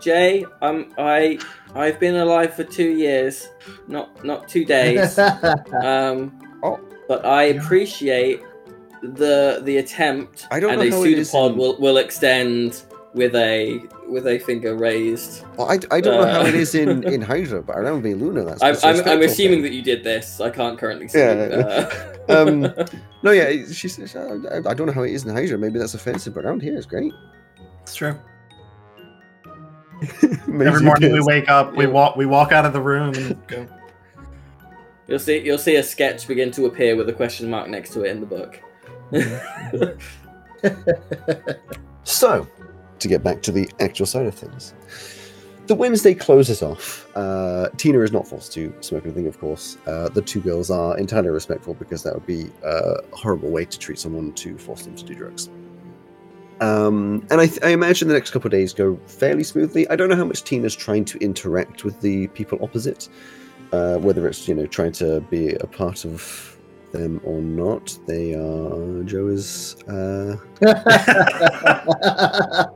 [0.00, 1.38] Jay, um I
[1.74, 3.48] I've been alive for two years,
[3.88, 5.18] not not two days.
[5.82, 6.78] Um, Oh.
[7.08, 8.40] but I appreciate
[9.02, 10.46] the the attempt.
[10.50, 12.82] I don't and know a how it is pseudopod in- will will extend
[13.14, 15.44] with a with a finger raised.
[15.56, 16.46] Well, I, I don't know how Uh.
[16.46, 18.62] it is in in Hydra, but around Luna, that's.
[18.62, 19.62] I'm that's a I'm, I'm assuming thing.
[19.62, 20.40] that you did this.
[20.40, 21.18] I can't currently see.
[21.18, 21.88] Yeah.
[21.88, 22.60] uh, Um,
[23.24, 25.58] No, yeah, it- she "I I don't know how it is in Hydra.
[25.58, 27.12] Maybe that's offensive, but around here it's great.
[27.82, 28.14] It's true.
[30.46, 31.90] Makes Every you morning we wake up, we Yeah.
[31.90, 33.66] walk, we walk out of the room and go.
[35.06, 38.02] you'll see you'll see a sketch begin to appear with a question mark next to
[38.04, 38.60] it in the book.
[42.04, 42.48] So,
[42.98, 44.74] to get back to the actual side of things,
[45.66, 47.06] the Wednesday closes off.
[47.16, 49.78] Uh, Tina is not forced to smoke anything, of course.
[49.86, 53.78] Uh, the two girls are entirely respectful because that would be a horrible way to
[53.78, 55.48] treat someone to force them to do drugs.
[56.62, 59.88] Um, and I, th- I imagine the next couple of days go fairly smoothly.
[59.88, 63.08] I don't know how much Tina's trying to interact with the people opposite,
[63.72, 66.56] uh, whether it's you know trying to be a part of
[66.92, 67.98] them or not.
[68.06, 70.36] They are Joe is uh,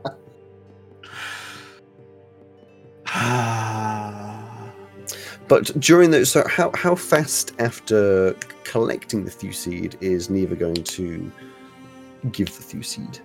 [5.47, 8.33] But during those, so how how fast after
[8.65, 11.31] collecting the Thewseed is Neva going to
[12.33, 13.21] give the Thewseed?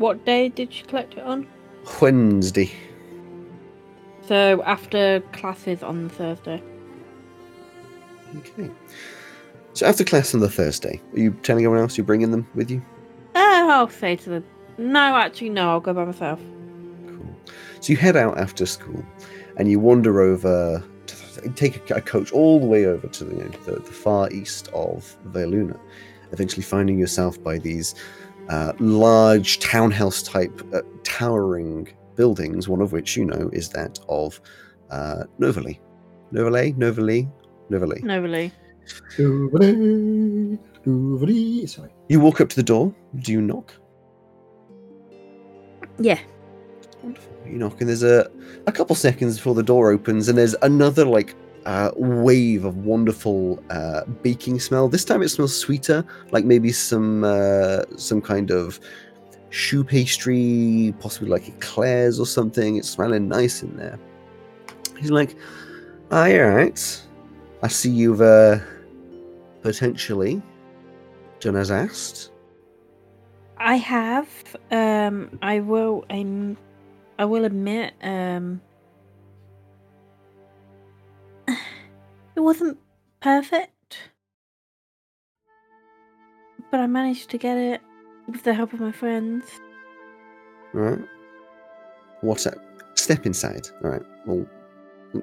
[0.00, 1.46] What day did she collect it on?
[2.00, 2.72] Wednesday.
[4.22, 6.62] So after classes on Thursday.
[8.34, 8.70] Okay.
[9.74, 12.70] So after class on the Thursday, are you telling everyone else you're bringing them with
[12.70, 12.82] you?
[13.34, 14.44] Uh, I'll say to them.
[14.78, 15.68] No, actually, no.
[15.68, 16.40] I'll go by myself.
[17.06, 17.36] Cool.
[17.80, 19.04] So you head out after school,
[19.58, 23.36] and you wander over, to, take a, a coach all the way over to the,
[23.36, 25.78] you know, the, the far east of Veluna,
[26.32, 27.94] eventually finding yourself by these
[28.50, 34.40] uh, large townhouse type uh, towering buildings, one of which you know is that of
[34.90, 35.78] uh, Novali.
[36.32, 36.76] Novale?
[36.76, 37.30] Novali?
[37.70, 38.02] Novali.
[38.02, 38.52] No, really.
[39.16, 41.68] Doobly, doobly.
[41.68, 41.90] Sorry.
[42.08, 42.92] You walk up to the door.
[43.16, 43.72] Do you knock?
[45.98, 46.18] Yeah.
[47.02, 47.32] Wonderful.
[47.46, 48.28] You knock, and there's a
[48.66, 51.34] a couple seconds before the door opens, and there's another like
[51.66, 54.88] uh, wave of wonderful uh, baking smell.
[54.88, 58.80] This time it smells sweeter, like maybe some uh, some kind of
[59.50, 62.76] choux pastry, possibly like eclairs or something.
[62.76, 63.98] It's smelling nice in there.
[64.98, 65.36] He's like,
[66.12, 67.02] Ah, all right.
[67.62, 68.58] I see you've uh,
[69.62, 70.42] potentially
[71.38, 72.32] done as asked.
[73.56, 74.28] I have.
[74.72, 76.04] Um, I will.
[76.10, 76.56] I'm.
[77.18, 77.94] I will admit.
[78.02, 78.60] Um,
[82.40, 82.78] it wasn't
[83.20, 83.98] perfect,
[86.70, 87.82] but I managed to get it
[88.26, 89.44] with the help of my friends.
[90.74, 91.04] All right.
[92.22, 92.56] What's that?
[92.94, 93.68] Step inside.
[93.84, 94.02] All right.
[94.24, 94.46] Well,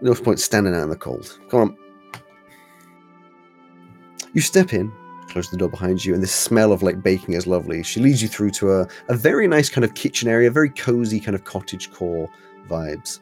[0.01, 1.39] no point standing out in the cold.
[1.49, 1.77] Come on.
[4.33, 4.91] You step in,
[5.29, 7.81] close the door behind you, and the smell of like baking is lovely.
[7.81, 11.19] She leads you through to a, a very nice kind of kitchen area, very cozy
[11.19, 12.29] kind of cottage core
[12.67, 13.21] vibes.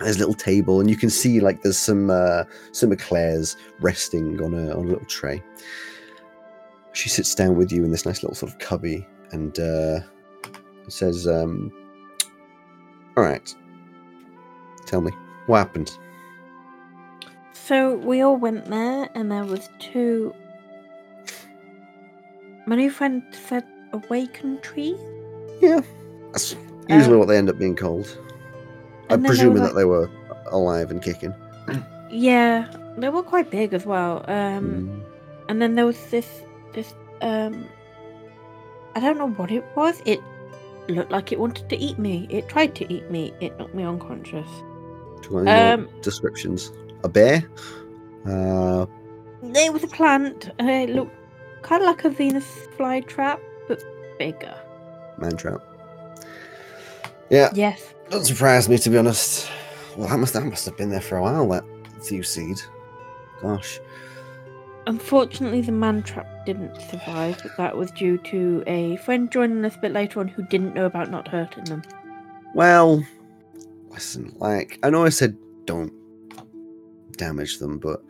[0.00, 4.40] There's a little table, and you can see like there's some uh, some eclairs resting
[4.42, 5.42] on a on a little tray.
[6.92, 10.00] She sits down with you in this nice little sort of cubby and uh,
[10.88, 11.72] says, um,
[13.16, 13.54] "All right,
[14.86, 15.10] tell me
[15.46, 15.90] what happened."
[17.52, 20.32] So we all went there, and there was two.
[22.66, 24.96] My new friend said awakened tree.
[25.60, 25.80] Yeah,
[26.32, 26.54] that's
[26.88, 28.16] usually Um, what they end up being called.
[29.10, 30.08] I'm and then there presuming that they were
[30.50, 31.34] alive and kicking.
[32.10, 32.66] Yeah,
[32.96, 34.24] they were quite big as well.
[34.28, 35.02] Um, Mm.
[35.50, 36.26] and then there was this
[36.72, 37.66] this um
[38.96, 40.00] I don't know what it was.
[40.06, 40.20] It
[40.88, 42.26] looked like it wanted to eat me.
[42.30, 43.34] It tried to eat me.
[43.40, 44.48] It knocked me unconscious.
[45.20, 46.72] Do you want any more Um, descriptions?
[47.04, 47.44] A bear?
[48.26, 48.86] Uh,
[49.42, 50.50] It was a plant.
[50.58, 51.14] It looked
[51.62, 52.48] kind of like a Venus
[52.78, 53.82] flytrap, but
[54.18, 54.54] bigger.
[55.18, 55.62] man trout.
[57.30, 57.92] Yeah, Yes.
[58.10, 59.50] Doesn't surprise me to be honest.
[59.96, 61.46] Well, that must that must have been there for a while.
[61.48, 61.64] That
[62.00, 62.60] thew seed.
[63.42, 63.80] Gosh.
[64.86, 69.78] Unfortunately, the Mantrap didn't survive, but that was due to a friend joining us a
[69.80, 71.82] bit later on who didn't know about not hurting them.
[72.54, 73.04] Well,
[73.90, 74.34] listen.
[74.38, 75.36] Like I know I said
[75.66, 75.92] don't
[77.18, 78.02] damage them, but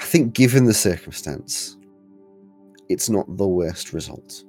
[0.00, 1.76] I think given the circumstance,
[2.88, 4.44] it's not the worst result.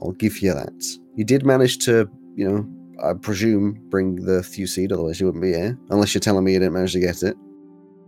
[0.00, 0.98] I'll give you that.
[1.16, 5.52] You did manage to, you know, I presume bring the seed, otherwise you wouldn't be
[5.52, 5.78] here.
[5.90, 7.36] Unless you're telling me you didn't manage to get it.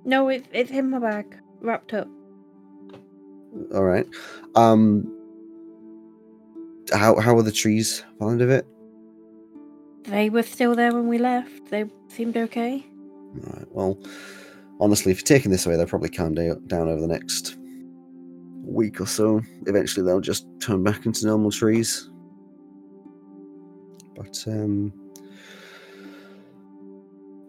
[0.04, 2.08] No, it's it's in my bag, wrapped up.
[3.74, 4.06] All right.
[4.54, 5.16] Um.
[6.92, 8.66] How how were the trees fond of it?
[10.04, 11.70] They were still there when we left.
[11.70, 12.84] They seemed okay.
[13.44, 13.66] All right.
[13.70, 13.98] Well,
[14.80, 17.56] honestly, if you're taking this away, they'll probably calm down over the next
[18.64, 19.42] week or so.
[19.66, 22.10] Eventually, they'll just turn back into normal trees.
[24.20, 24.92] But um.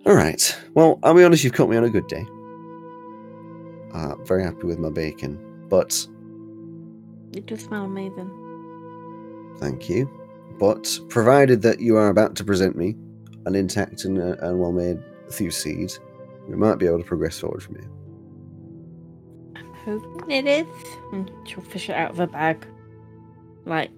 [0.06, 0.58] All right.
[0.74, 1.44] Well, I'll be honest.
[1.44, 2.26] You've caught me on a good day.
[3.94, 5.38] Uh, very happy with my bacon,
[5.68, 6.08] but
[7.36, 8.30] It does smell amazing.
[9.60, 10.10] Thank you.
[10.60, 12.96] But provided that you are about to present me
[13.46, 15.00] an intact and, uh, and well made
[15.30, 15.92] thew seed,
[16.48, 17.90] we might be able to progress forward from here.
[19.56, 20.68] I'm hoping it is.
[21.12, 22.66] And she'll fish it out of her bag.
[23.66, 23.92] Like,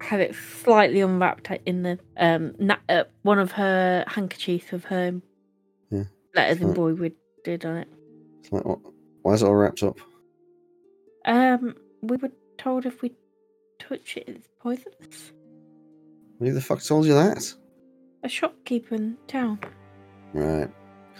[0.00, 5.20] have it slightly unwrapped in the um na- uh, one of her handkerchiefs with her
[5.90, 6.04] Yeah.
[6.34, 6.68] letters Right.
[6.68, 7.12] embroidered
[7.44, 7.88] did on it.
[8.40, 8.78] It's like, what,
[9.22, 9.98] why is it all wrapped up?
[11.26, 13.12] Um, we were told if we
[13.78, 15.32] touch it, it's poisonous.
[16.38, 17.52] Who the fuck told you that?
[18.24, 19.58] A shopkeeper in town.
[20.32, 20.70] Right.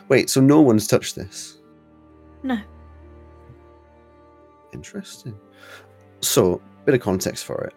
[0.09, 1.59] Wait, so no one's touched this?
[2.43, 2.59] No.
[4.73, 5.39] Interesting.
[6.21, 7.75] So, bit of context for it.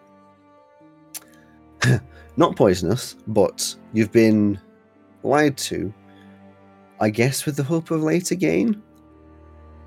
[2.36, 4.60] Not poisonous, but you've been
[5.22, 5.92] lied to,
[7.00, 8.82] I guess, with the hope of later gain.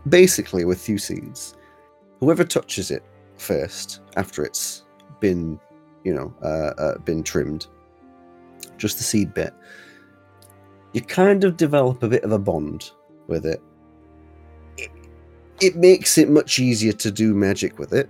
[0.09, 1.55] Basically, with thew seeds,
[2.19, 3.03] whoever touches it
[3.37, 4.85] first, after it's
[5.19, 5.59] been,
[6.03, 7.67] you know, uh, uh, been trimmed,
[8.77, 9.53] just the seed bit,
[10.93, 12.91] you kind of develop a bit of a bond
[13.27, 13.61] with it.
[14.77, 14.91] It,
[15.61, 18.09] it makes it much easier to do magic with it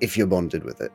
[0.00, 0.92] if you're bonded with it.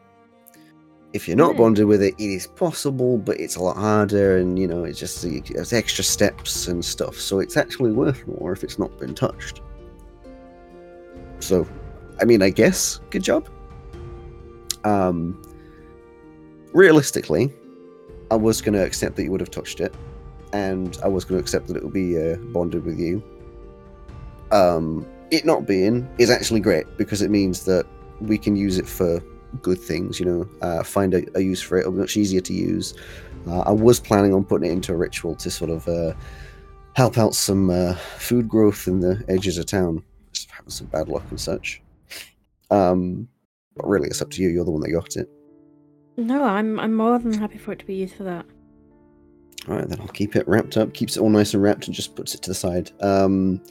[1.15, 1.59] If you're not Hmm.
[1.59, 4.99] bonded with it, it is possible, but it's a lot harder, and you know, it's
[4.99, 7.15] just it's extra steps and stuff.
[7.17, 9.61] So it's actually worth more if it's not been touched.
[11.39, 11.65] So,
[12.21, 13.47] I mean, I guess good job.
[14.83, 15.41] Um,
[16.73, 17.53] realistically,
[18.29, 19.95] I was going to accept that you would have touched it,
[20.51, 23.23] and I was going to accept that it would be uh, bonded with you.
[24.51, 27.85] Um, it not being is actually great because it means that
[28.19, 29.23] we can use it for
[29.61, 30.19] good things.
[30.19, 31.81] You know, uh, find a, a use for it.
[31.81, 32.93] It'll be much easier to use.
[33.47, 36.13] Uh, I was planning on putting it into a ritual to sort of uh,
[36.93, 40.03] help out some uh, food growth in the edges of town.
[40.31, 41.81] Just having some bad luck and such.
[42.71, 43.27] Um,
[43.75, 44.49] but really, it's up to you.
[44.49, 45.29] You're the one that got it.
[46.17, 48.45] No, I'm I'm more than happy for it to be used for that.
[49.67, 50.93] All right, then I'll keep it wrapped up.
[50.93, 52.91] Keeps it all nice and wrapped, and just puts it to the side.
[53.01, 53.61] Um,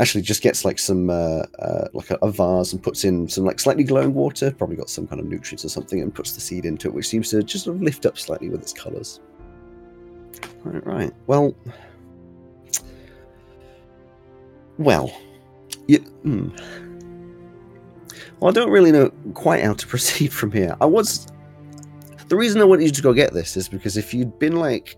[0.00, 3.44] actually, just gets like some uh, uh, like a, a vase and puts in some
[3.44, 4.50] like slightly glowing water.
[4.50, 7.08] Probably got some kind of nutrients or something, and puts the seed into it, which
[7.08, 9.20] seems to just sort of lift up slightly with its colors.
[10.64, 11.12] Right, right.
[11.26, 11.54] Well,
[14.78, 15.12] well,
[15.86, 15.98] you.
[15.98, 16.48] Hmm.
[18.40, 20.76] Well, I don't really know quite how to proceed from here.
[20.80, 21.26] I was
[22.30, 24.96] the reason I wanted you to go get this is because if you'd been like,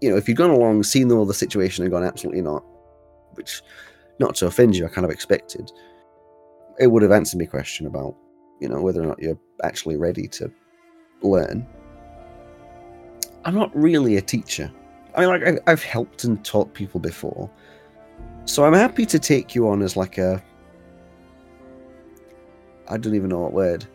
[0.00, 2.64] you know, if you'd gone along, seen all the situation and gone absolutely not,
[3.34, 3.62] which,
[4.20, 5.72] not to offend you, I kind of expected,
[6.78, 8.14] it would have answered my question about,
[8.60, 10.52] you know, whether or not you're actually ready to
[11.22, 11.66] learn.
[13.44, 14.70] I'm not really a teacher.
[15.16, 17.50] I mean, like, I've, helped and taught people before.
[18.44, 20.42] So I'm happy to take you on as like a.
[22.88, 23.86] I don't even know what word.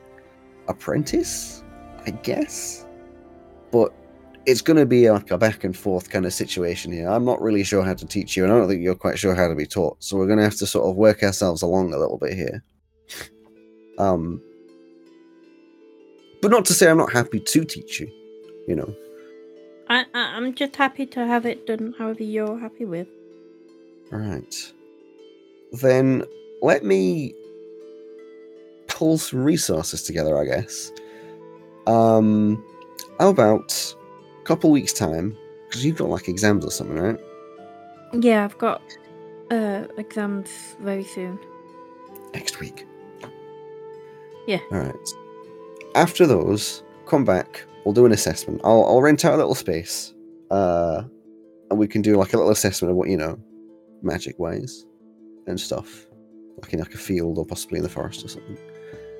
[0.67, 1.63] Apprentice?
[2.05, 2.85] I guess.
[3.71, 3.93] But
[4.45, 7.09] it's going to be like a back and forth kind of situation here.
[7.09, 9.35] I'm not really sure how to teach you, and I don't think you're quite sure
[9.35, 10.03] how to be taught.
[10.03, 12.63] So we're going to have to sort of work ourselves along a little bit here.
[13.97, 14.41] Um,
[16.41, 18.07] but not to say I'm not happy to teach you.
[18.67, 18.95] You know,
[19.89, 23.07] I, I I'm just happy to have it done however you're happy with.
[24.11, 24.73] All right.
[25.71, 26.23] Then
[26.61, 27.33] let me
[28.87, 30.91] pull some resources together, I guess.
[31.87, 32.63] Um,
[33.19, 33.95] how about
[34.45, 35.37] couple weeks' time?
[35.67, 37.19] Because you've got like exams or something, right?
[38.13, 38.81] Yeah, I've got
[39.51, 41.37] uh exams very soon.
[42.33, 42.85] Next week.
[44.47, 44.59] Yeah.
[44.71, 45.09] All right.
[45.95, 47.63] After those, come back.
[47.83, 48.61] We'll do an assessment.
[48.63, 50.13] I'll I'll rent out a little space,
[50.51, 51.03] uh,
[51.69, 53.37] and we can do like a little assessment of what you know,
[54.01, 54.85] magic wise,
[55.47, 56.07] and stuff,
[56.61, 58.57] like in like a field or possibly in the forest or something,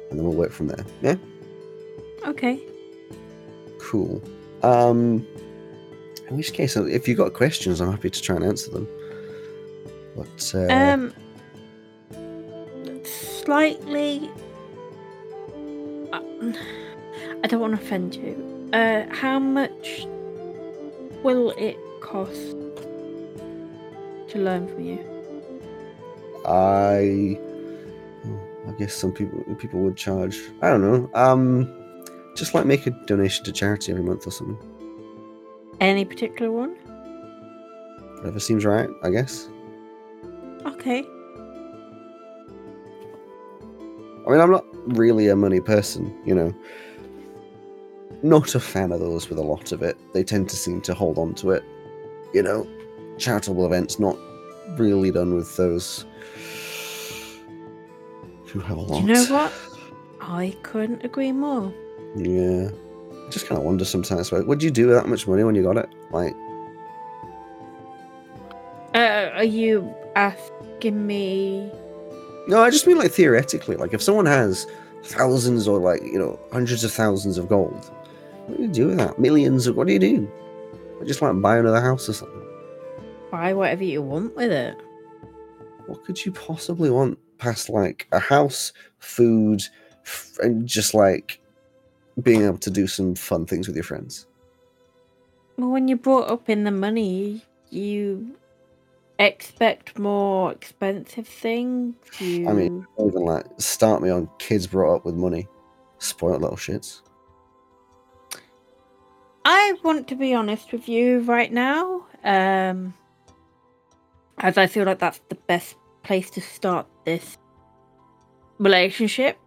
[0.10, 0.86] and then we'll work from there.
[1.02, 1.16] Yeah.
[2.26, 2.60] Okay.
[3.80, 4.22] Cool.
[4.66, 5.26] Um,
[6.30, 8.88] in which case, if you've got questions, I'm happy to try and answer them.
[10.16, 11.14] But uh, Um,
[13.04, 14.30] slightly.
[16.12, 16.22] uh,
[17.44, 18.70] I don't want to offend you.
[18.74, 20.08] Uh, how much
[21.24, 22.56] will it cost
[24.30, 25.00] to learn from you?
[26.48, 27.40] I,
[28.68, 30.40] I guess some people people would charge.
[30.62, 31.10] I don't know.
[31.14, 31.68] Um,
[32.36, 34.58] just like make a donation to charity every month or something.
[35.80, 36.76] Any particular one?
[38.18, 39.50] Whatever seems right, I guess.
[40.66, 41.06] Okay.
[44.26, 44.66] I mean, I'm not
[44.98, 46.54] really a money person, you know.
[48.24, 49.98] Not a fan of those with a lot of it.
[50.14, 51.64] They tend to seem to hold on to it.
[52.34, 52.68] You know,
[53.18, 54.18] charitable events not
[54.78, 56.06] really done with those
[58.48, 59.02] who have a lot.
[59.02, 59.54] You know what?
[60.22, 61.72] I couldn't agree more.
[62.16, 62.70] Yeah.
[63.26, 65.44] I just kind of wonder sometimes, like, what do you do with that much money
[65.44, 65.90] when you got it?
[66.12, 66.34] Like,
[68.94, 71.70] Uh, are you asking me?
[72.48, 73.76] no, I just mean like theoretically.
[73.76, 74.68] Like, if someone has
[75.04, 77.92] thousands or like, you know, hundreds of thousands of gold,
[78.48, 79.20] what do you do with that?
[79.20, 80.32] Millions of, what do you do?
[81.02, 82.42] I just like buy another house or something.
[83.32, 84.78] Buy whatever you want with it.
[85.88, 89.62] What could you possibly want past like a house, food,
[90.06, 91.42] f- and just like
[92.22, 94.28] being able to do some fun things with your friends?
[95.58, 98.36] Well, when you're brought up in the money, you
[99.20, 101.96] expect more expensive things.
[102.20, 102.50] You...
[102.50, 105.48] I mean, even like start me on kids brought up with money,
[106.00, 107.02] spoiled little shits.
[109.46, 112.96] I want to be honest with you right now, um,
[114.40, 117.38] as I feel like that's the best place to start this
[118.58, 119.38] relationship.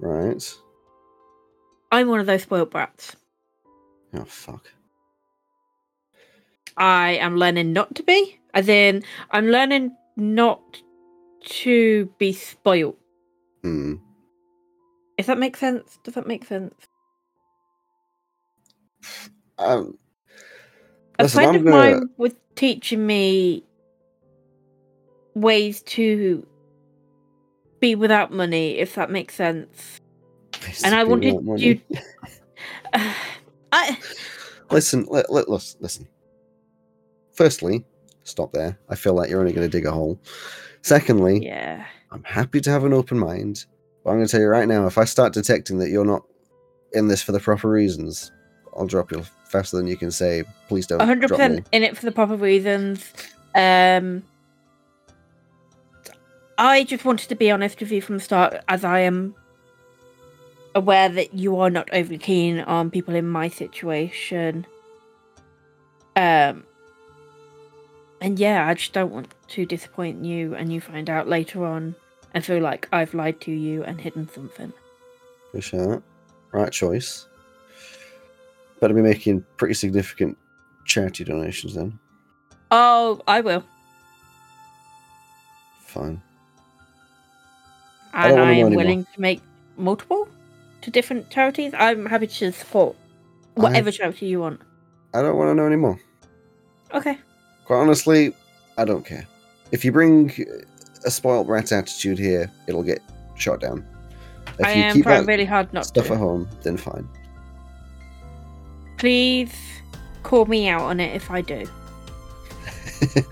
[0.00, 0.42] Right?
[1.94, 3.14] I'm one of those spoiled brats.
[4.14, 4.64] Oh fuck.
[6.76, 10.82] I am learning not to be, as in, I'm learning not
[11.44, 12.96] to be spoiled.
[13.62, 13.94] Hmm.
[15.18, 16.74] If that makes sense, does that make sense?
[19.58, 19.96] Um,
[21.20, 23.62] a listen, friend I'm of gonna- mine was teaching me
[25.36, 26.44] ways to
[27.78, 30.00] be without money, if that makes sense.
[30.84, 31.80] And I wanted want you.
[33.72, 33.98] I
[34.70, 36.08] Listen, let, let, let's listen.
[37.32, 37.84] Firstly,
[38.24, 38.78] stop there.
[38.88, 40.20] I feel like you're only going to dig a hole.
[40.82, 41.86] Secondly, yeah.
[42.10, 43.66] I'm happy to have an open mind,
[44.02, 46.22] but I'm going to tell you right now if I start detecting that you're not
[46.92, 48.32] in this for the proper reasons,
[48.76, 50.98] I'll drop you faster than you can say, please don't.
[50.98, 53.12] 100 percent in it for the proper reasons.
[53.54, 54.22] Um,
[56.58, 59.34] I just wanted to be honest with you from the start, as I am
[60.74, 64.66] aware that you are not overly keen on people in my situation
[66.16, 66.64] Um,
[68.20, 71.94] and yeah, I just don't want to disappoint you, and you find out later on
[72.32, 74.72] and feel like I've lied to you and hidden something.
[75.48, 76.02] Appreciate that.
[76.52, 77.26] Right choice.
[78.80, 80.38] Better be making pretty significant
[80.86, 81.98] charity donations then.
[82.70, 83.64] Oh, I will,
[85.86, 86.22] Fine.
[88.12, 89.40] and I I am willing to make
[89.76, 90.28] multiple
[90.84, 91.72] to different charities.
[91.76, 92.96] I'm happy to support
[93.54, 94.60] whatever charity you want.
[95.14, 95.98] I don't want to know anymore.
[96.92, 97.18] Okay.
[97.64, 98.34] Quite honestly,
[98.76, 99.26] I don't care.
[99.72, 100.32] If you bring
[101.04, 103.00] a spoiled rat attitude here, it'll get
[103.36, 103.86] shot down.
[104.58, 106.12] If I you am keep trying really hard not stuff to.
[106.12, 107.08] at home, then fine.
[108.98, 109.52] Please
[110.22, 111.66] call me out on it if I do.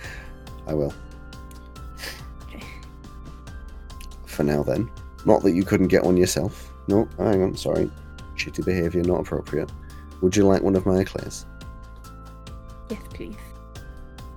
[0.67, 0.93] I will.
[2.49, 2.65] Okay.
[4.27, 4.91] For now, then.
[5.25, 6.72] Not that you couldn't get one yourself.
[6.89, 7.91] No, hang on, sorry.
[8.37, 9.71] Shitty behaviour, not appropriate.
[10.21, 11.47] Would you like one of my eclairs?
[12.89, 13.37] Yes, please.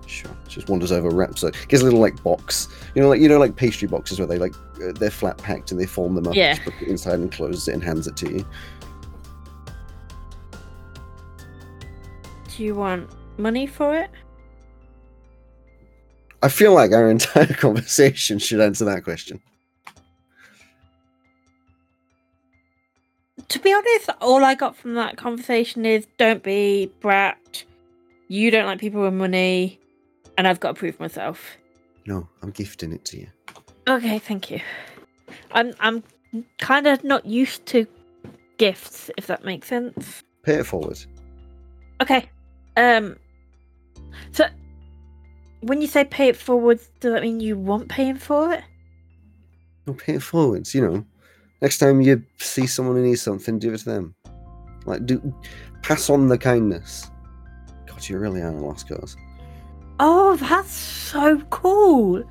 [0.05, 0.31] Sure.
[0.47, 2.67] Just wanders over, wraps it, gets a little like box.
[2.93, 4.53] You know, like you know, like pastry boxes where they like
[4.83, 6.35] uh, they're flat packed and they form them up.
[6.35, 6.57] Yeah.
[6.63, 8.45] Put it inside and closes it and hands it to you.
[12.55, 14.09] Do you want money for it?
[16.41, 19.41] I feel like our entire conversation should answer that question.
[23.49, 27.63] To be honest, all I got from that conversation is don't be brat.
[28.27, 29.79] You don't like people with money,
[30.37, 31.57] and I've got to prove myself.
[32.07, 33.27] No, I'm gifting it to you.
[33.87, 34.61] Okay, thank you.
[35.51, 36.03] I'm I'm
[36.57, 37.85] kind of not used to
[38.57, 40.23] gifts, if that makes sense.
[40.43, 40.97] Pay it forward.
[42.01, 42.29] Okay.
[42.77, 43.15] Um.
[44.31, 44.45] So,
[45.61, 48.63] when you say pay it forward, does that mean you want paying for it?
[49.85, 50.73] No, pay it forwards.
[50.73, 51.05] You know,
[51.65, 54.13] next time you see someone who needs something, do it to them.
[54.85, 55.33] Like, do
[55.81, 57.09] pass on the kindness.
[57.87, 59.17] God, you really are a lost cause.
[59.99, 62.23] Oh, that's so cool.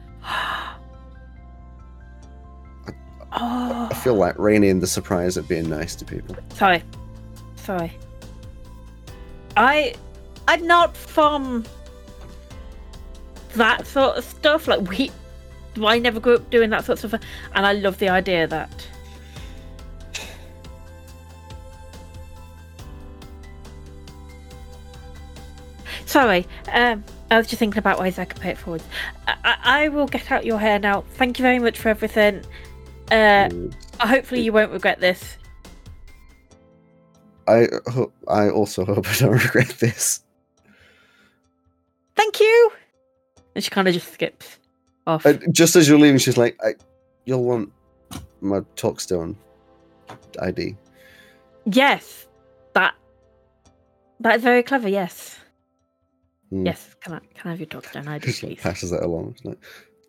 [3.32, 6.36] oh, I feel like reigning the surprise at being nice to people.
[6.54, 6.84] sorry,
[7.56, 7.90] sorry.
[9.56, 9.96] I,
[10.46, 11.64] I'm not from
[13.54, 14.68] that sort of stuff.
[14.68, 15.10] Like we,
[15.82, 17.20] I never grew up doing that sort of stuff,
[17.52, 18.86] and I love the idea that.
[26.14, 28.84] Sorry, um, I was just thinking about ways I could pay it forward.
[29.26, 31.00] I, I, will get out your hair now.
[31.14, 32.44] Thank you very much for everything.
[33.10, 33.50] Uh,
[33.98, 35.36] hopefully you won't regret this.
[37.48, 40.22] I ho- I also hope I don't regret this.
[42.14, 42.70] Thank you.
[43.56, 44.58] And she kind of just skips
[45.08, 45.26] off.
[45.26, 46.74] Uh, just as you're leaving, she's like, I,
[47.24, 47.72] "You'll want
[48.40, 49.34] my Talkstone
[50.40, 50.76] ID."
[51.64, 52.28] yes,
[52.74, 52.94] that
[54.20, 54.88] that is very clever.
[54.88, 55.40] Yes,
[56.54, 56.66] Hmm.
[56.66, 56.94] yes.
[57.00, 58.06] Can I can I have your dog down?
[58.06, 58.60] I just please.
[58.60, 59.34] passes that along.
[59.42, 59.58] Like,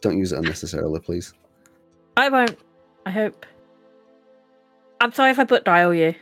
[0.01, 1.33] don't use it unnecessarily, please.
[2.17, 2.59] I won't.
[3.07, 3.47] I hope.
[5.01, 6.13] I'm sorry if I butt dial you.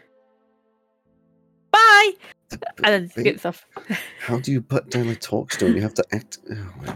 [1.72, 2.12] Bye.
[2.52, 3.66] And then skips off.
[4.22, 5.76] How do you put down a Talkstone?
[5.76, 6.38] You have to act.
[6.50, 6.96] Oh,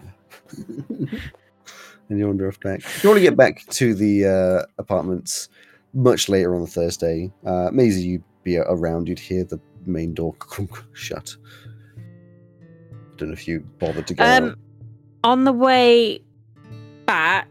[2.09, 2.81] and you wander off back.
[3.03, 5.49] You want to get back to the uh, apartments
[5.93, 7.29] much later on the Thursday.
[7.45, 9.09] Uh, Maisie, you'd be around.
[9.09, 10.33] You'd hear the main door
[10.93, 11.35] shut.
[13.17, 14.23] Don't know if you bothered to go.
[14.23, 14.55] Um,
[15.23, 16.21] on the way
[17.05, 17.47] back,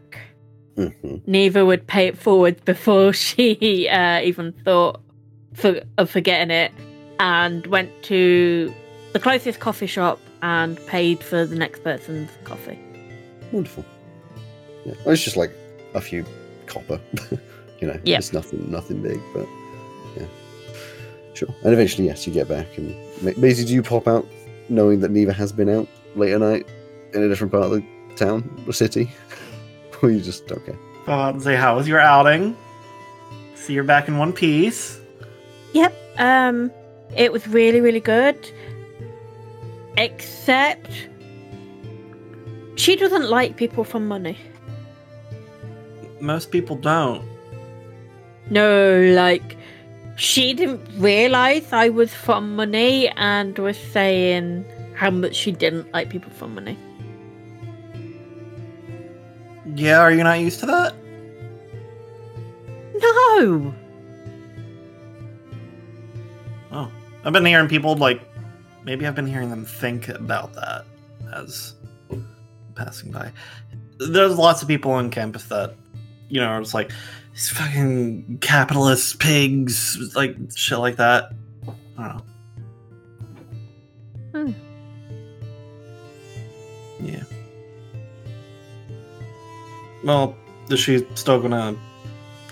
[0.77, 1.21] Mhm.
[1.27, 5.01] Neva would pay it forward before she uh, even thought
[5.53, 6.71] for, of forgetting it,
[7.19, 8.73] and went to
[9.13, 12.77] the closest coffee shop and paid for the next person's coffee.
[13.51, 13.83] Wonderful.
[14.85, 15.51] Yeah, well, it's just like
[15.95, 16.23] a few
[16.67, 16.99] copper.
[17.81, 18.17] you know, Yeah.
[18.19, 19.47] it's nothing, nothing big, but
[20.15, 20.25] yeah,
[21.33, 21.49] sure.
[21.63, 22.67] And eventually, yes, you get back.
[22.77, 24.27] And Ma- Maisie, do you pop out,
[24.69, 26.67] knowing that Neva has been out late at night
[27.13, 27.83] in a different part of the
[28.15, 29.11] town or city,
[30.01, 30.77] or you just don't care.
[31.07, 32.55] and say, How was your outing?
[33.55, 34.99] See you're back in one piece.
[35.73, 35.93] Yep.
[36.17, 36.71] Um,
[37.15, 38.51] it was really, really good.
[39.97, 40.91] Except
[42.75, 44.37] she doesn't like people for money.
[46.19, 47.27] Most people don't.
[48.49, 49.57] No, like
[50.17, 54.65] she didn't realize I was from money and was saying
[54.95, 56.77] how much she didn't like people from money.
[59.75, 60.95] Yeah, are you not used to that?
[62.95, 63.73] No.
[66.71, 66.91] Oh.
[67.23, 68.21] I've been hearing people like
[68.83, 70.85] maybe I've been hearing them think about that
[71.31, 71.75] as
[72.73, 73.31] passing by.
[73.99, 75.75] There's lots of people on campus that,
[76.29, 76.91] you know, are just like
[77.37, 81.31] these fucking capitalist pigs, like shit like that.
[81.95, 82.23] I don't
[84.33, 84.51] know.
[86.99, 87.05] Hmm.
[87.05, 87.23] Yeah.
[90.03, 90.35] Well,
[90.71, 91.75] is she still gonna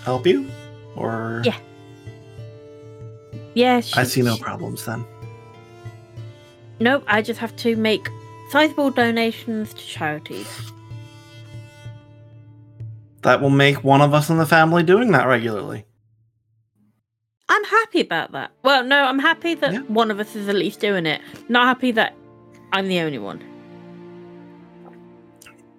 [0.04, 0.48] help you?
[0.94, 1.56] Or Yeah.
[3.54, 5.04] Yeah, I see no she- problems then.
[6.78, 8.08] Nope, I just have to make
[8.52, 10.46] sizable donations to charities.
[13.26, 15.84] That will make one of us in the family doing that regularly.
[17.48, 18.52] I'm happy about that.
[18.62, 19.80] Well, no, I'm happy that Yeah.
[19.80, 21.20] one of us is at least doing it.
[21.48, 22.14] Not happy that
[22.72, 23.42] I'm the only one.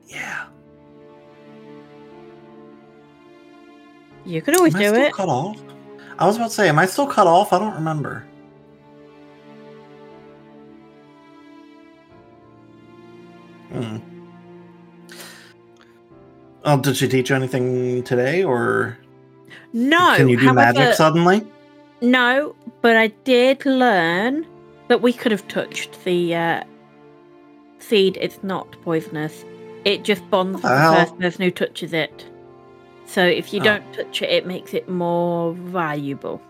[0.10, 0.48] Yeah.
[4.26, 5.14] You can always am I do still it.
[5.14, 5.58] cut off?
[6.20, 7.54] I was about to say, am I still cut off?
[7.54, 8.28] I don't remember.
[13.72, 14.17] Hmm.
[16.70, 18.98] Oh, did she teach you anything today, or
[19.72, 21.42] No, can you do however, magic suddenly?
[22.02, 24.46] no, but I did learn
[24.90, 26.64] that we could have touched the uh,
[27.80, 28.18] seed.
[28.20, 29.46] It's not poisonous.
[29.86, 32.26] It just bonds with the first person who touches it.
[33.06, 33.64] So if you Oh.
[33.64, 36.42] don't touch it, it makes it more valuable.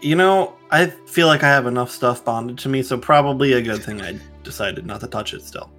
[0.00, 3.62] You know, I feel like I have enough stuff bonded to me, so probably a
[3.62, 5.70] good thing I decided not to touch it still.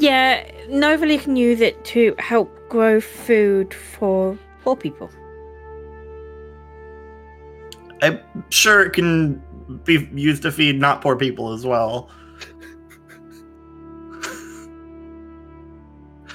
[0.00, 5.10] Yeah, Novali can use it to help grow food for poor people.
[8.00, 8.20] I'm
[8.50, 9.42] sure it can
[9.84, 12.08] be used to feed not poor people as well.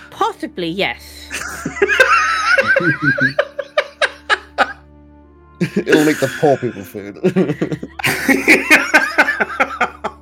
[0.09, 1.29] Possibly, yes.
[5.77, 7.17] It'll make the poor people food.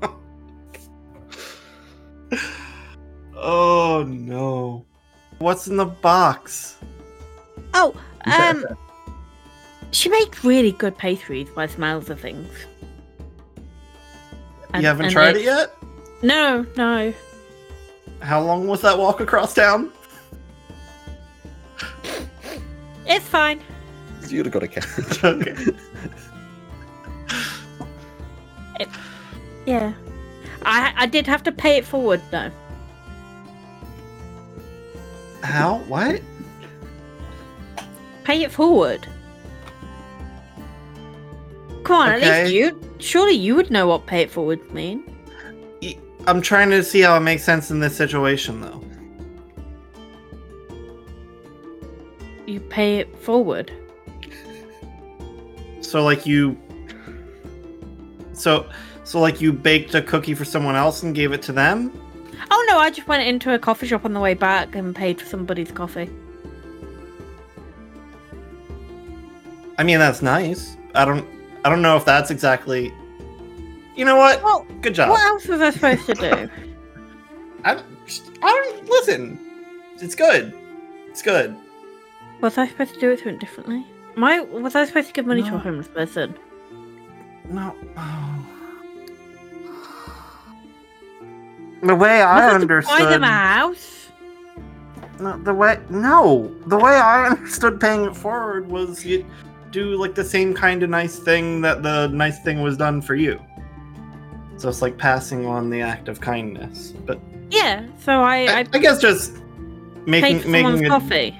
[3.41, 4.85] oh no.
[5.39, 6.77] What's in the box?
[7.73, 7.95] Oh,
[8.25, 8.65] um,
[9.91, 12.49] she makes really good pastries by the smells of things.
[14.73, 15.75] And- you haven't and tried it yet?
[16.21, 17.13] No, no.
[18.21, 19.91] How long was that walk across town?
[23.07, 23.59] It's fine.
[24.27, 25.23] You'd have got a carrot.
[25.23, 25.75] okay.
[29.65, 29.93] Yeah.
[30.63, 32.51] I I did have to pay it forward though.
[35.43, 35.79] How?
[35.87, 36.21] What?
[38.23, 39.07] Pay it forward.
[41.83, 42.79] Come on, at least you.
[42.99, 45.03] Surely you would know what pay it forward mean.
[46.27, 48.83] I'm trying to see how it makes sense in this situation, though.
[52.45, 53.71] You pay it forward.
[55.81, 56.57] So, like, you.
[58.33, 58.69] So,
[59.03, 61.91] so like, you baked a cookie for someone else and gave it to them?
[62.71, 65.25] No, I just went into a coffee shop on the way back and paid for
[65.25, 66.09] somebody's coffee.
[69.77, 70.77] I mean, that's nice.
[70.95, 71.27] I don't.
[71.65, 72.93] I don't know if that's exactly.
[73.97, 74.41] You know what?
[74.41, 75.09] Well, Good job.
[75.09, 76.49] what else was I supposed to do?
[77.65, 77.73] I,
[78.41, 79.37] I don't listen.
[79.97, 80.53] It's good.
[81.09, 81.53] It's good.
[82.39, 83.85] Was I supposed to do it something differently?
[84.15, 86.35] My was I supposed to give money to a homeless person?
[87.49, 87.75] No.
[87.97, 88.20] Oh.
[91.83, 92.99] The way I it to understood.
[92.99, 94.07] Buy them a house.
[95.19, 99.25] No, the way no, the way I understood paying it forward was you
[99.71, 103.15] do like the same kind of nice thing that the nice thing was done for
[103.15, 103.39] you.
[104.57, 106.91] So it's like passing on the act of kindness.
[107.05, 109.37] But Yeah, so I, I, I I guess just
[110.05, 111.35] making making it, coffee.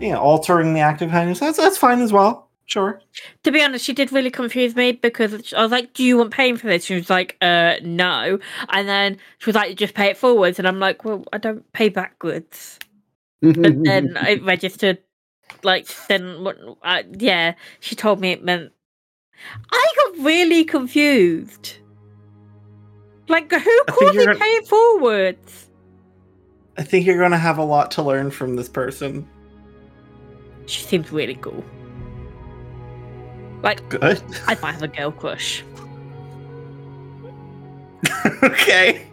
[0.00, 1.40] yeah, altering the act of kindness.
[1.40, 2.45] That's that's fine as well.
[2.66, 3.00] Sure.
[3.44, 6.32] To be honest, she did really confuse me because I was like, "Do you want
[6.32, 8.40] paying for this?" She was like, "Uh, no."
[8.70, 11.70] And then she was like, "Just pay it forwards," and I'm like, "Well, I don't
[11.72, 12.80] pay backwards."
[13.42, 14.98] and then it registered,
[15.62, 16.58] like, then what?
[16.82, 18.72] Uh, yeah, she told me it meant.
[19.70, 21.76] I got really confused.
[23.28, 25.68] Like, who calls it pay it forwards?
[26.76, 29.28] I think you're gonna have a lot to learn from this person.
[30.66, 31.64] She seems really cool.
[33.62, 34.22] Like, Good.
[34.46, 35.64] I might have a girl crush.
[38.42, 39.06] okay.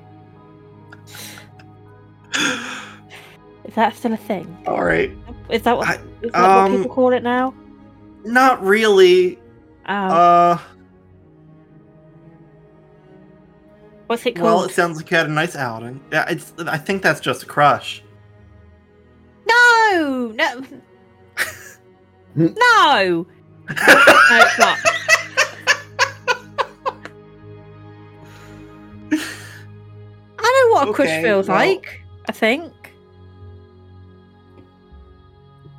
[3.65, 4.57] Is that still a thing?
[4.67, 5.11] All right.
[5.49, 7.53] Is that what, I- is that what um, people call it now?
[8.25, 9.39] Not really.
[9.87, 10.57] Oh, Uh.
[14.07, 14.45] what's it called?
[14.45, 15.99] Well, it sounds like you had a nice outing.
[16.11, 16.53] Yeah, it's.
[16.59, 18.03] I think that's just a crush.
[19.47, 20.63] No, no,
[22.35, 23.27] no.
[23.69, 23.75] No,
[24.41, 24.77] it's not.
[30.39, 32.01] I know what a crush Okay, feels well- like.
[32.27, 32.71] I think.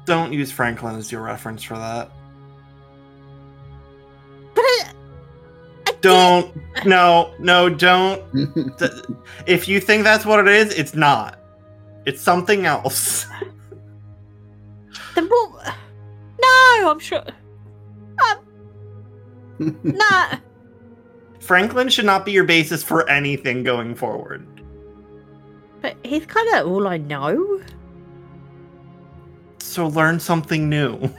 [0.05, 2.11] Don't use Franklin as your reference for that.
[4.55, 4.93] But I,
[5.89, 6.55] I Don't.
[6.85, 8.23] No, no, don't.
[9.47, 11.39] If you think that's what it is, it's not.
[12.07, 13.27] It's something else.
[15.15, 15.75] Then what?
[16.43, 17.25] No, I'm sure.
[19.83, 20.39] Nah.
[21.41, 24.47] Franklin should not be your basis for anything going forward.
[25.83, 27.63] But he's kind of all I know.
[29.59, 31.11] So learn something new.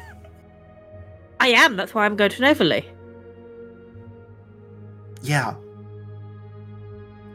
[1.39, 1.75] I am.
[1.75, 2.85] That's why I'm going to Noverly.
[5.21, 5.55] Yeah.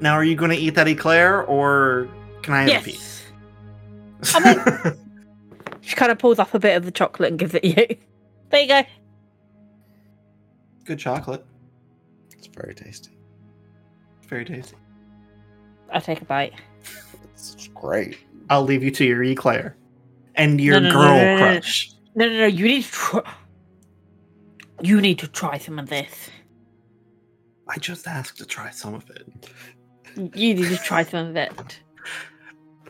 [0.01, 2.09] Now, are you going to eat that eclair, or
[2.43, 3.27] can I have a piece?
[4.35, 4.94] I
[5.82, 7.97] She kind of pulls up a bit of the chocolate and gives it you.
[8.51, 8.82] There you go.
[10.91, 11.47] Good chocolate.
[12.37, 13.17] It's very tasty.
[14.27, 14.75] Very tasty.
[15.93, 16.55] I'll take a bite.
[17.33, 18.19] It's great.
[18.49, 19.77] I'll leave you to your eclair
[20.35, 21.53] and your No, no, no, girl no, no, no.
[21.53, 21.93] crush.
[22.17, 22.47] No, no, no.
[22.47, 23.23] You need to try.
[24.83, 26.29] You need to try some of this.
[27.69, 29.29] I just asked to try some of it.
[30.17, 31.81] You need to try some of it.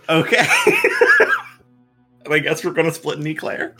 [0.08, 0.38] Okay.
[2.30, 3.76] I guess we're gonna split an eclair.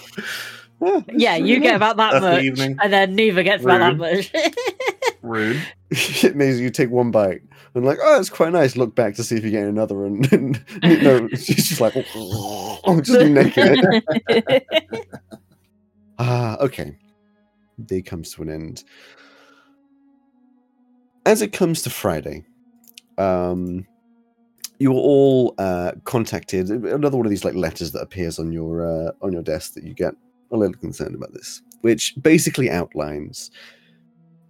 [0.81, 2.77] Yeah, you get about that That's the much, evening.
[2.83, 4.33] and then neither gets about that much.
[5.23, 5.63] Rude.
[5.91, 7.43] it means you take one bite
[7.75, 8.77] and like, oh, it's quite nice.
[8.77, 13.01] Look back to see if you get another, and, and no, she's just like, oh,
[13.03, 14.03] just naked.
[16.19, 16.97] Ah, okay.
[17.87, 18.85] Day comes to an end.
[21.27, 22.45] As it comes to Friday,
[23.19, 23.87] um,
[24.79, 26.71] you were all uh, contacted.
[26.71, 29.85] Another one of these like letters that appears on your uh, on your desk that
[29.85, 30.15] you get
[30.51, 33.51] a little concerned about this, which basically outlines.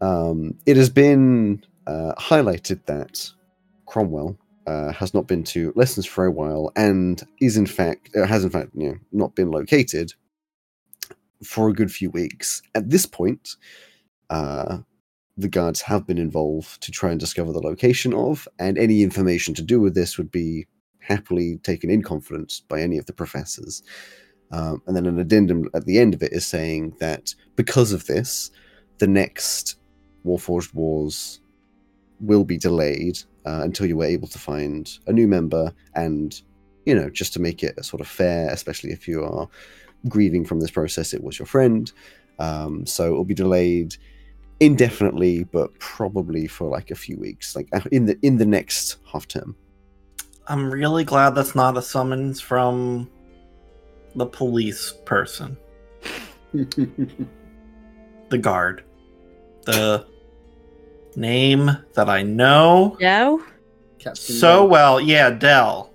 [0.01, 3.31] Um, it has been uh, highlighted that
[3.87, 4.37] Cromwell
[4.67, 8.45] uh, has not been to lessons for a while and is in fact uh, has
[8.45, 10.13] in fact you know not been located
[11.43, 12.63] for a good few weeks.
[12.75, 13.57] At this point,
[14.29, 14.79] uh,
[15.37, 19.55] the guards have been involved to try and discover the location of, and any information
[19.55, 20.67] to do with this would be
[21.01, 23.83] happily taken in confidence by any of the professors.
[24.53, 28.07] Um, and then an addendum at the end of it is saying that because of
[28.07, 28.51] this,
[28.99, 29.77] the next
[30.25, 31.41] Warforged Wars
[32.21, 36.43] will be delayed uh, until you were able to find a new member and,
[36.85, 39.49] you know, just to make it sort of fair, especially if you are
[40.09, 41.93] grieving from this process, it was your friend.
[42.39, 43.97] Um, so it will be delayed
[44.61, 48.99] indefinitely, but probably for like a few weeks, like uh, in the in the next
[49.11, 49.57] half term.
[50.49, 53.09] I'm really glad that's not a summons from
[54.15, 55.57] the police person,
[56.53, 58.85] the guard.
[59.67, 60.07] The
[61.17, 63.45] name that I know no?
[63.99, 64.69] Captain so Dell.
[64.69, 65.01] well.
[65.01, 65.93] Yeah, Dell.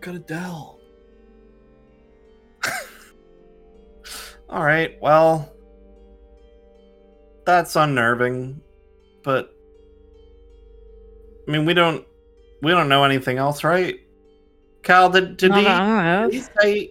[0.00, 0.78] Go to Dell.
[4.48, 5.52] All right, well,
[7.44, 8.60] that's unnerving,
[9.24, 9.52] but
[11.46, 12.06] I mean, we don't
[12.62, 13.96] we don't know anything else, right?
[14.86, 16.90] Cal, did did he, that I know did he say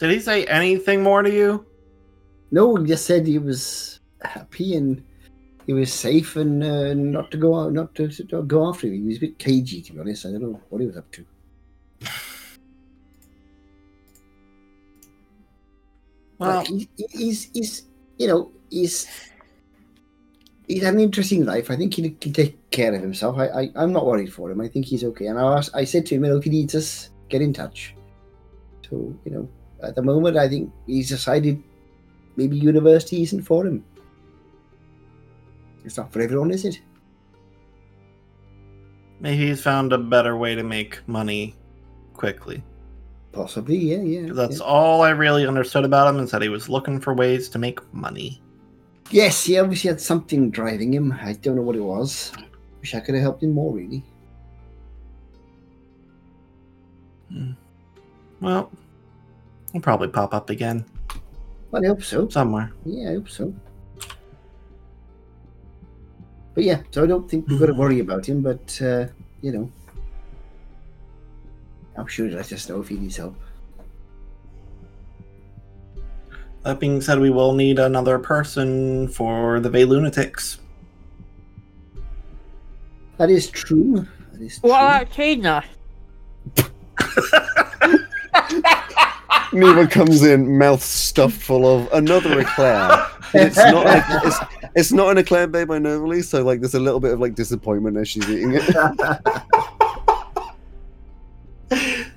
[0.00, 1.66] did he say anything more to you?
[2.50, 5.04] No, he just said he was happy and
[5.66, 8.94] he was safe and uh, not to go out, not to, to go after him.
[8.94, 10.24] He was a bit cagey, to be honest.
[10.24, 11.24] I don't know what he was up to.
[16.38, 17.82] Well, Like, he, he- he's, he's,
[18.18, 19.06] you know, he's,
[20.66, 21.70] he's had an interesting life.
[21.70, 23.38] I think he can take care of himself.
[23.38, 24.60] I, I, I'm not worried for him.
[24.60, 25.26] I think he's okay.
[25.26, 27.52] And I, asked, I said to him, you know, if he needs us, get in
[27.52, 27.94] touch.
[28.88, 29.48] So, you know,
[29.82, 31.62] at the moment, I think he's decided
[32.36, 33.84] maybe university isn't for him.
[35.84, 36.80] It's not for everyone, is it?
[39.24, 41.54] maybe he's found a better way to make money
[42.12, 42.62] quickly.
[43.32, 44.32] Possibly, yeah, yeah.
[44.32, 44.66] That's yeah.
[44.66, 47.80] all I really understood about him is that he was looking for ways to make
[47.92, 48.42] money.
[49.10, 51.12] Yes, he obviously had something driving him.
[51.12, 52.32] I don't know what it was.
[52.80, 54.04] Wish I could have helped him more, really.
[58.40, 58.70] Well,
[59.72, 60.84] he'll probably pop up again
[61.70, 62.28] But I hope so.
[62.28, 62.72] somewhere.
[62.84, 63.54] Yeah, I hope so.
[66.54, 69.06] But yeah, so I don't think we've got to worry about him, but, uh,
[69.42, 69.72] you know.
[71.96, 73.34] I'm sure he'll let us know if he needs help.
[76.62, 80.58] That being said, we will need another person for the Bay Lunatics.
[83.18, 84.06] That is true.
[84.32, 84.70] That is true.
[84.70, 85.64] What about Tina?
[89.52, 93.06] Neva comes in, mouth stuffed full of another eclair.
[93.32, 94.38] It's not a, it's,
[94.74, 97.34] it's not an eclair made by Novely, so like there's a little bit of like
[97.34, 98.64] disappointment as she's eating it.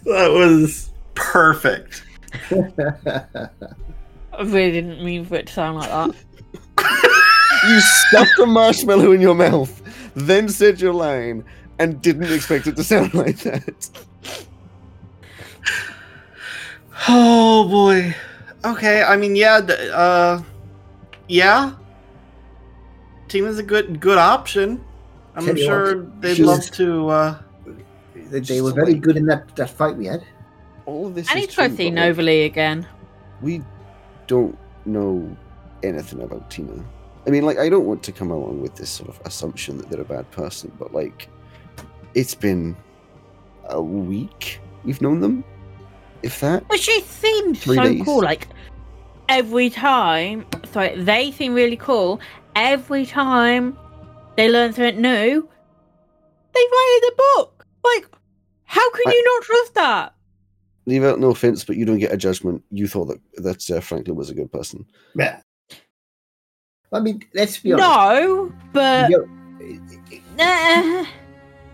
[0.08, 2.04] That was perfect.
[2.50, 3.50] I
[4.40, 6.16] really didn't mean for it to sound like that.
[7.68, 9.82] you stuffed a marshmallow in your mouth,
[10.16, 11.44] then said your line,
[11.80, 13.90] and didn't expect it to sound like that.
[17.08, 18.16] Oh boy.
[18.66, 20.42] Okay, I mean, yeah, d- uh,
[21.28, 21.74] yeah.
[23.28, 24.84] Tina's a good good option.
[25.36, 27.10] I'm Tell sure what, they'd love to.
[27.10, 27.42] uh
[28.16, 30.24] They, they were very good in that, that fight we had.
[30.86, 32.88] All of this I is need to go true, see but, again.
[33.42, 33.62] we
[34.26, 35.38] don't know
[35.84, 36.84] anything about Tina.
[37.28, 39.90] I mean, like, I don't want to come along with this sort of assumption that
[39.90, 41.28] they're a bad person, but like,
[42.16, 42.76] it's been
[43.70, 45.44] a week we've known them,
[46.24, 46.68] if that.
[46.68, 48.02] But she seems so days.
[48.04, 48.22] cool.
[48.22, 48.48] Like
[49.30, 52.20] every time, sorry, they seem really cool.
[52.56, 53.78] Every time
[54.36, 55.50] they learn something new,
[56.54, 57.66] they write in the book.
[57.84, 58.06] Like,
[58.66, 60.14] how can I- you not trust that?
[60.86, 62.64] Leave out no offense, but you don't get a judgment.
[62.72, 64.86] You thought that that uh, Franklin was a good person.
[65.16, 65.42] Yeah.
[66.94, 67.90] I mean, let's be honest.
[67.90, 69.28] No, but You
[70.38, 71.04] nah,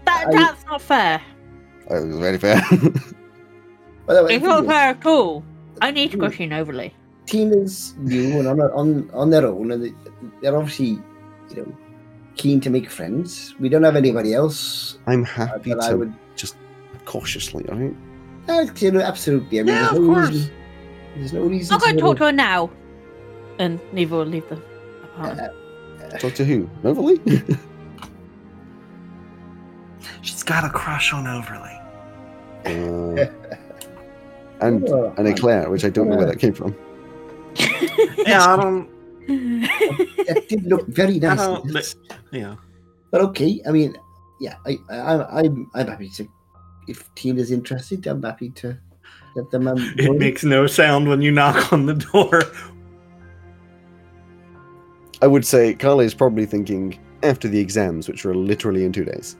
[0.05, 1.21] that I- that's not fair.
[1.91, 2.59] I was very fair.
[4.05, 5.43] by the way, It's not the thing fair at all.
[5.81, 6.37] I need to go Mm.
[6.37, 6.87] see Novaly.
[6.87, 6.91] is,
[7.25, 9.93] Tina's new and on, on on their own, and they,
[10.41, 10.99] they're obviously,
[11.49, 11.77] you know,
[12.35, 13.55] keen to make friends.
[13.59, 16.55] We don't have anybody else I'm uh, happy that I to just
[17.05, 17.95] cautiously, all right?
[18.49, 19.59] Uh, you know, absolutely.
[19.59, 20.29] I mean, Yeah, there's of no course.
[20.29, 20.51] reason.
[21.15, 21.73] There's no reason.
[21.73, 22.69] I'll go to talk to her now,
[23.59, 24.59] and neither will leave the
[25.03, 25.53] apartment.
[26.19, 26.69] Talk to who?
[26.83, 27.17] Novaly?
[30.21, 31.79] She's got a crush on Overly.
[32.65, 33.25] uh,
[34.67, 36.75] and Oh, and Eclair, which I don't know where that came from.
[38.25, 38.89] Yeah, I don't.
[40.27, 41.93] that did look very I nice.
[41.95, 41.95] don't.
[42.31, 42.55] Yeah.
[43.11, 43.95] But okay, I mean,
[44.39, 46.27] yeah, I, I, I'm, I'm happy to.
[46.87, 48.77] If Tina's interested, I'm happy to
[49.35, 49.67] let them.
[49.67, 50.17] Um, It join.
[50.17, 52.41] makes no sound when you knock on the door.
[55.21, 59.05] I would say Carly is probably thinking after the exams, which are literally in two
[59.05, 59.37] days.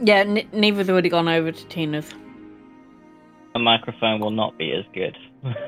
[0.00, 2.10] yeah, n- neither's already gone over to Tina's.
[3.54, 5.16] A microphone will not be as good.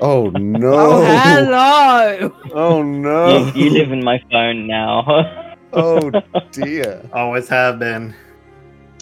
[0.01, 0.73] Oh no!
[0.73, 2.35] Oh, hello!
[2.53, 3.51] Oh no!
[3.55, 5.43] you, you live in my phone now.
[5.73, 6.11] Oh
[6.53, 7.07] dear!
[7.11, 8.15] Always have been.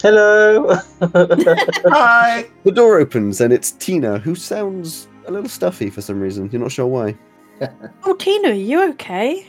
[0.02, 0.74] Hello.
[1.02, 2.46] Hi.
[2.64, 6.50] The door opens and it's Tina, who sounds a little stuffy for some reason.
[6.52, 7.16] You're not sure why.
[8.04, 9.48] Oh, Tina, are you okay?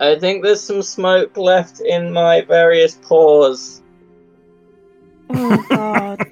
[0.00, 3.82] I think there's some smoke left in my various pores.
[5.30, 6.26] Oh God.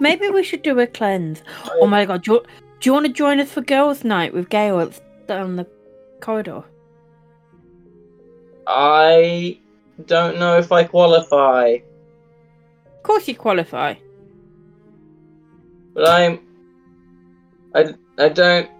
[0.00, 1.42] Maybe we should do a cleanse.
[1.80, 2.42] Oh my God, do you,
[2.80, 5.66] do you want to join us for girls' night with Gail It's down the
[6.20, 6.62] corridor?
[8.66, 9.58] I
[10.06, 11.78] don't know if I qualify,
[12.86, 13.94] Of course, you qualify.
[15.94, 16.40] but I'm.
[17.74, 18.70] I, I don't.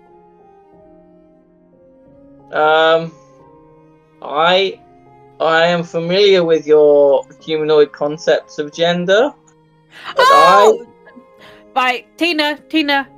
[2.52, 3.12] Um.
[4.22, 4.80] I.
[5.40, 9.32] I am familiar with your humanoid concepts of gender,
[10.16, 10.84] but Oh!
[11.78, 13.08] Right, Tina, Tina.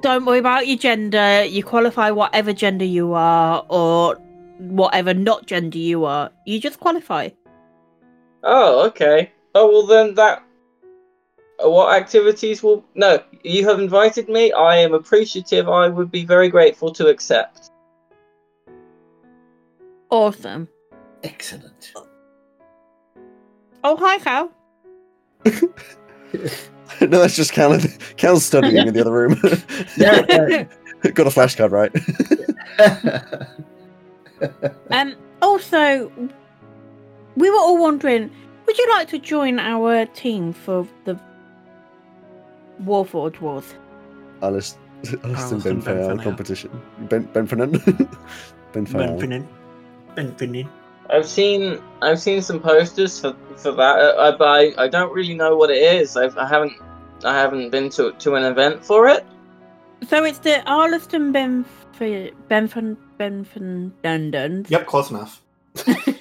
[0.00, 1.44] Don't worry about your gender.
[1.44, 4.16] You qualify whatever gender you are, or
[4.58, 6.32] whatever not gender you are.
[6.46, 7.28] You just qualify.
[8.42, 9.30] Oh, okay.
[9.54, 10.42] Oh, well, then that.
[11.60, 12.84] What activities will.
[12.96, 14.50] No, you have invited me.
[14.50, 15.68] I am appreciative.
[15.68, 17.70] I would be very grateful to accept.
[20.10, 20.66] Awesome.
[21.22, 21.92] Excellent.
[23.84, 24.50] Oh, hi, Cal.
[27.00, 27.78] no, that's just Cal.
[28.16, 29.40] Cal's studying in the other room.
[29.96, 30.22] Yeah,
[31.12, 31.92] Got a flashcard, right?
[34.90, 35.14] Um.
[35.42, 36.12] Also,
[37.36, 38.30] we were all wondering,
[38.66, 41.18] would you like to join our team for the
[42.84, 43.74] Warforged Wars?
[44.42, 44.76] Alice,
[45.24, 46.22] Alice and Ben Alice Ben Fayal Fayal.
[46.22, 46.82] competition.
[47.08, 47.72] Ben Ben Fernand.
[48.72, 49.18] Ben Fayal.
[49.18, 49.46] Benfinin.
[50.14, 50.68] Benfinin.
[51.12, 55.12] I've seen I've seen some posters for for that, uh, uh, but I, I don't
[55.12, 56.16] really know what it is.
[56.16, 56.72] I've, I haven't
[57.24, 59.24] I haven't been to to an event for it.
[60.08, 61.66] So it's the Arliston Benf
[62.48, 64.70] Benfon Benfondundons.
[64.70, 65.42] Yep, close enough.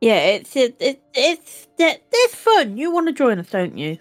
[0.00, 2.76] Yeah, it's it, it it's it, it's fun.
[2.76, 3.98] You want to join us, don't you?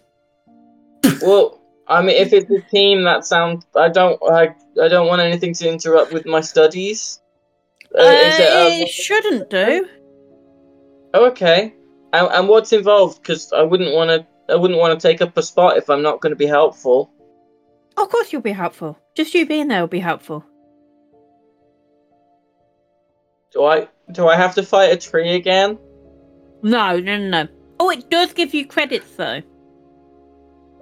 [1.21, 3.65] Well, I mean, if it's a team, that sounds.
[3.75, 7.21] I don't I I don't want anything to interrupt with my studies.
[7.97, 9.87] Uh, Uh, is it, uh, it shouldn't do.
[11.15, 11.73] Oh, okay.
[12.11, 13.21] And, and what's involved?
[13.21, 14.27] Because I wouldn't want to.
[14.53, 17.09] I wouldn't want to take up a spot if I'm not going to be helpful.
[17.97, 18.99] Of course, you'll be helpful.
[19.15, 20.43] Just you being there will be helpful.
[23.53, 23.87] Do I?
[24.11, 25.79] Do I have to fight a tree again?
[26.61, 27.47] No, no, no, no.
[27.79, 29.41] Oh, it does give you credits though.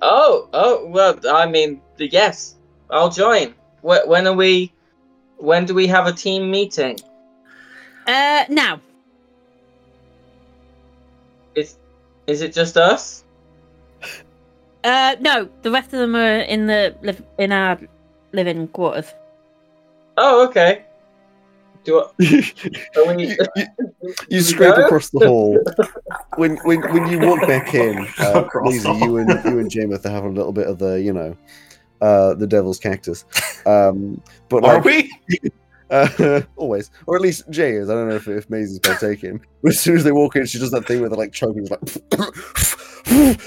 [0.01, 0.87] Oh, oh.
[0.87, 2.55] Well, I mean, yes.
[2.89, 3.53] I'll join.
[3.81, 4.73] Wh- When are we?
[5.37, 6.97] When do we have a team meeting?
[8.07, 8.81] Uh, now
[12.27, 13.23] Is is it just us?
[14.83, 17.79] Uh, no, the rest of them are in the liv- in our
[18.33, 19.13] living quarters.
[20.17, 20.85] Oh, okay.
[21.85, 22.03] Do I,
[22.97, 23.37] are we,
[24.29, 24.85] You scrape No?
[24.85, 25.61] across the hall.
[26.37, 30.23] When when when you walk back in, uh, Across you and you and Jameth have
[30.23, 31.35] a little bit of the you know,
[32.01, 33.25] uh, the devil's cactus.
[33.65, 35.11] Um, but Are like, we?
[35.93, 37.87] Uh, always, or at least Jay is.
[37.89, 39.39] I don't know if, if Maisie's partaking.
[39.61, 41.65] But as soon as they walk in, she does that thing where they're like choking,
[41.67, 41.79] like.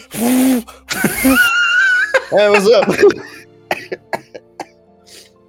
[2.31, 2.89] hey, what's up?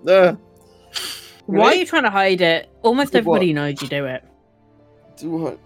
[0.07, 0.34] uh,
[1.45, 2.69] Why are you trying to hide it?
[2.82, 3.38] Almost Do what?
[3.41, 4.24] everybody knows you do it.
[5.18, 5.60] do what?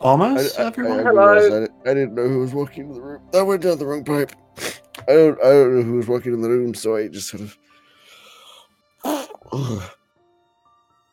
[0.00, 1.00] Almost I, I, everyone.
[1.00, 1.32] I Hello.
[1.32, 3.22] I, didn't- I didn't know who was walking into the room.
[3.34, 4.32] I went down the wrong pipe.
[5.08, 5.38] I don't.
[5.40, 7.56] I don't know who was walking in the room, so I just sort of.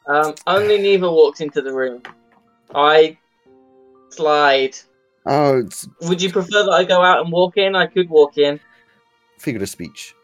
[0.08, 2.02] Um, only Neva walks into the room.
[2.74, 3.18] I
[4.10, 4.76] slide.
[5.26, 7.76] Oh, it's Would you prefer that I go out and walk in?
[7.76, 8.60] I could walk in.
[9.38, 10.16] figure of speech.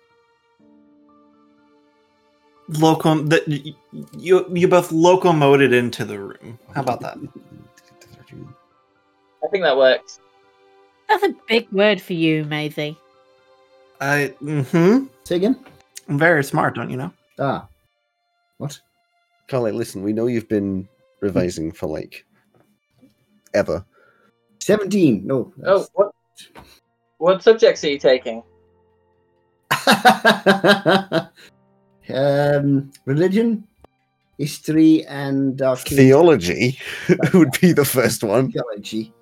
[2.71, 3.29] Locom.
[3.29, 6.59] That you you both locomoted into the room.
[6.75, 7.17] How about that?
[9.43, 10.19] I think that works.
[11.07, 12.97] That's a big word for you, Maisie.
[13.99, 14.33] I.
[14.41, 15.05] Mm-hmm.
[15.23, 15.65] Say again.
[16.07, 17.11] I'm very smart, don't you know?
[17.39, 17.67] Ah.
[18.57, 18.79] What?
[19.47, 20.03] Carly, listen.
[20.03, 20.87] We know you've been
[21.21, 22.25] revising for like
[23.53, 23.83] ever.
[24.59, 25.25] 17.
[25.25, 25.53] No.
[25.65, 26.11] Oh, what?
[27.17, 28.43] What subjects are you taking?
[32.13, 33.67] um, religion,
[34.37, 36.77] history, and arcane Theology
[37.33, 38.51] would be the first one.
[38.51, 39.13] theology.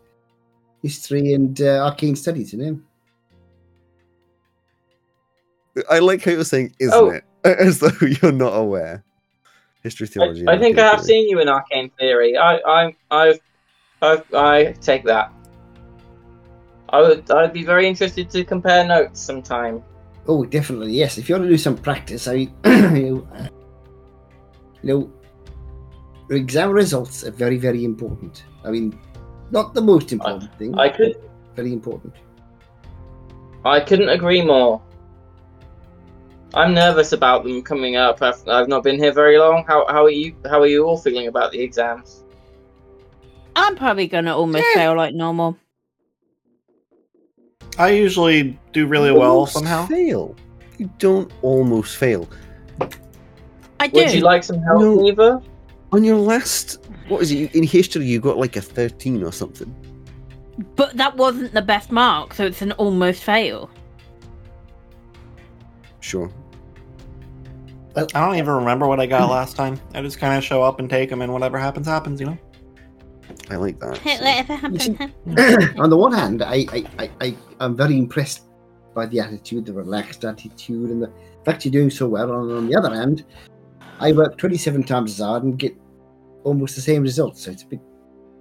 [0.83, 2.79] History and uh, arcane studies, you know?
[5.89, 7.09] I like how you're saying, isn't Oh.
[7.09, 7.23] it?
[7.43, 7.91] As though
[8.21, 9.03] you're not aware.
[9.83, 10.47] History, I, theology.
[10.47, 11.07] I and think I have theory.
[11.07, 12.35] seen you in Arcane Theory.
[12.37, 13.39] I, I, I,
[14.01, 15.31] I, I take that.
[16.89, 17.29] I would.
[17.31, 19.83] I'd be very interested to compare notes sometime.
[20.27, 21.17] Oh, definitely, yes.
[21.17, 22.33] If you want to do some practice, I
[22.65, 22.81] you
[23.25, 23.47] know, uh,
[24.81, 25.13] you know,
[26.35, 28.45] exam results are very, very important.
[28.63, 28.97] I mean,
[29.51, 31.15] not the most important thing, I could.
[31.55, 32.13] very important.
[33.65, 34.81] I couldn't agree more.
[36.53, 38.21] I'm nervous about them coming up.
[38.21, 39.65] I've, I've not been here very long.
[39.67, 40.35] How, how are you?
[40.45, 42.23] How are you all feeling about the exams?
[43.55, 45.57] I'm probably gonna almost fail like normal.
[47.77, 49.85] I usually do really well Almost somehow.
[49.87, 50.35] Fail.
[50.77, 52.27] You don't almost fail.
[53.79, 53.99] I do.
[53.99, 54.95] Would you like some help, No.
[54.95, 55.41] Neva?
[55.91, 57.53] On your last, what is it?
[57.55, 59.73] In history, you got like a 13 or something.
[60.75, 63.69] But that wasn't the best mark, so it's an almost fail.
[65.99, 66.31] Sure.
[67.97, 69.79] I don't even remember what I got last time.
[69.93, 72.19] I just kind of show up and take them, and whatever happens, happens.
[72.19, 72.37] You know.
[73.49, 73.97] I like that.
[73.99, 75.69] Whatever happens, happens.
[75.79, 78.43] On the one hand, I, I, I, I, I'm very impressed
[78.93, 81.11] by the attitude, the relaxed attitude, and the
[81.45, 82.31] fact you're doing so well.
[82.31, 83.25] And on the other hand,
[83.99, 85.75] I work 27 times as hard and get
[86.43, 87.43] almost the same results.
[87.43, 87.79] So it's a bit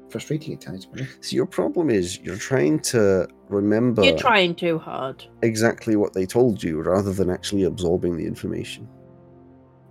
[0.08, 0.86] frustrating at times.
[0.86, 5.24] but- So your problem is you're trying to remember You're trying too hard.
[5.42, 8.88] exactly what they told you rather than actually absorbing the information.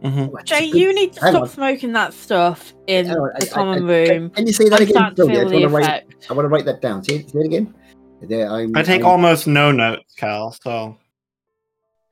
[0.05, 1.49] Hmm Oh, Jay, good- you need to hang stop on.
[1.49, 4.29] smoking that stuff in Hang on, the I- common I- room.
[4.29, 4.93] Can you say that I again?
[4.95, 5.23] start to?
[5.23, 6.03] I feel just the wanna write.
[6.29, 7.03] I want to write that down.
[7.03, 7.73] Say it, say it again.
[8.21, 10.51] There, I'm, I take I'm- almost no notes, Cal.
[10.63, 10.97] So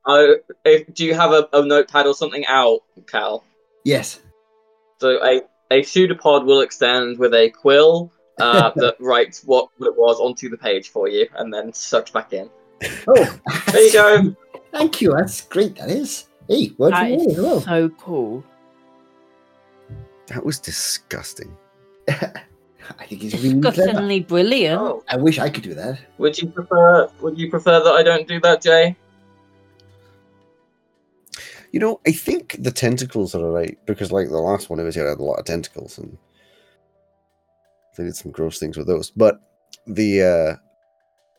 [0.06, 3.42] Oh, if, do you have a, a notepad or something out, Cal?
[3.84, 4.20] Yes.
[5.00, 10.20] So a a pseudopod will extend with a quill uh, that writes what it was
[10.20, 12.50] onto the page for you, and then sucks back in.
[13.08, 13.38] Oh,
[13.72, 14.36] There you go.
[14.72, 15.12] Thank you.
[15.16, 15.76] That's great.
[15.76, 16.26] That is.
[16.48, 18.44] Hey, word That from me as so cool.
[20.26, 21.56] That was disgusting.
[22.08, 23.76] I think he's really clever.
[23.76, 24.80] Disgustingly brilliant.
[24.80, 26.00] Oh, I wish I could do that.
[26.18, 27.08] would you prefer?
[27.20, 28.96] Would you prefer that I don't do that, Jay?
[31.72, 34.94] You know, I think the tentacles are alright because, like, the last one of was
[34.94, 36.16] here had a lot of tentacles and
[37.96, 39.10] they did some gross things with those.
[39.10, 39.40] But
[39.86, 40.56] the uh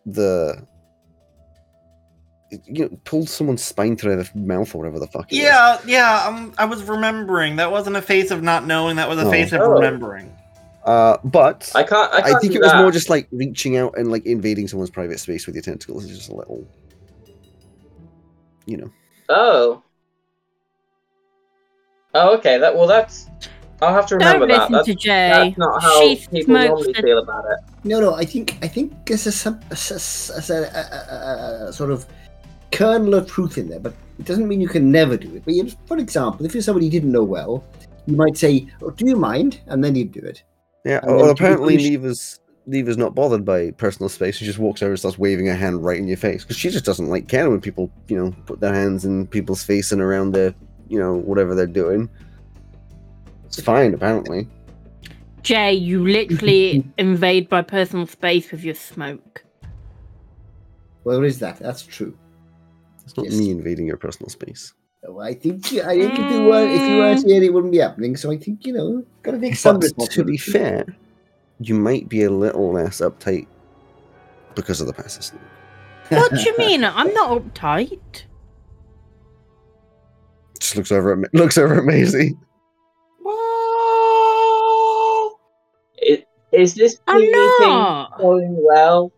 [0.05, 0.67] the
[2.65, 5.31] you know, pulled someone's spine through their mouth or whatever the fuck.
[5.31, 5.43] It was.
[5.43, 6.25] yeah, yeah.
[6.27, 7.55] Um, I was remembering.
[7.57, 8.95] That wasn't a face of not knowing.
[8.95, 9.31] That was a Oh.
[9.31, 9.69] face of Oh.
[9.71, 10.31] remembering.
[10.85, 12.13] Uh, but I can't.
[12.13, 12.81] I, I, can't think do it was that.
[12.81, 16.05] more just like reaching out and like invading someone's private space with your tentacles.
[16.05, 16.67] It's just a little,
[18.67, 18.91] you know.
[19.29, 19.81] Oh.
[22.13, 22.57] Oh, okay.
[22.57, 23.27] That well, that's.
[23.81, 24.71] I'll have to remember Don't that.
[24.71, 25.09] That's, to Jay.
[25.29, 27.57] that's not how she people normally the feel about it.
[27.83, 28.13] No, no.
[28.15, 29.95] I think I think there's a, sub- a, s- a
[30.37, 31.13] s- a- a-
[31.65, 32.05] a- a sort of
[32.75, 35.43] kernel of truth in there, but it doesn't mean you can never do it.
[35.45, 37.63] But you, for example, if you're somebody you didn't know well,
[38.05, 40.43] you might say, oh, "Do you mind?" and then you'd do it.
[40.83, 40.99] Yeah.
[41.03, 44.37] And Well, apparently punished- Neva's Neva's not bothered by personal space.
[44.37, 46.69] She just walks over and starts waving her hand right in your face because she
[46.69, 50.01] just doesn't like care when people, you know, put their hands in people's face and
[50.01, 50.53] around their,
[50.87, 52.09] you know, whatever they're doing.
[53.45, 54.47] It's fine, apparently.
[55.43, 59.43] Jay, you literally invade my personal space with your smoke.
[61.03, 61.59] Well, there is that.
[61.59, 62.17] That's true.
[63.05, 63.35] It's not Yes.
[63.37, 64.73] me invading your personal space.
[65.03, 67.77] So I think I think if you were if you weren't here, it wouldn't be
[67.79, 68.15] happening.
[68.17, 70.85] So I think you know, gotta take some But to be fair,
[71.59, 73.45] you might be a little less uptight
[74.55, 75.31] because of the passes.
[76.09, 76.83] What do you mean?
[76.83, 78.23] I'm not uptight.
[80.59, 82.35] Just looks over at Ma- looks over at Maisie.
[84.15, 85.39] Well,
[85.97, 88.17] it, is this I'm team meeting not.
[88.17, 89.11] going well?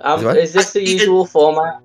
[0.00, 0.36] Um, What?
[0.38, 1.80] is this the usual format?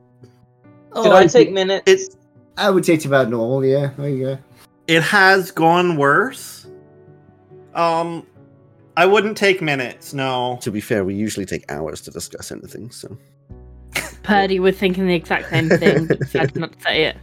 [0.98, 1.84] Oh, Should I take minutes?
[1.86, 2.18] It's
[2.58, 3.64] I would say it's about normal.
[3.64, 4.38] Yeah, there you go.
[4.88, 6.66] it has gone worse.
[7.76, 8.26] Um,
[8.96, 10.14] I wouldn't take minutes.
[10.14, 10.58] No.
[10.62, 13.16] To be fair, we usually take hours to discuss anything, so
[14.24, 17.18] Purdy was thinking the exact same thing, but decided not to say it.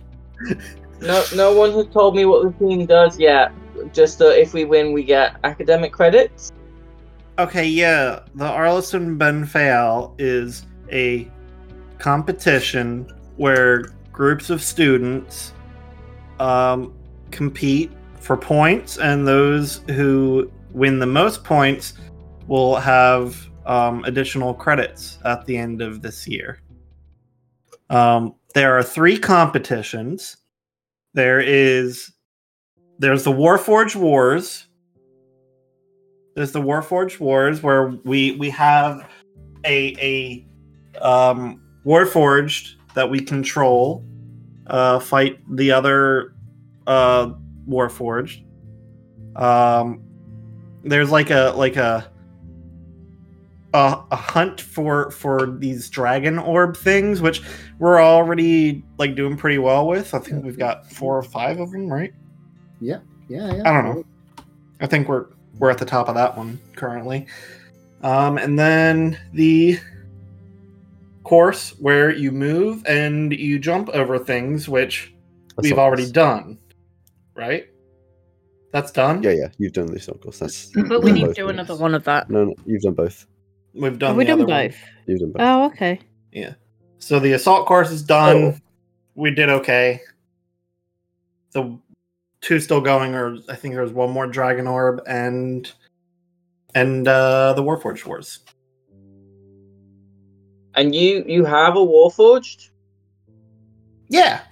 [1.01, 3.53] No, no one has told me what the team does yet.
[3.93, 6.53] Just that if we win, we get academic credits.
[7.41, 8.21] Okay, yeah.
[8.37, 11.29] The Arleston Benfail is a
[11.99, 15.53] competition where groups of students
[16.39, 16.95] um,
[17.31, 21.95] compete for points, and those who win the most points
[22.47, 26.61] will have um, additional credits at the end of this year.
[27.91, 30.37] Um, there are three competitions.
[31.13, 32.13] There is
[32.99, 34.67] there's the Warforged Wars,
[36.35, 39.09] there's the Warforged Wars where we we have
[39.65, 40.47] a
[40.95, 44.05] a um, Warforged that we control
[44.67, 46.35] uh, fight the other
[46.87, 47.33] uh,
[47.69, 48.45] Warforged.
[49.37, 50.03] Um,
[50.83, 52.11] there's like a like a
[53.73, 57.43] a, a hunt for for these dragon orb things, which
[57.79, 60.15] we're already like doing pretty well with.
[60.15, 62.13] I think we've got four or five of them, right?
[62.81, 63.63] Yeah, yeah.
[63.65, 64.05] I don't know.
[64.81, 65.27] I think we're
[65.59, 67.27] we're at the top of that one currently.
[68.03, 69.79] Um, and then the
[71.25, 75.15] course where you move and you jump over things, which
[75.59, 76.59] we've already done,
[77.35, 77.67] right?
[78.71, 79.23] That's done.
[79.23, 80.39] Yeah, yeah, you've done this, of course.
[80.39, 82.29] That's But we need to do done another one of that.
[82.29, 83.27] No, no, you've done both.
[83.73, 84.17] We've done.
[84.17, 84.69] We the done other one.
[84.69, 84.77] both?
[85.07, 85.43] You've done both.
[85.43, 86.01] Oh, okay.
[86.33, 86.55] Yeah.
[86.99, 88.37] So the assault course is done.
[88.37, 88.57] Oh.
[89.15, 90.01] We did okay.
[91.53, 91.79] The
[92.41, 95.71] two still going, or I think there's one more dragon orb and
[96.75, 98.41] and uh the Warforged Wars.
[100.77, 102.71] And you you have a Warforged?
[104.09, 104.43] Yeah.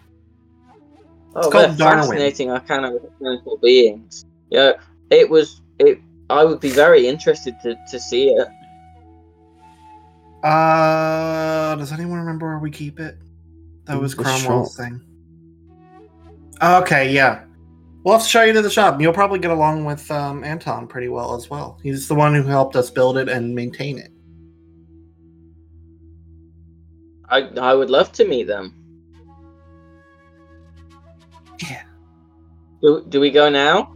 [1.34, 2.00] Oh, called they're Darwin.
[2.02, 4.24] fascinating arcana mechanical beings.
[4.50, 4.72] Yeah,
[5.10, 5.62] it was.
[5.78, 5.98] It.
[6.30, 8.48] I would be very interested to, to see it.
[10.42, 13.16] Uh, does anyone remember where we keep it?
[13.84, 14.84] That was The Cromwell's shop.
[14.84, 15.00] thing.
[16.62, 17.44] Okay, yeah.
[18.04, 19.00] We'll have to show you to the shop.
[19.00, 21.78] You'll probably get along with um, Anton pretty well as well.
[21.82, 24.10] He's the one who helped us build it and maintain it.
[27.32, 27.38] I
[27.70, 28.74] I would love to meet them.
[31.62, 31.82] Yeah.
[32.82, 33.94] Do, do we go now?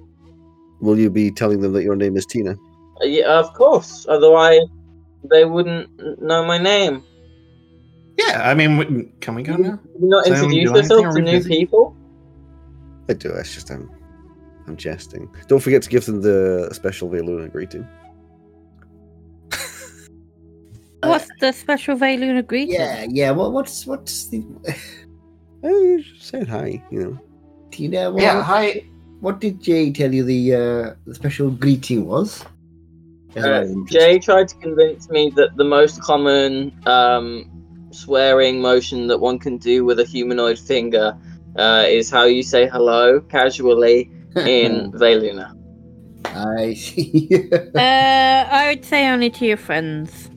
[0.81, 2.53] Will you be telling them that your name is Tina?
[3.03, 4.07] Uh, Yeah, of course.
[4.09, 4.63] Otherwise,
[5.31, 5.89] they wouldn't
[6.23, 7.03] know my name.
[8.19, 9.79] Yeah, I mean, we- can we go now?
[10.01, 11.49] You not Does introduce do yourself to new busy?
[11.51, 11.95] people?
[13.09, 13.31] I do.
[13.31, 13.91] It's just I'm,
[14.67, 15.29] I'm jesting.
[15.49, 17.87] Don't forget to give them the special Veluna greeting.
[21.41, 22.75] The special Veluna greeting?
[22.75, 23.31] Yeah, yeah.
[23.31, 24.45] What, what's what's the
[25.65, 26.83] I just said hi.
[26.91, 27.19] You know.
[27.71, 28.11] Tina?
[28.11, 28.85] What, Yeah, hi.
[29.21, 32.45] What did Jay tell you the uh, the special greeting was?
[33.37, 37.45] Uh, Jay tried to convince me that the most common um,
[37.91, 41.17] swearing motion that one can do with a humanoid finger
[41.57, 45.53] uh, is how you say hello casually in Veluna.
[46.25, 47.29] I see.
[47.75, 50.31] Uh, I would say only to your friends.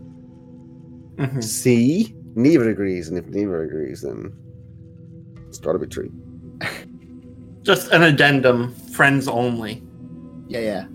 [1.19, 1.43] Mhm.
[1.43, 4.31] See, Neva agrees, and if Neva agrees, then
[5.47, 6.11] it's got to be true.
[7.63, 9.83] Just an addendum, friends only.
[10.47, 10.85] yeah, yeah.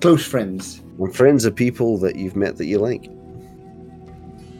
[0.00, 0.80] Close friends.
[0.98, 3.08] And friends are people that you've met that you like.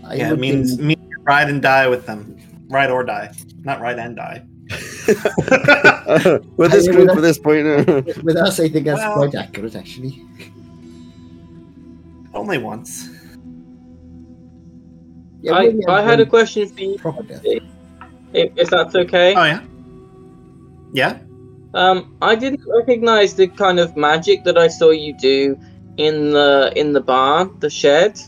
[0.04, 2.36] I yeah, it means, think- means ride and die with them.
[2.68, 3.32] Ride or die.
[3.62, 4.44] Not ride and die.
[6.56, 9.76] with this group at this point, uh, with us, I think that's Well- quite accurate,
[9.76, 10.24] actually.
[12.34, 13.08] Only once.
[15.42, 17.42] Yeah, I, maybe I had a question for you, proper death.
[17.44, 17.62] if,
[18.32, 19.34] if that's okay.
[19.34, 19.62] Oh, yeah?
[20.92, 21.18] Yeah?
[21.74, 25.58] Um, I didn't recognize the kind of magic that I saw you do
[25.96, 28.20] in the in the barn, the shed,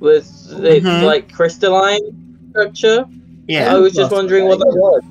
[0.00, 1.04] with the Mhm.
[1.04, 3.04] like crystalline structure.
[3.46, 3.74] Yeah.
[3.74, 5.02] I was just wondering what that was.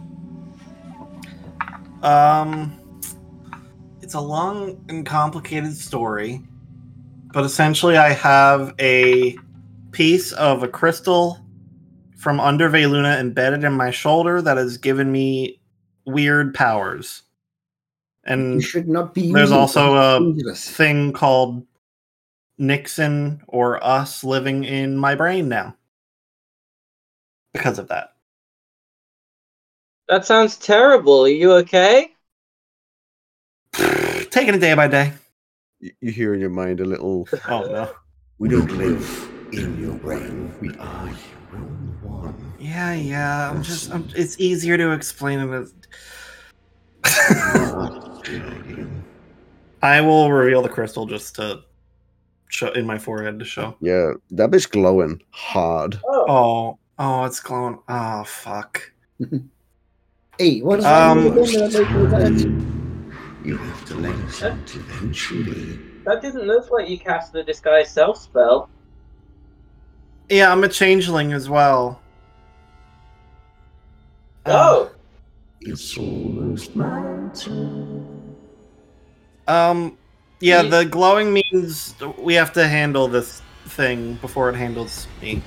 [2.04, 2.78] Um,
[4.02, 6.42] it's a long and complicated story,
[7.34, 9.36] but essentially, I have a
[9.98, 11.44] piece of a crystal
[12.20, 15.60] from under Veluna embedded in my shoulder that has given me
[16.06, 17.24] weird powers.
[18.28, 19.34] You And should not be.
[19.34, 20.70] there's also a dangerous.
[20.70, 21.66] thing called
[22.60, 25.76] Nixon or us living in my brain now
[27.54, 28.14] because of that.
[30.10, 31.24] That sounds terrible.
[31.26, 32.12] Are you okay?
[33.74, 35.14] Taking it day by day.
[35.80, 37.28] You, you hear in your mind a little.
[37.48, 37.92] Oh no.
[38.38, 40.54] We don't live in your brain.
[40.62, 41.16] We are your
[41.60, 42.54] own one.
[42.60, 43.50] Yeah, yeah.
[43.52, 43.92] I'm just.
[43.92, 45.74] I'm, it's easier to explain it as.
[49.82, 51.62] I will reveal the crystal just to
[52.50, 53.76] show in my forehead to show.
[53.82, 56.00] Yeah, that bitch glowing hard.
[56.08, 57.80] Oh, Oh, oh, it's glowing.
[57.88, 58.92] Oh, fuck.
[60.40, 62.62] Hey, what's Um, um, that?
[63.44, 65.80] You have to let us out eventually.
[66.06, 68.70] that doesn't look like you cast the disguise self spell.
[70.30, 72.02] Yeah, I'm a changeling as well.
[74.46, 74.92] Oh,
[75.62, 78.36] It's almost my turn.
[79.48, 79.98] Um,
[80.40, 85.42] yeah, the glowing means we have to handle this thing before it handles me.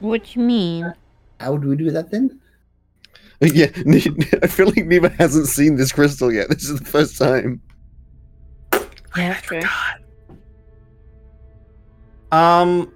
[0.00, 0.92] What do you mean?
[1.40, 2.40] How do we do that then?
[3.40, 3.66] yeah,
[4.42, 6.48] I feel like Neva hasn't seen this crystal yet.
[6.48, 7.60] This is the first time.
[9.16, 9.62] Yeah, true.
[12.32, 12.92] Um,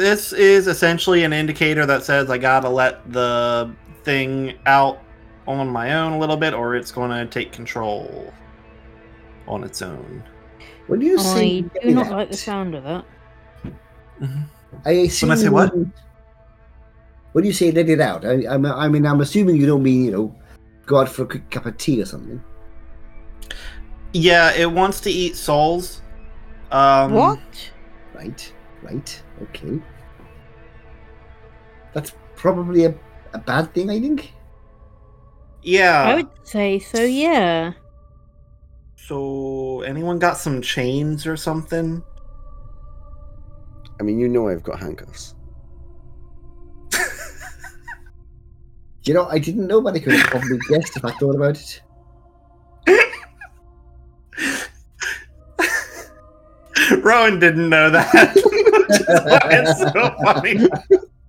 [0.00, 3.70] this is essentially an indicator that says I gotta let the
[4.02, 5.02] thing out
[5.46, 8.32] on my own a little bit, or it's gonna take control
[9.46, 10.22] on its own.
[10.86, 11.64] What do you say?
[11.82, 13.04] I do not like the sound of that.
[14.84, 15.76] I assume When I say what?
[15.76, 15.92] mean-
[17.32, 17.70] What do you say?
[17.70, 18.24] Let it out.
[18.24, 18.54] I, I,
[18.84, 20.34] I mean, I'm assuming you don't mean you know,
[20.86, 22.42] go out for a quick cup of tea or something.
[24.12, 26.02] Yeah, it wants to eat souls.
[26.72, 27.38] Um, what?
[28.14, 28.52] Right,
[28.82, 29.80] right, okay.
[32.40, 32.94] That's probably a,
[33.34, 34.32] a bad thing, I think.
[35.62, 36.04] Yeah.
[36.04, 37.74] I would say so, yeah.
[38.96, 42.02] So, anyone got some chains or something?
[43.98, 45.34] I mean, you know I've got handcuffs.
[49.02, 51.58] You know, I didn't know, but I could have probably guessed if I thought about
[51.58, 51.80] it.
[57.02, 58.34] Rowan didn't know that.
[58.34, 60.68] Which why it's so funny.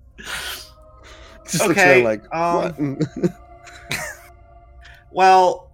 [1.52, 3.00] Just looks Okay, around like, um.
[5.12, 5.72] Well,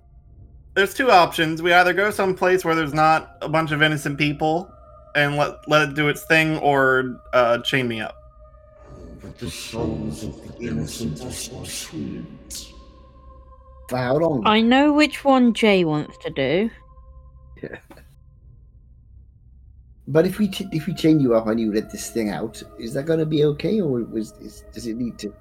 [0.73, 1.61] there's two options.
[1.61, 4.71] We either go someplace where there's not a bunch of innocent people
[5.15, 8.15] and let let it do its thing, or uh, chain me up.
[9.21, 12.73] But the souls of the innocent are so sweet.
[13.89, 14.45] For how long?
[14.45, 16.69] I know which one Jay wants to do.
[20.09, 22.63] But if we t- if we chain you up and you let this thing out,
[22.79, 25.33] is that going to be okay, or was is, does it need to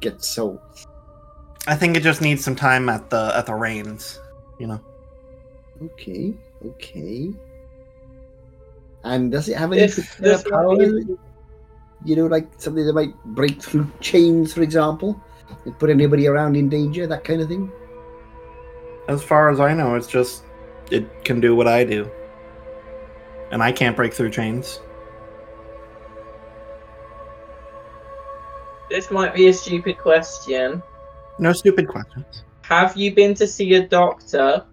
[0.00, 0.60] get sold?
[1.66, 4.20] I think it just needs some time at the at the reins.
[4.58, 4.80] You know.
[5.82, 6.34] Okay,
[6.64, 7.30] okay.
[9.04, 10.76] And does it have any particular power?
[10.76, 11.18] nothing-
[12.04, 15.20] You know, like something that might break through chains, for example,
[15.64, 17.70] and put anybody around in danger, that kind of thing.
[19.08, 20.44] As far as I know, it's just
[20.90, 22.10] it can do what I do,
[23.50, 24.80] and I can't break through chains.
[28.88, 30.82] This might be a stupid question.
[31.38, 32.44] No stupid questions.
[32.62, 34.64] Have you been to see a doctor?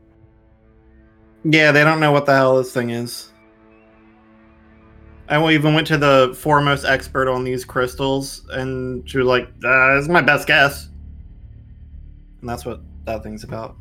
[1.43, 3.31] Yeah, they don't know what the hell this thing is.
[5.27, 9.95] I even went to the foremost expert on these crystals, and she was like, uh,
[9.95, 10.89] "This is my best guess,"
[12.41, 13.75] and that's what that thing's about.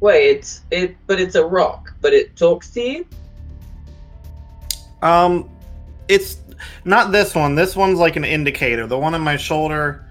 [0.00, 1.94] Wait, it's it, but it's a rock.
[2.02, 3.06] But it talks to you.
[5.02, 5.48] Um,
[6.08, 6.38] it's
[6.84, 7.54] not this one.
[7.54, 8.86] This one's like an indicator.
[8.86, 10.04] The one on my shoulder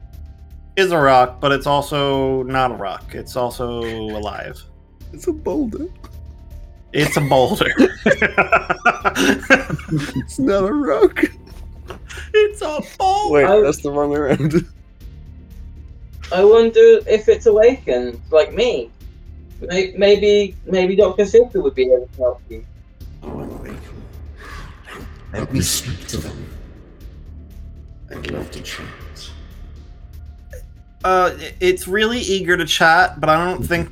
[0.76, 3.16] is a rock, but it's also not a rock.
[3.16, 4.62] It's also alive.
[5.14, 5.88] It's a boulder.
[6.94, 7.72] It's a boulder.
[10.18, 11.24] It's not a rock.
[12.34, 13.34] it's a boulder.
[13.34, 14.66] Wait, I- that's the wrong way around.
[16.32, 18.90] I wonder if it's awakened, like me.
[19.62, 22.66] May- Maybe, maybe Doctor Silver would be able to help you.
[23.24, 23.80] Oh, awaken.
[25.36, 26.48] Let me speak to them.
[28.10, 28.86] I'd love to chat.
[31.04, 33.90] Uh, it's really eager to chat, but I don't think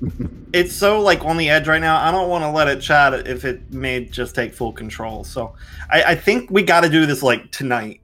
[0.52, 2.00] it's so like on the edge right now.
[2.00, 5.24] I don't want to let it chat if it may just take full control.
[5.24, 5.54] So
[5.90, 8.00] I, I think we got to do this like tonight,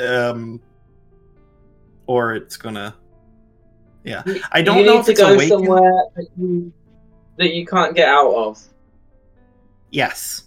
[0.00, 0.60] um,
[2.06, 2.94] or it's gonna.
[4.02, 5.48] Yeah, I don't you know need if to it's go awakened.
[5.48, 6.72] somewhere that you,
[7.38, 8.62] that you can't get out of.
[9.90, 10.43] Yes.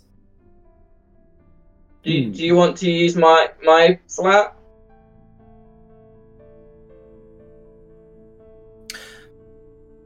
[2.08, 4.56] Do you, do you want to use my my flat?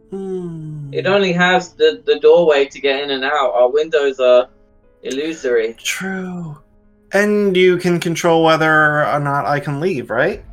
[0.09, 0.89] Hmm.
[0.91, 3.51] It only has the, the doorway to get in and out.
[3.53, 4.49] Our windows are
[5.03, 5.75] illusory.
[5.75, 6.57] True.
[7.13, 10.43] And you can control whether or not I can leave, right?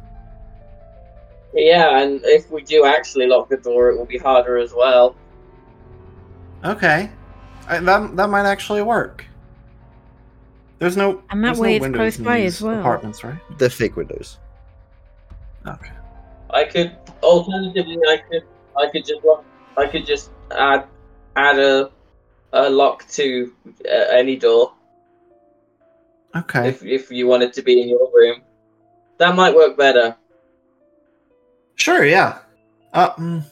[1.55, 5.17] Yeah, and if we do actually lock the door, it will be harder as well.
[6.63, 7.11] Okay.
[7.67, 9.25] I, that that might actually work.
[10.79, 12.79] There's no And that there's way no it's windows close by as well.
[12.81, 13.39] Apartments, right?
[13.59, 14.39] They're fake windows.
[15.67, 15.91] Okay.
[16.51, 18.45] I could alternatively, I could
[18.77, 19.45] I could just lock,
[19.77, 20.87] I could just add
[21.37, 21.91] add a
[22.53, 23.53] a lock to
[23.85, 24.73] uh, any door
[26.37, 26.69] Okay.
[26.69, 28.43] if if you wanted to be in your room.
[29.19, 30.17] That might work better.
[31.75, 32.05] Sure.
[32.05, 32.39] Yeah.
[32.93, 33.45] Uh, mm,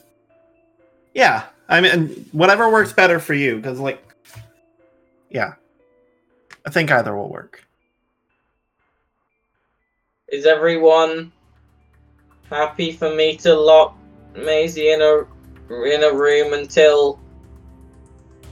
[1.13, 1.43] yeah.
[1.69, 4.01] I mean, whatever works better for you, because like,
[5.29, 5.55] yeah,
[6.67, 7.63] I think either will work.
[10.27, 11.31] Is everyone
[12.49, 13.97] happy for me to lock
[14.35, 15.23] Maisie in a
[15.85, 17.21] in a room until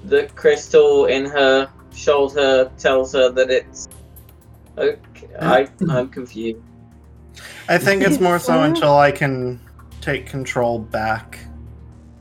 [0.05, 3.89] the crystal in her shoulder tells her that it's
[4.77, 4.97] okay?
[5.41, 6.63] I I'm confused.
[7.67, 9.59] I think it's more so until I can
[9.99, 11.37] take control back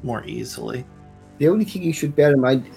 [0.03, 0.85] more easily.
[1.39, 2.69] The only thing you should bear in mind,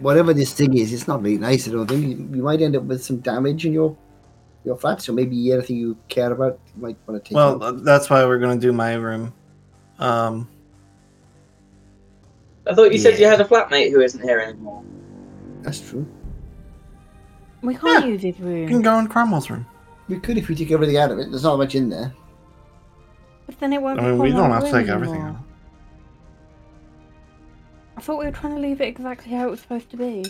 [0.00, 1.66] whatever this thing is, it's not very nice.
[1.68, 3.96] I don't think you, you might end up with some damage in your
[4.64, 5.00] your flat.
[5.02, 7.36] So maybe anything you care about, you might want to take.
[7.36, 7.62] Well, out.
[7.62, 9.32] uh, that's why we're gonna do my room.
[9.98, 10.48] Um,
[12.68, 14.82] I thought you said you had a flatmate who isn't here anymore.
[15.62, 16.06] that's true.
[17.62, 18.10] We can't Yeah.
[18.12, 18.68] use his you room.
[18.68, 19.66] can go in Cromwell's room.
[20.08, 21.30] We could if we take everything out of it.
[21.30, 22.12] There's not much in there.
[23.46, 25.30] But then it won't I mean, become we don't have to room take everything anymore.
[25.38, 25.45] out.
[27.96, 30.24] I thought we were trying to leave it exactly how it was supposed to be.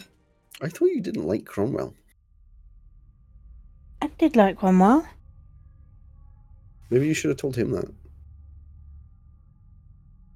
[0.62, 1.94] I thought you didn't like Cromwell.
[4.00, 5.06] I did like Cromwell.
[6.90, 7.90] Maybe you should have told him that.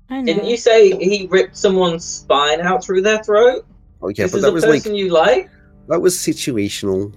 [0.08, 0.26] I know.
[0.26, 3.64] Didn't you say he ripped someone's spine out through their throat?
[4.02, 5.48] Oh yeah, this but is that a was like you like.
[5.88, 7.14] that was situational.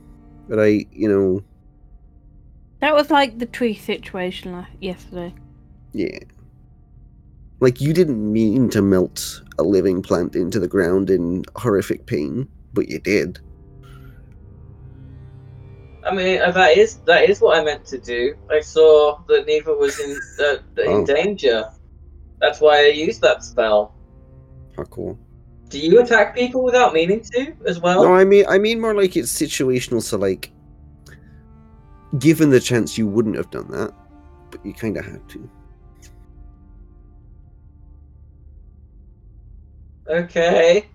[0.48, 1.44] But I, you know,
[2.82, 5.34] That was like the tree situation la- yesterday.
[5.94, 6.20] yeah.
[7.64, 12.46] Like you didn't mean to melt a living plant into the ground in horrific pain,
[12.74, 13.40] but you did.
[16.06, 18.36] I mean, uh, that is that is what I meant to do.
[18.52, 21.06] I saw that Neva was in uh, in Oh.
[21.06, 21.64] danger.
[22.42, 23.96] That's why I used that spell.
[24.76, 25.18] How cool.
[25.70, 28.04] Do you attack people without meaning to as well?
[28.04, 30.02] No, I mean, I mean more like it's situational.
[30.02, 30.52] So like,
[32.20, 33.94] given the chance, you wouldn't have done that,
[34.52, 35.50] but you kind of had to.
[40.08, 40.86] Okay.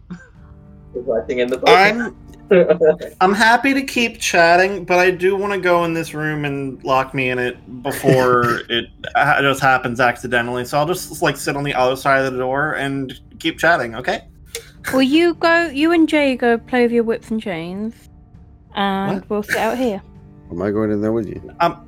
[0.95, 1.69] Writing in the book.
[1.69, 2.17] I'm
[3.21, 6.83] I'm happy to keep chatting, but I do want to go in this room and
[6.83, 10.65] lock me in it before it just happens accidentally.
[10.65, 13.95] So I'll just like sit on the other side of the door and keep chatting.
[13.97, 14.23] Okay?
[14.93, 15.67] Well, you go.
[15.67, 18.09] You and Jay go play with your whips and chains,
[18.75, 19.31] and What?
[19.31, 20.01] we'll sit out here.
[20.51, 21.55] Am I going in there with you?
[21.61, 21.87] Um,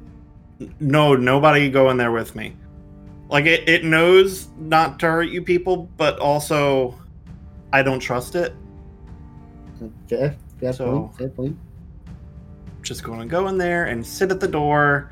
[0.79, 2.55] No, nobody go in there with me.
[3.31, 7.00] Like it, it knows not to hurt you people, but also
[7.73, 8.55] I don't trust it.
[10.09, 11.17] Fair, fair So- point.
[11.17, 11.59] Fair point.
[12.83, 15.11] Just going to go in there and sit at the door,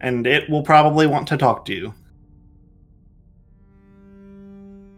[0.00, 1.94] and it will probably want to talk to you.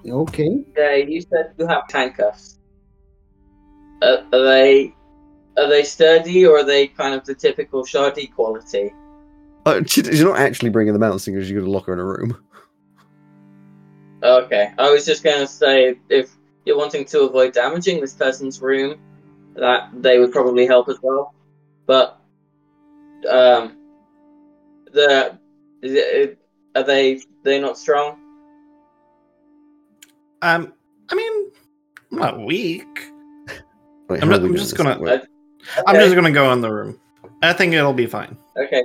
[0.07, 0.65] Okay.
[0.77, 2.59] Yeah, you said you have handcuffs.
[4.03, 4.95] Uh, are they
[5.57, 8.93] are they sturdy or are they kind of the typical shardy quality?
[9.67, 11.99] Uh, you're not actually bringing them out, seeing as you're going to lock her in
[12.01, 12.37] a room.
[14.23, 16.31] Okay, I was just gonna say if
[16.65, 18.99] you're wanting to avoid damaging this person's room,
[19.55, 21.35] that they would probably help as well.
[21.87, 22.21] But
[23.29, 23.77] um,
[24.93, 25.39] the
[25.83, 26.39] is it,
[26.75, 28.19] are they they not strong?
[30.43, 30.73] Um,
[31.09, 31.51] I mean,
[32.13, 33.11] I'm not weak.
[34.09, 34.99] Wait, I'm, not, we I'm just gonna.
[34.99, 35.23] Wait.
[35.87, 37.01] I'm just gonna go in the room.
[37.43, 38.37] I think it'll be fine.
[38.57, 38.83] Okay.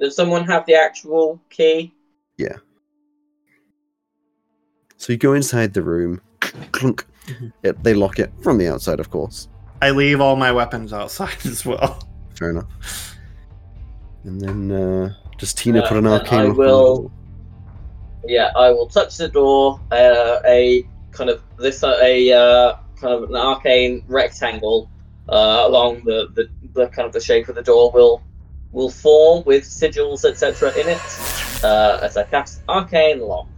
[0.00, 1.94] Does someone have the actual key?
[2.36, 2.56] Yeah.
[4.98, 6.20] So you go inside the room,
[6.72, 7.04] clunk.
[7.62, 9.48] It, they lock it from the outside, of course.
[9.82, 12.06] I leave all my weapons outside as well.
[12.38, 13.14] Fair enough.
[14.24, 17.12] And then uh, does Tina Uh, put an arcane I lock on the will-
[18.26, 19.80] Yeah, I will touch the door.
[19.92, 24.90] Uh, a kind of this uh, a uh, kind of an arcane rectangle
[25.28, 28.22] uh, along the, the the kind of the shape of the door will
[28.72, 30.70] will form with sigils etc.
[30.78, 33.48] in it uh, as I cast arcane lock.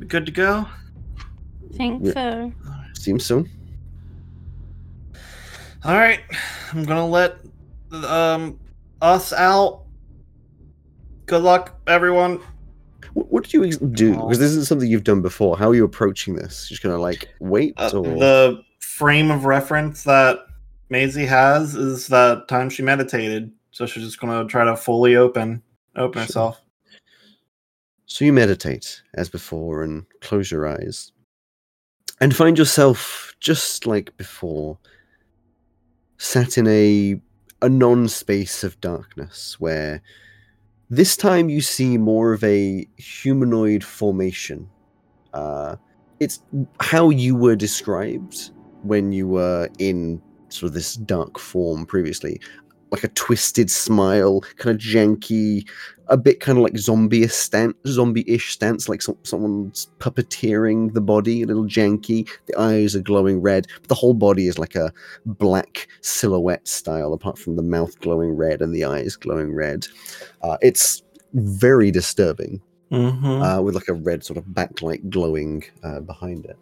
[0.00, 0.66] We good to go?
[1.76, 2.12] Think Yeah.
[2.12, 2.52] so.
[2.94, 3.48] Seems soon.
[5.84, 6.20] All right,
[6.72, 7.36] I'm gonna let
[7.92, 8.58] um
[9.00, 9.82] us out.
[11.26, 12.40] Good luck, everyone.
[13.14, 14.12] What, what did you do?
[14.14, 15.56] Because this isn't something you've done before.
[15.56, 16.68] How are you approaching this?
[16.68, 20.38] Just gonna like wait Uh, or the frame of reference that
[20.90, 25.62] Maisie has is that time she meditated, so she's just gonna try to fully open
[25.94, 26.22] open Sure.
[26.26, 26.60] herself.
[28.06, 31.12] So you meditate as before and close your eyes
[32.20, 34.78] and find yourself just like before,
[36.18, 37.20] sat in a
[37.62, 40.02] a non-space of darkness where
[40.90, 44.68] this time you see more of a humanoid formation.
[45.32, 45.76] Uh,
[46.20, 46.42] it's
[46.80, 48.50] how you were described
[48.82, 52.40] when you were in sort of this dark form previously,
[52.90, 55.68] like a twisted smile, kind of janky,
[56.08, 61.42] a bit kind of like zombie stance, zombie-ish stance, like some, someone's puppeteering the body,
[61.42, 62.28] a little janky.
[62.46, 64.92] The eyes are glowing red, but the whole body is like a
[65.24, 69.86] black silhouette style, apart from the mouth glowing red and the eyes glowing red.
[70.42, 71.02] Uh, it's
[71.34, 72.60] very disturbing,
[72.92, 73.42] Mm-hmm.
[73.42, 76.56] uh, with like a red sort of backlight glowing uh, behind it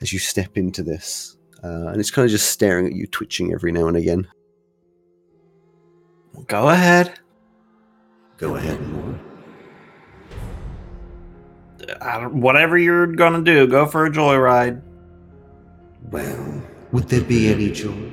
[0.00, 1.36] as you step into this.
[1.64, 4.28] Uh, and it's kind of just staring at you, twitching every now and again.
[6.46, 7.18] Go ahead.
[8.38, 9.18] Go ahead, Moore.
[12.00, 14.80] I don't- whatever you're gonna do, go for a joyride.
[16.10, 16.62] Well,
[16.92, 18.12] would there be any joy?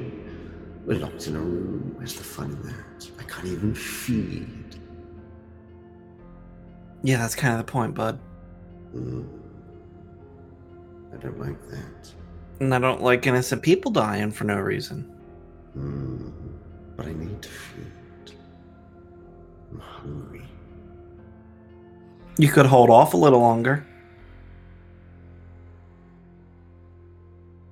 [0.86, 1.94] We're locked in a room.
[1.96, 3.10] Where's the fun in that?
[3.20, 4.76] I can't even feed.
[7.04, 8.20] Yeah, that's kind of the point, bud.
[8.96, 9.26] Mm.
[11.14, 12.14] I don't like that.
[12.60, 15.12] And I don't like innocent people dying for no reason.
[15.78, 16.32] Mm.
[16.96, 17.92] But I need to feed.
[19.76, 20.42] I'm hungry.
[22.38, 23.86] You could hold off a little longer.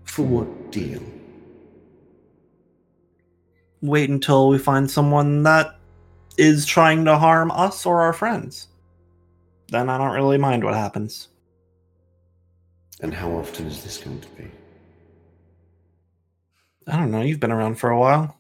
[0.03, 1.01] For what deal?
[3.81, 5.77] Wait until we find someone that
[6.37, 8.67] is trying to harm us or our friends.
[9.69, 11.29] Then I don't really mind what happens.
[13.01, 14.49] And how often is this going to be?
[16.87, 17.21] I don't know.
[17.21, 18.37] You've been around for a while.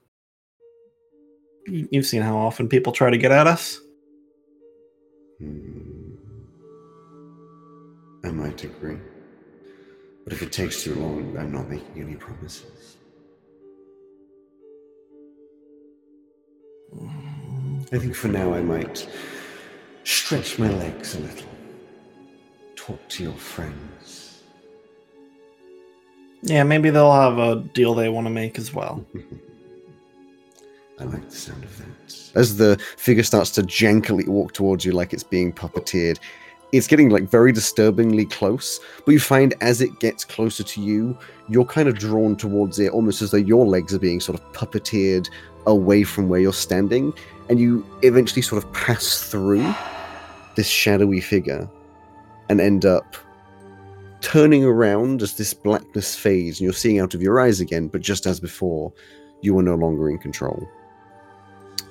[1.67, 3.79] You- You've seen how often people try to get at us.
[5.39, 6.15] Hmm.
[8.25, 8.97] I might agree.
[10.23, 12.97] But if it takes too long, I'm not making any promises.
[17.91, 19.07] I think for now I might
[20.03, 21.49] stretch my legs a little.
[22.75, 24.41] Talk to your friends.
[26.41, 29.05] Yeah, maybe they'll have a deal they want to make as well.
[30.99, 32.31] I like the sound of that.
[32.35, 36.19] As the figure starts to jankily walk towards you like it's being puppeteered,
[36.71, 38.79] it's getting like very disturbingly close.
[39.05, 41.17] But you find as it gets closer to you,
[41.49, 44.51] you're kind of drawn towards it, almost as though your legs are being sort of
[44.53, 45.29] puppeteered
[45.65, 47.13] away from where you're standing,
[47.49, 49.73] and you eventually sort of pass through
[50.55, 51.69] this shadowy figure
[52.49, 53.15] and end up
[54.21, 58.01] turning around as this blackness fades, and you're seeing out of your eyes again, but
[58.01, 58.91] just as before,
[59.41, 60.67] you are no longer in control.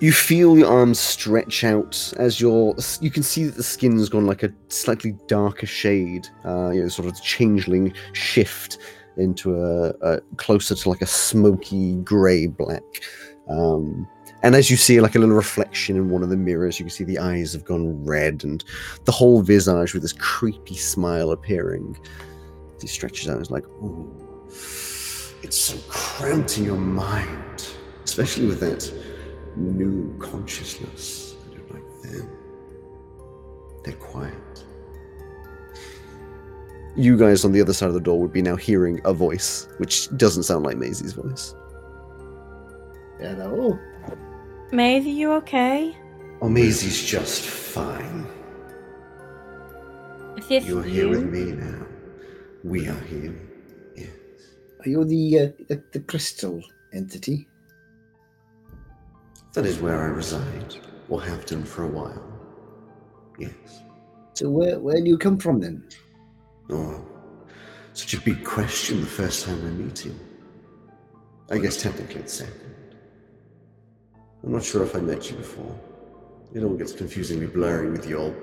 [0.02, 4.26] You feel your arms stretch out as your you can see that the skin's gone
[4.26, 8.78] like a slightly darker shade, uh, you know, sort of changeling shift
[9.16, 12.82] into a, a closer to like a smoky grey black.
[13.48, 14.08] Um,
[14.42, 16.90] and as you see like a little reflection in one of the mirrors, you can
[16.90, 18.64] see the eyes have gone red and
[19.04, 21.96] the whole visage with this creepy smile appearing.
[22.80, 24.12] He stretches out is like, ooh,
[25.44, 27.68] it's so cramped in your mind,
[28.02, 29.11] especially with that
[29.56, 31.34] new consciousness.
[31.50, 32.28] I don't like them.
[33.84, 34.64] They're quiet.
[36.94, 39.66] You guys on the other side of the door would be now hearing a voice,
[39.78, 41.54] which doesn't sound like Maisie's voice.
[43.18, 43.78] Hello.
[44.72, 45.96] Maisie, you okay?
[46.40, 48.26] Oh, Maisie's just fine.
[50.36, 51.86] Is this You're here with me now.
[52.64, 53.34] We are here.
[53.96, 54.08] Yes.
[54.80, 56.62] Are you the, uh, the the crystal
[56.92, 57.48] entity?
[59.52, 60.76] That is where I reside,
[61.08, 62.22] or have done for a while.
[63.38, 63.82] Yes.
[64.34, 65.84] So where where do you come from then?
[66.70, 67.04] Oh,
[67.92, 70.14] such a big question the first time I meet you.
[71.50, 72.96] I guess technically it's second.
[74.42, 75.78] I'm not sure if I met you before.
[76.54, 78.34] It all gets confusingly blurry with your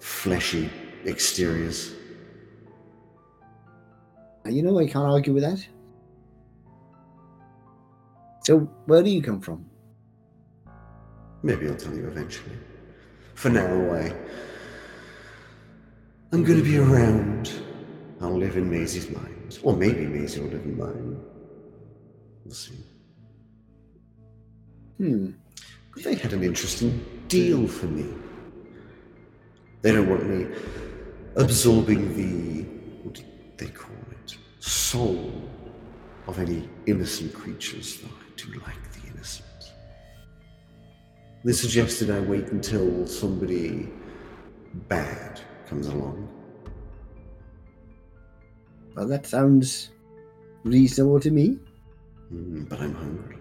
[0.00, 0.70] fleshy
[1.06, 1.94] exteriors.
[4.46, 5.66] Uh, you know, I can't argue with that.
[8.44, 9.64] So, where do you come from?
[11.44, 12.56] Maybe I'll tell you eventually.
[13.34, 14.16] For now, I.
[16.32, 17.52] I'm gonna be around.
[18.22, 19.58] I'll live in Maisie's mind.
[19.62, 21.20] Or maybe Maisie will live in mine.
[22.44, 22.82] We'll see.
[24.96, 25.32] Hmm.
[26.02, 28.06] They had an interesting deal for me.
[29.82, 30.46] They don't want me
[31.36, 32.62] absorbing the.
[33.02, 33.22] what do
[33.58, 34.38] they call it?
[34.60, 35.30] Soul
[36.26, 38.93] of any innocent creatures, though I do like.
[41.44, 43.90] They suggested I wait until somebody
[44.88, 46.26] bad comes along.
[48.96, 49.90] Well, that sounds
[50.62, 51.58] reasonable to me.
[52.32, 53.36] Mm, but I'm hungry.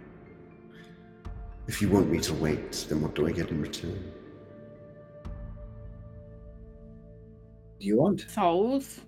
[1.68, 4.12] If you want me to wait, then what do I get in return?
[7.80, 8.26] Do you want?
[8.30, 9.00] Souls.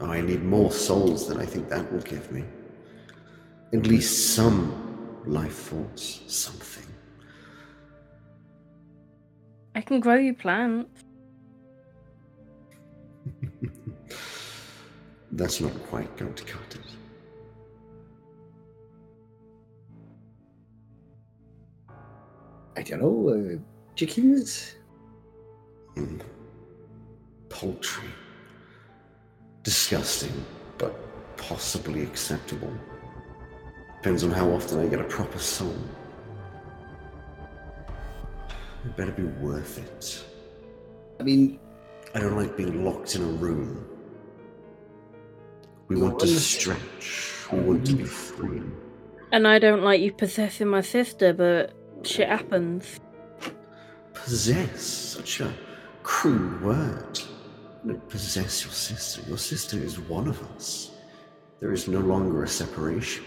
[0.00, 2.44] Oh, I need more souls than I think that will give me.
[3.72, 4.85] At least some
[5.26, 6.86] life force, something.
[9.74, 11.04] I can grow you plants.
[15.32, 16.80] That's not quite going to cut it.
[22.76, 23.28] I don't know.
[23.30, 23.58] Uh,
[23.96, 24.76] chickens?
[25.96, 26.20] Mm.
[27.48, 28.08] Poultry.
[29.62, 30.44] Disgusting,
[30.78, 30.94] but
[31.36, 32.72] possibly acceptable.
[34.06, 35.74] Depends on how often I get a proper soul.
[38.84, 40.24] It better be worth it.
[41.18, 41.58] I mean,
[42.14, 43.84] I don't like being locked in a room.
[45.88, 47.32] We want to stretch.
[47.50, 48.62] We want to be free.
[49.32, 51.72] And I don't like you possessing my sister, but
[52.04, 53.00] shit happens.
[54.14, 55.52] Possess, such a
[56.04, 57.18] crude word.
[57.84, 59.22] Don't possess your sister.
[59.26, 60.92] Your sister is one of us.
[61.58, 63.24] There is no longer a separation.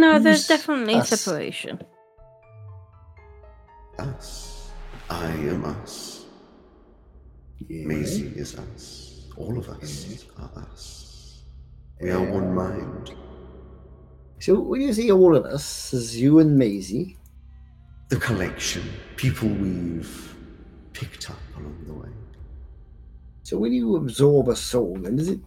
[0.00, 1.08] No, there's definitely us?
[1.08, 1.80] separation.
[3.98, 4.70] Us.
[5.08, 6.26] I am us.
[7.68, 9.28] Maisie is us.
[9.36, 11.42] All of us are us.
[12.00, 13.14] We are one mind.
[14.38, 17.16] So when you say all of us, as you and Maisie,
[18.10, 18.82] The collection,
[19.16, 20.34] people we've
[20.92, 22.08] picked up along the way.
[23.42, 25.40] so when you absorb a soul, then does it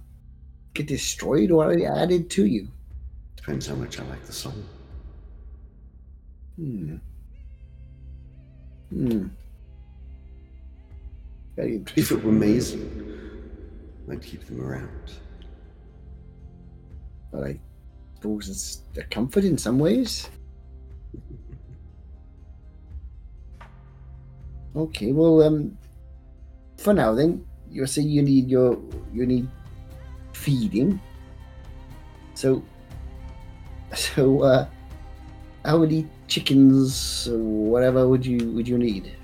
[0.74, 2.68] get destroyed or added to you?
[3.40, 4.64] Depends how much I like the song.
[6.58, 6.96] Hmm.
[8.90, 9.28] Hmm.
[11.56, 12.86] Very If it were Maisie,
[14.12, 15.14] I'd keep them around.
[17.32, 17.60] But I
[18.16, 20.30] suppose it's a comfort in some ways.
[24.76, 25.76] Okay, well, um,
[26.78, 28.78] for now then, you're saying you need your
[29.12, 29.50] you need
[30.32, 31.02] feeding.
[32.36, 32.64] So,
[33.96, 34.68] so uh,
[35.66, 39.16] how many chickens or whatever would you would you need?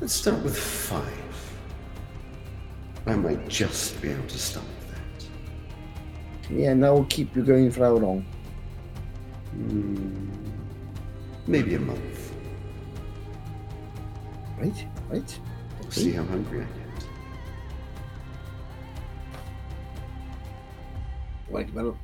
[0.00, 1.02] Let's start with five.
[3.06, 6.50] I might just be able to stop that.
[6.50, 8.24] Yeah, and that will keep you going for how long?
[9.52, 10.30] Hmm,
[11.46, 12.32] maybe a month.
[14.58, 15.38] Right, right.
[15.80, 16.83] We'll see how hungry I
[21.46, 21.54] get.
[21.54, 21.98] Right, well,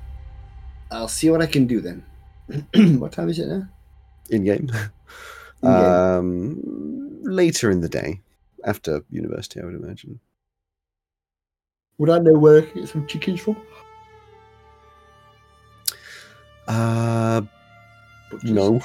[0.90, 2.04] I'll see what I can do then.
[2.98, 3.68] what time is it now?
[4.30, 4.70] in game.
[5.62, 5.74] In-game.
[5.74, 8.20] Um, later in the day,
[8.64, 10.20] after university, I would imagine.
[11.98, 13.56] Would I know where I can get some chickens from?
[16.66, 17.42] Uh,
[18.30, 18.50] Butchers.
[18.50, 18.80] no.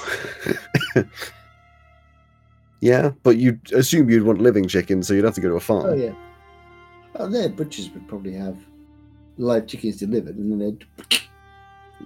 [2.80, 5.60] yeah, but you'd assume you'd want living chickens, so you'd have to go to a
[5.60, 5.86] farm.
[5.86, 6.12] Oh yeah.
[7.14, 8.58] Oh, their butchers would probably have
[9.38, 10.84] live chickens delivered, and then they'd.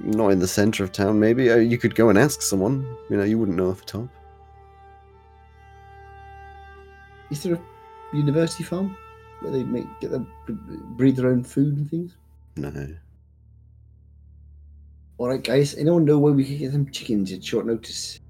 [0.02, 1.50] Not in the center of town, maybe.
[1.50, 2.86] Uh, you could go and ask someone.
[3.10, 4.08] You know, you wouldn't know off the top.
[7.30, 8.96] Is there a university farm
[9.40, 10.30] where they make get them
[10.96, 12.16] breed their own food and things?
[12.56, 12.72] No.
[15.18, 15.74] All right, guys.
[15.74, 18.20] Anyone know where we can get some chickens at short notice?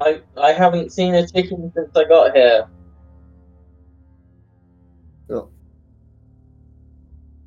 [0.00, 2.66] I I haven't seen a chicken since I got here.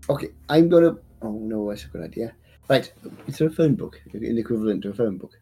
[0.09, 0.95] Okay, I'm gonna.
[1.21, 2.33] Oh no, that's a good idea.
[2.67, 2.91] Right,
[3.27, 4.01] is there a phone book?
[4.13, 5.39] An equivalent to a phone book?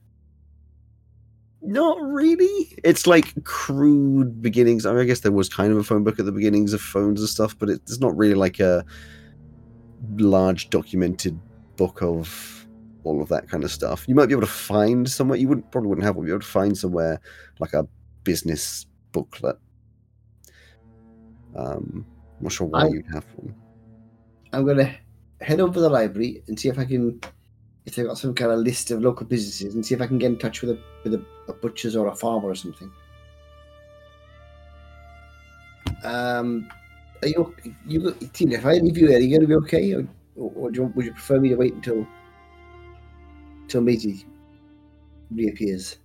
[1.62, 2.78] Not really.
[2.84, 4.86] It's like crude beginnings.
[4.86, 6.82] I, mean, I guess there was kind of a phone book at the beginnings of
[6.82, 8.86] phones and stuff, but it's not really like a
[10.18, 11.38] large documented
[11.76, 12.66] book of
[13.04, 14.06] all of that kind of stuff.
[14.08, 15.38] You might be able to find somewhere.
[15.38, 16.28] You wouldn't probably wouldn't have one.
[16.28, 17.20] You would find somewhere
[17.60, 17.88] like a
[18.24, 19.58] business booklet.
[21.56, 22.06] Um,
[22.38, 23.56] I'm not sure why I- you'd have one.
[24.58, 24.92] I'm gonna
[25.40, 27.22] head over to the library and see if I can,
[27.86, 30.18] if they've got some kind of list of local businesses, and see if I can
[30.18, 32.92] get in touch with a with a, a butcher's or a farmer or something.
[36.03, 36.68] Um,
[37.22, 37.56] are you
[37.86, 38.56] you Tina?
[38.56, 41.11] If I leave you there, are you gonna be okay, or, or you, would you
[41.11, 42.08] prefer me to wait until
[43.61, 44.26] until Maisie
[45.30, 46.00] reappears?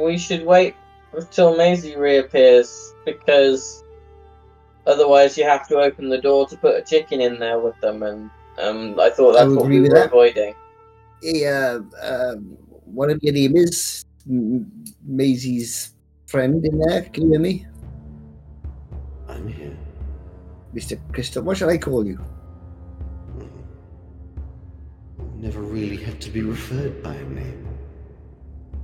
[0.00, 0.76] We should wait
[1.12, 3.84] until Maisie reappears because
[4.86, 8.02] otherwise you have to open the door to put a chicken in there with them,
[8.02, 10.06] and um, I thought that's would what we were that.
[10.06, 10.54] avoiding.
[11.22, 12.34] Yeah, uh, uh,
[12.84, 14.70] whatever your name is, M-
[15.06, 15.94] Maisie's
[16.26, 17.02] friend in there.
[17.02, 17.66] Can you hear me,
[19.28, 19.76] I'm here.
[20.72, 21.42] Mister Crystal?
[21.42, 22.18] What shall I call you?
[25.36, 27.68] Never really had to be referred by a name.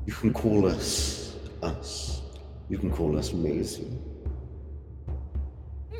[0.06, 2.22] You can call us us.
[2.68, 3.96] You can call us Maisie.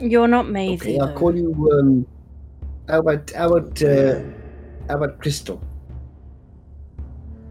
[0.00, 0.74] You're not Maisie.
[0.74, 1.52] Okay, I'll call you.
[1.72, 2.06] Um,
[2.88, 4.34] how about how about uh, Diane.
[4.88, 5.60] how about Crystal?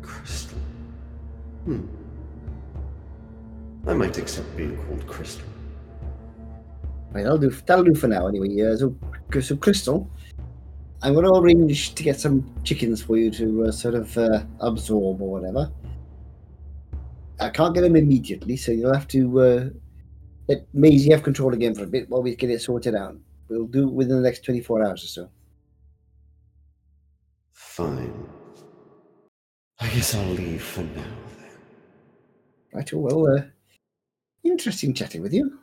[0.01, 0.59] Crystal.
[1.65, 1.85] Hmm.
[3.85, 5.45] I might accept being called Crystal.
[7.11, 7.49] Right, that'll do.
[7.49, 8.61] That'll do for now, anyway.
[8.61, 8.95] Uh, so,
[9.41, 10.09] so Crystal,
[11.01, 14.43] I'm going to arrange to get some chickens for you to uh, sort of uh,
[14.59, 15.71] absorb or whatever.
[17.39, 19.71] I can't get them immediately, so you'll have to
[20.49, 23.15] uh, let Maisie have control again for a bit while we get it sorted out.
[23.49, 25.29] We'll do it within the next 24 hours or so.
[27.53, 28.27] Fine.
[29.79, 31.03] I guess I'll leave for now
[31.39, 31.51] then.
[32.73, 33.41] Right, oh, well, uh,
[34.43, 35.59] interesting chatting with you.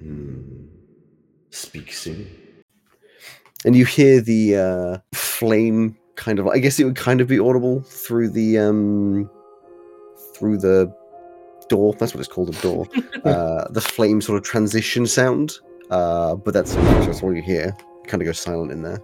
[0.00, 0.66] Hmm.
[1.50, 2.28] Speak soon.
[3.64, 6.46] And you hear the uh, flame kind of.
[6.46, 9.28] I guess it would kind of be audible through the um,
[10.34, 10.94] through the
[11.70, 11.94] door.
[11.94, 12.86] That's what it's called, a door.
[13.24, 15.58] uh, the flame sort of transition sound.
[15.90, 17.74] Uh, but that's that's all you hear.
[18.06, 19.02] Kind of go silent in there.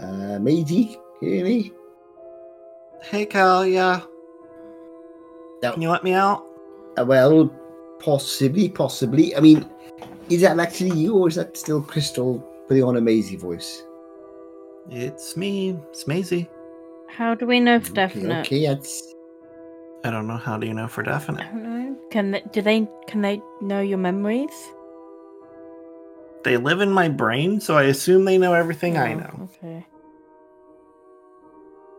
[0.00, 1.72] Uh, Maisie, can hear me?
[3.02, 4.00] Hey, Cal, yeah.
[5.62, 5.72] No.
[5.72, 6.46] Can you let me out?
[6.98, 7.48] Uh, well,
[7.98, 9.36] possibly, possibly.
[9.36, 9.68] I mean,
[10.28, 13.84] is that actually you, or is that still Crystal putting on a Maisie voice?
[14.90, 15.78] It's me.
[15.90, 16.48] It's Maisie.
[17.08, 18.46] How do we know for Okay, definite?
[18.46, 19.14] Okay, that's
[20.04, 20.36] I don't know.
[20.36, 21.40] How do you know for definite?
[21.42, 21.62] I definite?
[21.64, 21.96] don't know.
[22.10, 24.50] Can they, do they can they know your memories?
[26.42, 29.48] They live in my brain, so I assume they know everything I Oh, know.
[29.62, 29.86] Okay.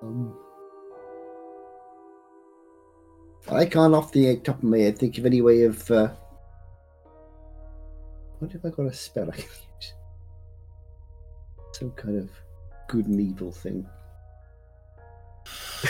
[0.02, 0.36] Um,
[3.52, 5.90] I can't, off the top of my head, think of any way of.
[5.92, 6.10] Uh,
[8.40, 9.94] what if I got a spell I can use?
[11.74, 12.30] Some kind of
[12.88, 13.86] good and evil thing.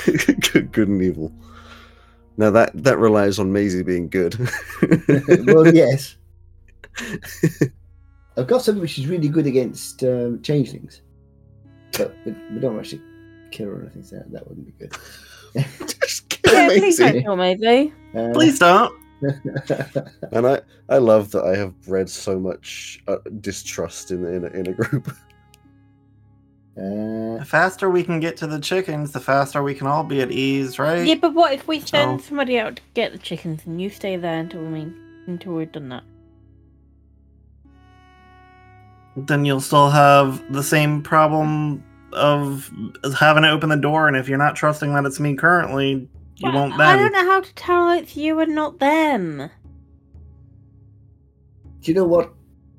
[0.06, 1.32] good, good and evil.
[2.38, 4.38] Now that that relies on Maisie being good.
[5.46, 6.16] well, yes.
[8.38, 11.02] I've got something which is really good against um, changelings,
[11.98, 13.02] but we, we don't actually
[13.52, 14.96] kill her or anything, so that wouldn't be good.
[16.00, 17.94] Just kill Yeah, please don't kill Maisie.
[18.16, 18.94] Uh, Please don't.
[20.32, 24.48] And I, I love that I have bred so much uh, distrust in in a,
[24.48, 25.14] in a group.
[26.78, 30.22] Uh, The faster we can get to the chickens, the faster we can all be
[30.22, 31.06] at ease, right?
[31.06, 33.90] Yeah, but what if we send So- somebody out to get the chickens and you
[33.90, 34.96] stay there until we mean,
[35.28, 36.04] until we've done that?
[39.18, 41.84] Then you'll still have the same problem
[42.14, 42.72] of
[43.20, 46.44] having to open the door, and if you're not trusting that it's me currently, you
[46.44, 49.50] Well, won't I don't know how to tell it's you and not them.
[51.82, 52.32] do you know what,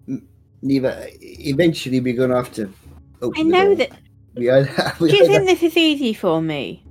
[0.09, 0.27] M-
[0.63, 1.07] Neva?
[1.21, 2.73] Eventually, we're going to have to.
[3.23, 3.75] Open I the know door.
[3.77, 3.91] that.
[4.35, 6.85] We either, we Do you either- think this is easy for me?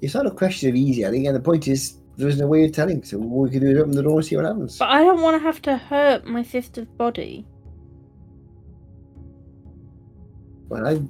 [0.00, 2.46] It's not a question of easy, I think, and the point is there isn't a
[2.46, 3.04] way of telling.
[3.04, 4.78] So what we can do is open the door and see what happens.
[4.78, 7.46] But I don't want to have to hurt my sister's body.
[10.68, 11.08] Well, I'm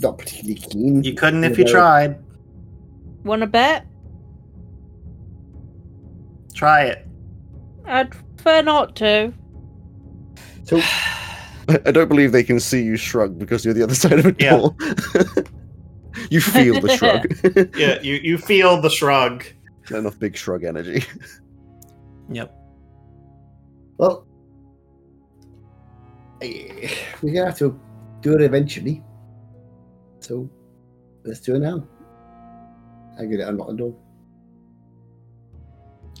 [0.00, 1.02] not particularly keen.
[1.04, 2.18] You couldn't if you know, tried.
[3.24, 3.86] Want to bet?
[6.54, 7.06] Try it.
[7.84, 9.34] I'd prefer not to.
[10.64, 10.80] So
[11.70, 14.26] I, I don't believe they can see you shrug because you're the other side of
[14.26, 14.56] a Yeah.
[14.56, 14.76] door.
[16.30, 17.76] you feel the shrug.
[17.76, 19.44] Yeah, you, you feel the shrug.
[19.90, 21.04] Enough big shrug energy.
[22.30, 22.54] Yep.
[23.98, 24.24] Well,
[26.42, 26.88] eh,
[27.22, 27.78] we're gonna have to
[28.22, 29.02] do it eventually.
[30.20, 30.48] So
[31.24, 31.86] let's do it now.
[33.18, 33.94] I'm gonna unlock the door.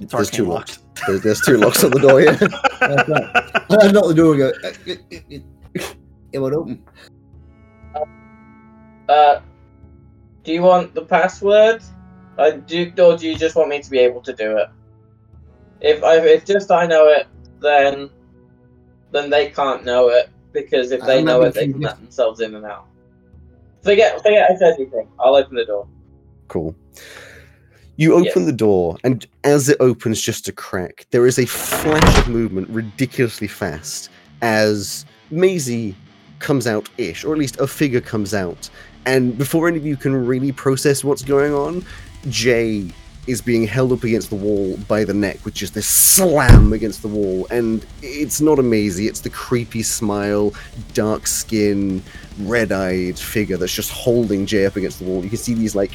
[0.00, 0.78] It's There's arcane two locked.
[1.00, 1.06] Locks.
[1.06, 2.20] There's, there's two locks on the door.
[2.20, 2.32] Yeah.
[2.32, 3.82] That's right.
[3.82, 4.52] I unlock the door and go.
[4.64, 5.38] "Eh, eh, eh,
[5.74, 5.82] eh."
[6.32, 6.84] It won't open.
[9.08, 9.40] Uh,
[10.44, 11.82] do you want the password?
[12.38, 14.68] I do, or do you just want me to be able to do it?
[15.80, 17.26] If I, if just I know it,
[17.60, 18.10] then
[19.10, 22.40] then they can't know it because if they I'm know it, they can let themselves
[22.40, 22.86] in and out.
[23.82, 25.08] Forget, forget I said anything.
[25.18, 25.88] I'll open the door.
[26.48, 26.74] Cool.
[28.00, 32.18] You open the door, and as it opens just a crack, there is a flash
[32.18, 34.08] of movement ridiculously fast
[34.40, 35.94] as Maisie
[36.38, 38.70] comes out ish, or at least a figure comes out.
[39.04, 41.84] And before any of you can really process what's going on,
[42.30, 42.90] Jay
[43.26, 47.02] is being held up against the wall by the neck with just this slam against
[47.02, 47.46] the wall.
[47.50, 50.54] And it's not a Maisie, it's the creepy smile,
[50.94, 52.02] dark skin,
[52.40, 55.22] red eyed figure that's just holding Jay up against the wall.
[55.22, 55.92] You can see these like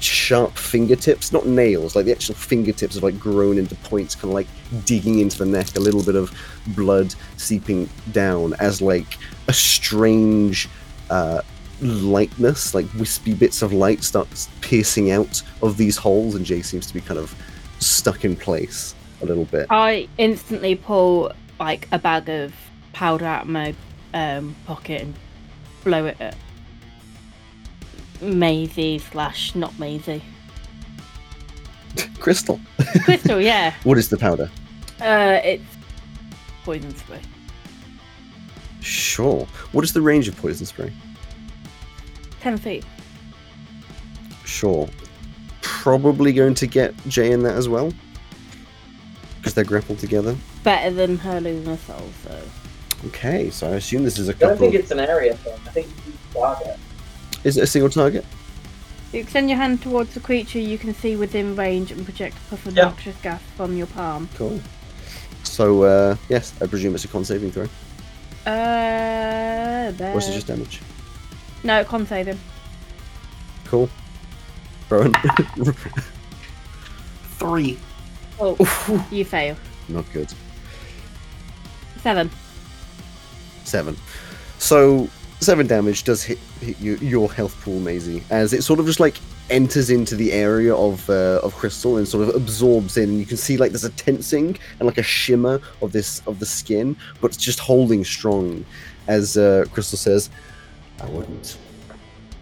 [0.00, 4.34] sharp fingertips, not nails, like the actual fingertips have like grown into points, kind of
[4.34, 4.46] like
[4.84, 6.32] digging into the neck, a little bit of
[6.68, 9.18] blood seeping down as like
[9.48, 10.68] a strange
[11.10, 11.42] uh,
[11.82, 16.86] lightness, like wispy bits of light starts piercing out of these holes, and Jay seems
[16.86, 17.34] to be kind of
[17.80, 19.66] stuck in place a little bit.
[19.70, 22.54] I instantly pull like a bag of
[22.92, 23.74] powder out of my
[24.14, 25.14] um, pocket and
[25.84, 26.36] blow it at
[28.20, 30.22] Maisie slash not Maisie.
[32.18, 32.60] Crystal,
[33.04, 33.74] Crystal, yeah.
[33.82, 34.50] what is the powder?
[35.00, 35.64] Uh, it's
[36.64, 37.20] poison spray.
[38.80, 39.46] Sure.
[39.72, 40.92] What is the range of poison spray?
[42.42, 42.84] Ten feet.
[44.44, 44.88] Sure.
[45.62, 47.92] Probably going to get Jay in that as well.
[49.36, 50.36] Because they're grappled together.
[50.64, 52.42] Better than her losing her soul, so.
[53.06, 54.70] Okay, so I assume this is a I don't couple.
[54.70, 55.54] think it's an area thing.
[55.66, 56.78] I think you target.
[57.44, 58.24] Is it a single target?
[59.12, 62.50] You extend your hand towards the creature you can see within range and project a
[62.50, 62.84] puff of Yeah.
[62.84, 64.28] noxious gas from your palm.
[64.36, 64.60] Cool.
[65.44, 67.66] So, uh, yes, I presume it's a con saving throw.
[68.46, 70.80] Uh, Or is it just damage?
[71.64, 72.38] No, con saving.
[73.64, 73.88] Cool.
[74.90, 75.14] Rowan.
[77.38, 77.78] Three.
[78.40, 79.56] Oh, you fail.
[79.88, 80.32] Not good.
[82.02, 82.30] Seven.
[83.64, 83.96] Seven.
[84.58, 85.08] So,
[85.40, 89.00] seven damage does hit, hit you, your health pool, Maisie, as it sort of just
[89.00, 89.18] like
[89.50, 93.18] enters into the area of uh, of crystal and sort of absorbs in.
[93.18, 96.46] You can see like there's a tensing and like a shimmer of this of the
[96.46, 98.64] skin, but it's just holding strong.
[99.08, 100.30] As uh, Crystal says,
[101.00, 101.58] I wouldn't.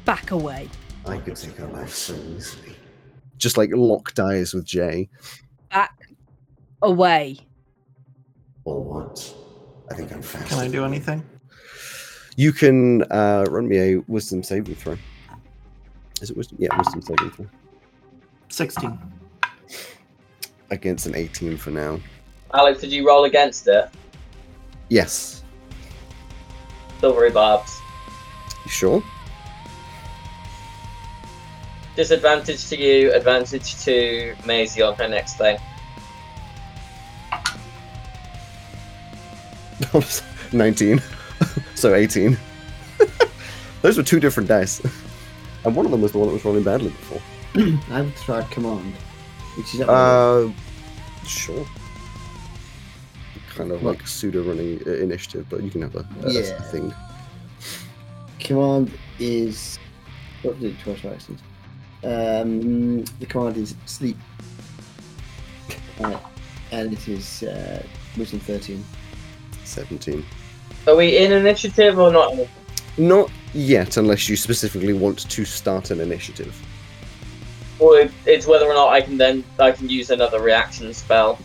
[0.05, 0.69] Back away.
[1.07, 2.77] I could take her life so easily.
[3.39, 5.09] just like locked eyes with Jay.
[5.71, 6.09] Back
[6.83, 7.39] away.
[8.65, 9.35] Or what?
[9.91, 10.49] I think I'm fast.
[10.49, 11.25] Can I do anything?
[12.37, 14.97] You can uh, run me a wisdom saving throw.
[16.21, 16.59] Is it wisdom?
[16.61, 17.47] Yeah, wisdom saving throw.
[18.51, 18.99] 16.
[20.71, 21.99] Against an 18 for now.
[22.55, 23.89] Alex, did you roll against it?
[24.89, 25.43] Yes.
[27.01, 27.80] Silvery barbs.
[28.71, 29.03] You sure?
[31.97, 35.59] Disadvantage to you, advantage to Maisie on her next thing.
[40.53, 41.03] 19.
[41.75, 42.39] so 18.
[43.83, 44.81] Those were two different dice.
[45.65, 47.21] and one of them was the one that was rolling badly before.
[47.91, 48.95] I would try command,
[49.57, 50.49] which is Uh,
[51.27, 51.67] sure.
[53.53, 56.61] Kind of like pseudo running uh, initiative, but you can have a, a Yeah.
[56.71, 56.95] thing.
[58.41, 59.79] Command is
[60.43, 61.37] what did it twice by.
[62.03, 64.17] Um, the command is sleep,
[66.03, 66.19] uh,
[66.73, 67.83] and it is uh,
[68.17, 68.85] wisdom thirteen.
[69.65, 70.25] 17.
[70.89, 72.35] Are we in initiative or not?
[72.99, 76.61] Not yet, unless you specifically want to start an initiative.
[77.79, 81.39] Or it's whether or not I can then I can use another reaction spell.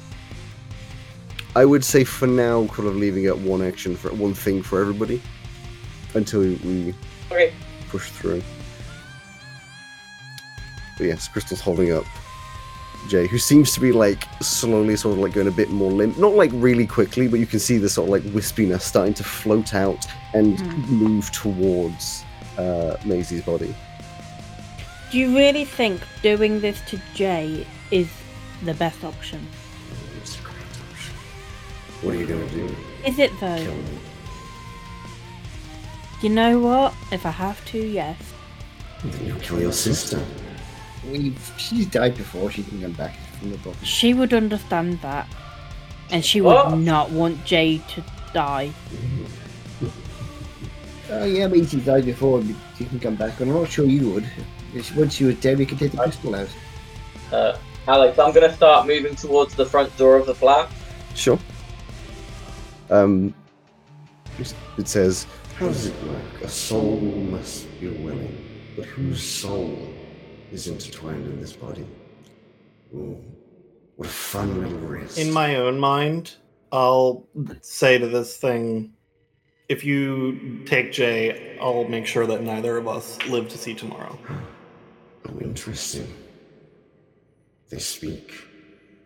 [1.56, 4.82] I would say for now, kind of leaving it one action for one thing for
[4.82, 5.22] everybody
[6.16, 6.94] until we
[7.32, 7.54] Okay.
[7.90, 8.42] push through.
[10.98, 12.06] But yes, Crystal's holding up
[13.10, 16.18] Jay, who seems to be like slowly sort of like going a bit more limp.
[16.18, 19.24] Not like really quickly, but you can see the sort of like wispiness starting to
[19.24, 22.24] float out and move towards
[22.58, 23.76] uh, Maisie's body.
[25.12, 28.10] Do you really think doing this to Jay is
[28.64, 29.46] the best option?
[30.22, 30.56] It's a great
[30.92, 31.14] option.
[32.02, 32.76] What are you gonna do?
[33.06, 33.76] Is it though?
[36.22, 36.30] Kill me?
[36.30, 36.94] You know what?
[37.12, 38.18] If I have to, yes.
[39.04, 40.20] Then you'll kill your sister.
[41.12, 42.50] We've she's died before.
[42.50, 43.84] She can come back from the bottom.
[43.84, 45.28] She would understand that.
[46.12, 46.78] And she would What?
[46.78, 48.04] not want Jay to
[48.34, 48.72] die.
[51.12, 52.40] Oh yeah, but she died before.
[52.42, 53.40] but She can come back.
[53.40, 54.26] I'm not sure you would.
[54.74, 56.50] If- Once she was dead, we could take the crystal out.
[57.32, 60.70] Uh, Alex, I'm gonna start moving towards the front door of the flat.
[61.14, 61.38] Sure.
[62.90, 63.34] Um,
[64.78, 66.42] it says, How does it work?
[66.44, 68.38] A soul must be willing,
[68.76, 69.96] but whose soul?
[70.52, 71.86] is intertwined in this body.
[72.94, 73.22] Ooh,
[73.96, 75.18] what a fun little wrist.
[75.18, 76.36] In my own mind,
[76.72, 77.28] I'll
[77.62, 78.94] say to this thing
[79.68, 84.18] if you take Jay, I'll make sure that neither of us live to see tomorrow.
[85.28, 86.08] Oh, interesting.
[87.72, 88.32] They speak.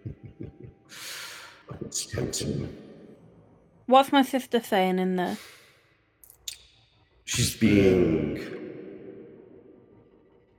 [1.79, 2.75] it's tempting.
[3.85, 5.37] What's my sister saying in there?
[7.29, 8.39] She's being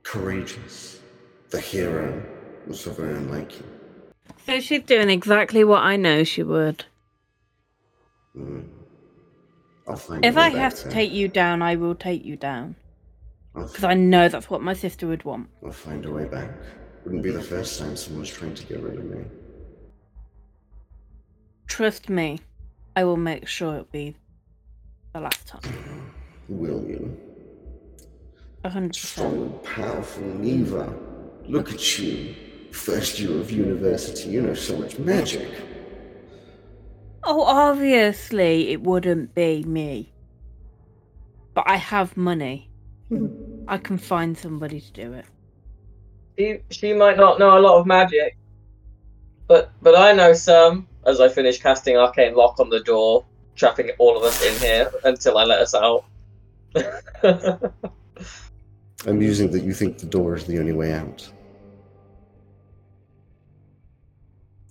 [0.03, 1.01] courageous.
[1.49, 2.23] The hero
[2.65, 3.65] was so very unlike you.
[4.45, 6.85] So she's doing exactly what I know she would.
[8.37, 8.69] Mm.
[10.23, 10.93] If I have to there.
[10.93, 12.77] take you down, I will take you down.
[13.53, 15.49] Because I know that's what my sister would want.
[15.65, 16.51] I'll find a way back.
[17.03, 19.25] Wouldn't be the first time someone's trying to get rid of me.
[21.67, 22.39] Trust me,
[22.95, 24.15] I will make sure it'll be
[25.13, 26.00] the last time.
[26.51, 27.17] Will you?
[28.65, 30.93] A hundred Strong and powerful Neva.
[31.45, 32.35] Look at you.
[32.71, 35.47] First year of university, you know so much magic.
[37.23, 40.11] Oh, obviously it wouldn't be me.
[41.53, 42.69] But I have money.
[43.69, 45.25] I can find somebody to do it.
[46.37, 48.35] She she might not know a lot of magic,
[49.47, 50.87] but but I know some.
[51.05, 54.91] As I finish casting arcane lock on the door, trapping all of us in here
[55.05, 56.05] until I let us out.
[59.05, 61.27] Amusing that you think the door is the only way out.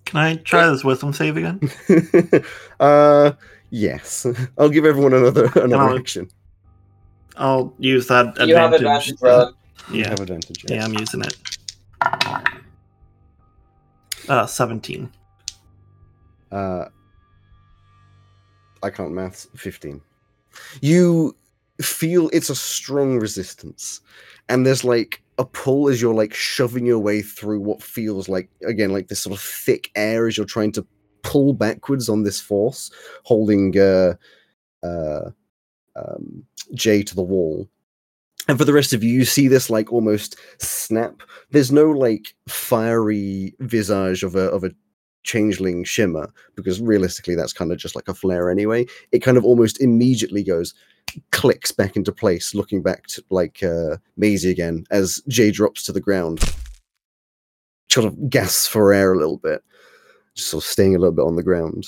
[0.05, 1.59] Can I try this wisdom save again?
[2.79, 3.31] uh,
[3.69, 4.25] yes.
[4.57, 6.29] I'll give everyone another another I'll- action.
[7.37, 8.49] I'll use that advantage.
[8.49, 9.53] you have advantage, Ron.
[9.89, 10.65] You Yeah, have advantage.
[10.69, 11.37] yeah, I'm using it.
[14.29, 15.09] Uh, 17.
[16.51, 16.85] Uh,
[18.83, 19.47] I can't maths.
[19.55, 20.01] Fifteen.
[20.81, 21.35] You
[21.81, 24.01] feel it's a strong resistance,
[24.49, 28.49] and there's like a pull as you're like shoving your way through what feels like
[28.65, 30.85] again like this sort of thick air as you're trying to
[31.23, 32.91] pull backwards on this force,
[33.23, 34.13] holding uh,
[34.83, 35.29] uh,
[35.95, 36.43] um,
[36.73, 37.67] Jay to the wall.
[38.47, 41.21] And for the rest of you, you see this like almost snap.
[41.51, 44.71] There's no like fiery visage of a of a
[45.23, 48.85] changeling shimmer because realistically that's kind of just like a flare anyway.
[49.11, 50.73] It kind of almost immediately goes
[51.31, 55.91] clicks back into place looking back to like uh Maisie again as jay drops to
[55.91, 56.39] the ground.
[57.89, 59.61] Sort of gasps for air a little bit
[60.35, 61.85] just sort of staying a little bit on the ground.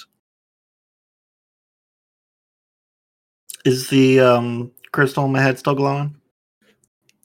[3.66, 6.16] Is the um, crystal in my head still glowing?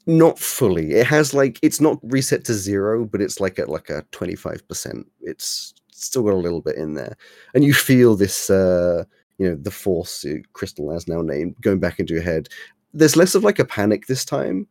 [0.08, 0.92] not fully.
[0.92, 5.04] It has like it's not reset to zero but it's like at like a 25%
[5.20, 7.16] it's still got a little bit in there.
[7.54, 9.04] And you feel this uh
[9.38, 12.48] you know the force uh, crystal as now named going back into your head.
[12.92, 14.66] There's less of like a panic this time.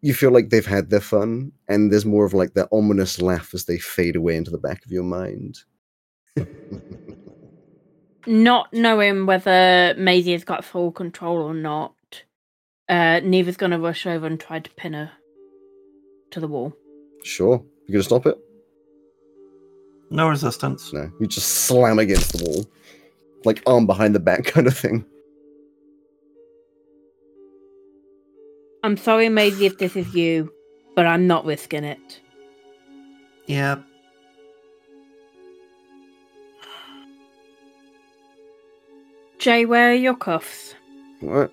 [0.00, 3.54] You feel like they've had their fun and there's more of like that ominous laugh
[3.54, 5.60] as they fade away into the back of your mind.
[8.26, 11.94] Not knowing whether Maisie has got full control or not,
[12.88, 15.12] uh, Neva's gonna rush over and try to pin her
[16.30, 16.72] to the wall.
[17.22, 17.62] sure.
[17.86, 18.38] You gonna stop it
[20.10, 20.92] No resistance.
[20.92, 22.66] no you just slam against the wall
[23.44, 25.04] like arm behind the back kind of thing
[28.84, 30.52] I'm sorry, Maisie, if this is you,
[30.94, 32.20] but I'm not risking it.
[33.46, 33.76] Yeah.
[39.38, 40.74] Jay, where are your cuffs?
[41.20, 41.50] What?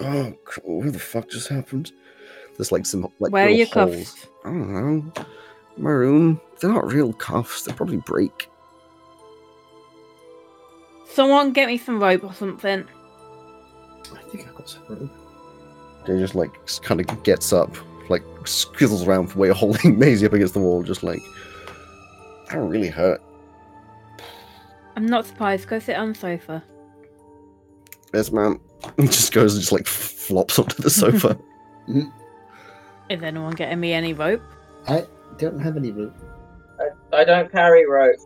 [0.00, 1.92] Oh, cr- what the fuck just happened?
[2.58, 4.12] There's like some like where are your holes.
[4.12, 4.26] cuffs?
[4.44, 5.12] I don't know.
[5.78, 6.38] My room.
[6.60, 7.62] They're not real cuffs.
[7.62, 8.50] they'll probably break.
[11.08, 12.84] Someone get me some rope or something.
[14.12, 15.10] I think I got some rope.
[16.06, 17.76] They just like kind of gets up,
[18.08, 21.20] like skittles around while you're holding Maisie up against the wall, just like
[22.50, 23.22] that really hurt.
[24.96, 25.68] I'm not surprised.
[25.68, 26.64] Go sit on the sofa.
[28.12, 28.60] Yes, ma'am.
[29.00, 31.38] just goes and just like flops onto the sofa.
[31.86, 32.08] Hmm?
[33.08, 34.42] Is anyone getting me any rope?
[34.86, 35.06] I
[35.38, 36.14] don't have any rope.
[37.18, 38.16] I, I don't carry rope.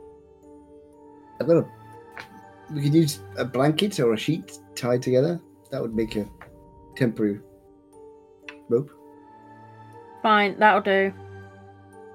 [1.41, 1.67] I've got a.
[2.73, 5.41] We could use a blanket or a sheet tied together.
[5.71, 6.29] That would make a
[6.97, 7.41] temporary
[8.69, 8.91] rope.
[10.23, 11.13] Fine, that'll do.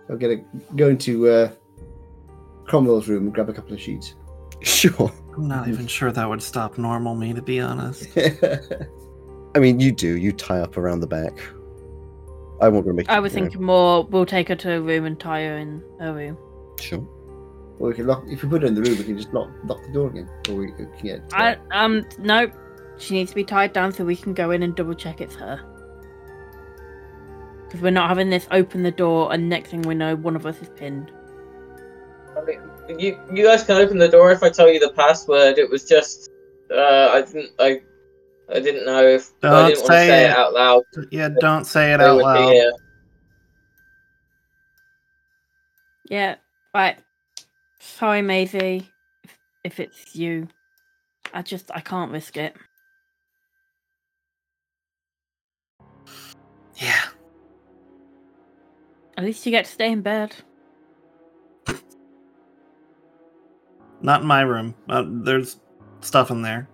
[0.09, 0.37] I'll get a
[0.75, 1.51] go into uh,
[2.65, 4.15] Cromwell's room and grab a couple of sheets.
[4.61, 5.11] sure.
[5.35, 8.07] I'm not even sure that would stop normal me, to be honest.
[9.55, 10.17] I mean, you do.
[10.17, 11.33] You tie up around the back.
[12.61, 13.09] I won't go make.
[13.09, 14.03] I was you know, thinking more.
[14.03, 16.37] We'll take her to a room and tie her in her room.
[16.79, 17.05] Sure.
[17.79, 18.23] or we can lock.
[18.27, 20.29] If we put her in the room, we can just lock lock the door again.
[20.49, 21.21] Or we can get.
[21.33, 22.51] I um nope.
[22.97, 25.35] She needs to be tied down so we can go in and double check it's
[25.35, 25.59] her.
[27.65, 30.45] Because we're not having this open the door and next thing we know, one of
[30.45, 31.11] us is pinned.
[32.35, 32.59] I mean,
[32.99, 35.57] you you guys can open the door if I tell you the password.
[35.57, 36.29] It was just
[36.71, 37.81] uh, I didn't I
[38.49, 40.37] I didn't know if I Don't didn't want to say say it it.
[40.37, 40.83] out loud.
[41.11, 42.51] Yeah, don't say it out loud.
[42.53, 42.71] hear.
[46.09, 46.35] Yeah,
[46.77, 46.97] right.
[47.79, 48.89] Sorry, Maisie,
[49.23, 50.47] if, if it's you.
[51.33, 52.55] I just, I can't risk it.
[56.75, 57.03] Yeah.
[59.17, 60.35] At least you get to stay in bed.
[64.01, 64.75] Not in my room.
[64.87, 65.59] Uh, there's
[66.01, 66.69] stuff in there.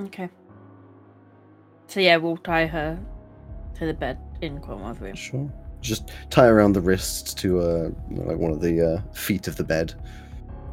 [0.00, 0.28] Okay.
[1.86, 2.98] So yeah, we'll tie her
[3.76, 5.14] to the bed in Cornwall's room.
[5.14, 5.52] Sure.
[5.86, 9.64] Just tie around the wrists to uh, like one of the uh, feet of the
[9.64, 9.94] bed,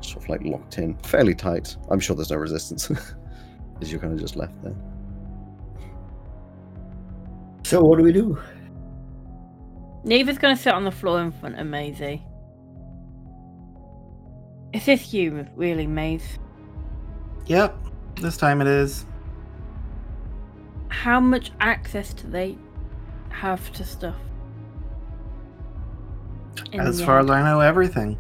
[0.02, 1.78] sort of like locked in, fairly tight.
[1.90, 2.90] I'm sure there's no resistance,
[3.82, 4.76] as you're kind of just left there.
[7.64, 8.38] So what do we do?
[10.04, 12.24] Neva's gonna sit on the floor in front of Maisie.
[14.74, 16.40] Is this you, really, Maze?
[17.46, 17.78] Yep.
[18.20, 19.06] This time it is.
[20.90, 22.58] How much access do they
[23.30, 24.16] have to stuff?
[26.72, 28.18] In As far as I know, everything.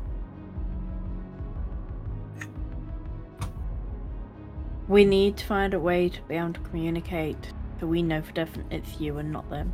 [4.88, 7.38] We need to find a way to be able to communicate
[7.80, 9.72] so we know for definite it's you and not them.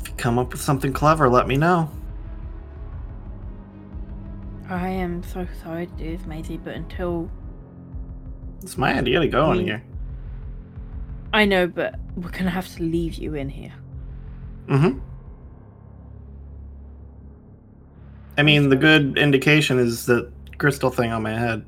[0.00, 1.90] If you come up with something clever, let me know.
[4.68, 7.28] I am so sorry to do this, Maisie, but until
[8.62, 9.64] It's my idea to go in Mm.
[9.64, 9.82] here.
[11.32, 13.72] I know, but we're gonna have to leave you in here.
[14.68, 14.98] Mm-hmm.
[18.40, 21.62] I mean, the good indication is that crystal thing on my head.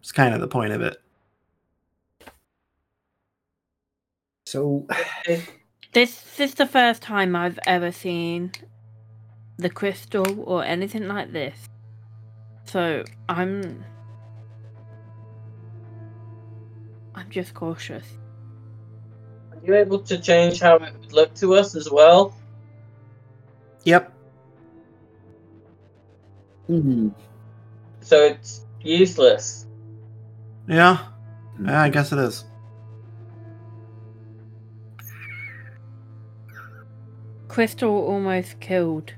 [0.00, 1.00] It's kind of the point of it.
[4.44, 4.88] So
[5.92, 8.50] This is the first time I've ever seen
[9.56, 11.56] the crystal or anything like this.
[12.64, 13.84] So I'm
[17.14, 18.06] I'm just cautious.
[19.52, 22.34] Are you able to change how it would look to us as well?
[23.84, 24.15] Yep.
[26.66, 27.08] Hmm,
[28.00, 29.66] So it's useless.
[30.68, 30.98] Yeah.
[31.64, 32.44] Yeah, I guess it is.
[37.48, 39.14] Crystal almost killed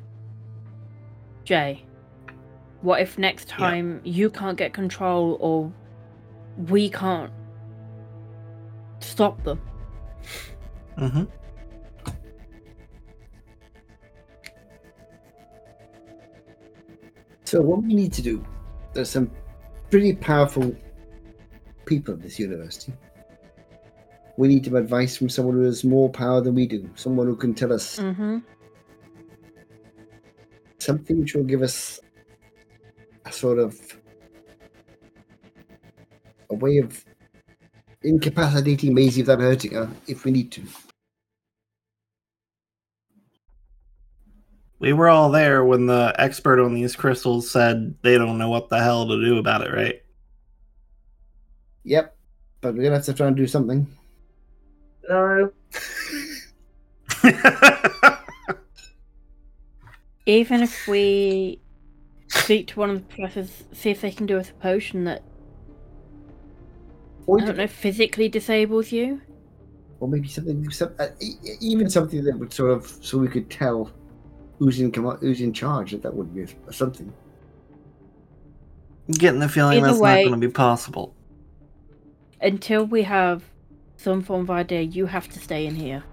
[1.45, 1.83] Jay.
[2.83, 5.73] What if next time you can't get control or
[6.69, 7.33] we can't
[9.01, 9.61] stop them?
[10.99, 11.25] Mm-hmm.
[17.49, 18.45] So what we need to do?
[18.93, 19.31] There's some
[19.91, 20.77] pretty powerful
[21.87, 22.93] people at this university.
[24.37, 26.89] We need some advice from someone who has more power than we do.
[26.95, 28.39] Someone who can tell us Mm-hmm.
[30.79, 32.01] something which will give us
[33.25, 33.77] a sort of
[36.51, 37.05] a way of
[38.03, 40.63] incapacitating Maisie without hurting her if we need to.
[44.81, 48.69] We were all there when the expert on these crystals said they don't know what
[48.69, 50.03] the hell to do about it, right?
[51.85, 52.17] Yep,
[52.61, 53.87] but we're gonna have to try and do something.
[55.09, 55.51] No.
[60.27, 61.61] Even if we
[62.29, 65.23] speak to one of the professors, see if they can do us a potion that
[67.27, 69.23] Or, I don't know physically disables you.
[70.01, 71.09] or maybe something, some, uh,
[71.61, 73.91] even something that would sort of, so we could tell
[74.59, 75.93] who's in com- who's in charge.
[75.93, 77.13] That would be a- something.
[79.11, 81.15] Getting the feeling Either that's way- not going to be possible.
[82.41, 83.43] Until we have
[83.97, 86.05] some form of idea, you have to stay in here.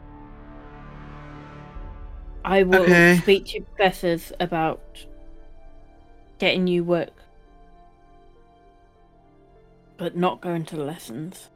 [2.43, 3.17] I will Okay.
[3.21, 5.05] speak to professors about
[6.37, 7.11] getting you work,
[9.97, 11.49] but not going to the lessons.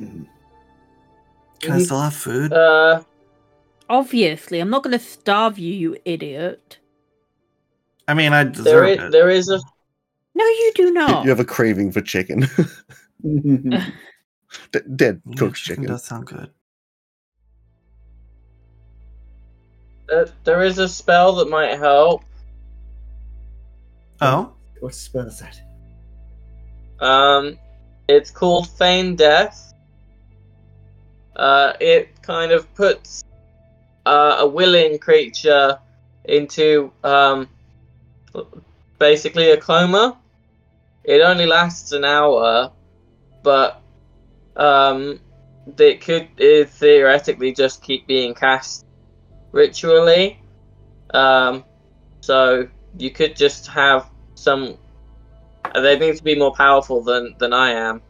[0.00, 0.26] Mhm.
[1.60, 2.52] Can I still have food?
[2.52, 3.02] Uh,
[3.90, 6.78] Obviously, I'm not going to starve you, you idiot.
[8.06, 9.10] I mean, I there deserve is, it.
[9.10, 9.60] there is a
[10.34, 11.24] No, you do not.
[11.24, 12.46] You have a craving for chicken.
[13.22, 15.84] D- dead Yeah, cooked chicken chicken.
[15.86, 16.50] does sound good.
[20.12, 22.24] uh, there is a spell that might help.
[24.20, 25.60] Oh, what spell is that?
[27.04, 27.58] Um,
[28.08, 29.72] it's called Feign Death.
[31.36, 33.24] Uh, it kind of puts
[34.10, 35.78] uh, a willing creature
[36.24, 37.48] into um,
[38.98, 40.18] basically a coma.
[41.04, 42.72] it only lasts an hour,
[43.44, 43.80] but
[44.56, 45.20] um,
[45.78, 48.84] it could uh, theoretically just keep being cast
[49.52, 50.40] ritually.
[51.14, 51.64] Um,
[52.20, 54.76] so you could just have some.
[55.72, 58.02] They need to be more powerful than than I am.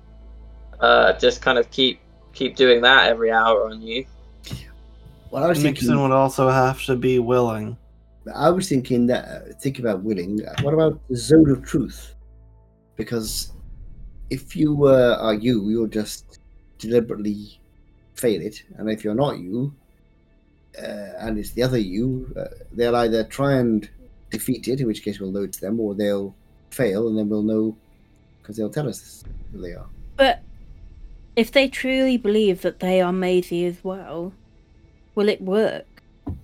[0.80, 2.00] Uh, just kind of keep
[2.32, 4.06] keep doing that every hour on you.
[5.30, 6.02] Well, I was Nixon thinking.
[6.02, 7.76] would also have to be willing.
[8.34, 9.24] I was thinking that.
[9.24, 10.40] Uh, think about willing.
[10.62, 12.14] What about the zone of truth?
[12.96, 13.52] Because
[14.28, 16.38] if you uh, are you, you'll just
[16.78, 17.60] deliberately
[18.14, 19.74] fail it, and if you're not you,
[20.78, 23.88] uh, and it's the other you, uh, they'll either try and
[24.30, 26.34] defeat it, in which case we'll know it's them, or they'll
[26.70, 27.76] fail, and then we'll know
[28.42, 29.86] because they'll tell us who they are.
[30.16, 30.42] But
[31.36, 34.32] if they truly believe that they are Maisie as well,
[35.20, 35.84] will it work?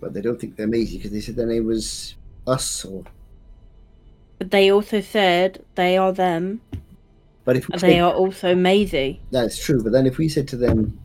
[0.01, 2.15] But they don't think they're Maisie because they said their name was
[2.47, 3.05] us, or
[4.39, 6.61] But they also said they are them,
[7.47, 9.21] but if we and said- they are also Maisie.
[9.31, 10.99] That's true, but then if we said to them,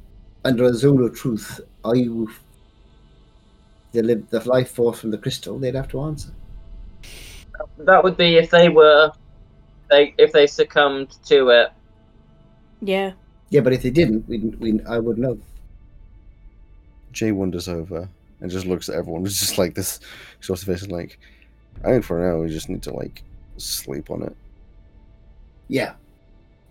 [0.44, 2.30] under a zone of truth, are you
[3.94, 5.58] the, live, the life force from the crystal?
[5.58, 6.32] They'd have to answer.
[7.78, 9.12] That would be if they were,
[9.90, 11.70] they if they succumbed to it.
[12.82, 13.14] Yeah.
[13.50, 15.38] Yeah, but if they didn't, we, we I would know.
[17.12, 18.08] Jay wanders over
[18.40, 19.26] and just looks at everyone.
[19.26, 20.00] It's just like this
[20.40, 21.20] sort of face, like,
[21.84, 23.24] I think for now we just need to like
[23.58, 24.36] sleep on it.
[25.68, 25.94] Yeah,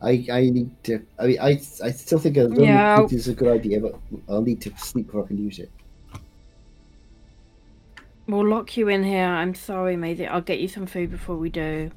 [0.03, 1.01] I I need to.
[1.19, 1.51] I mean, I
[1.83, 4.61] I still think a zone Yeah, of I'll- is a good idea, but I'll need
[4.63, 5.71] to sleep before I can use it.
[8.27, 9.25] We'll lock you in here.
[9.27, 10.27] I'm sorry, Maisie.
[10.27, 11.91] I'll get you some food before we do.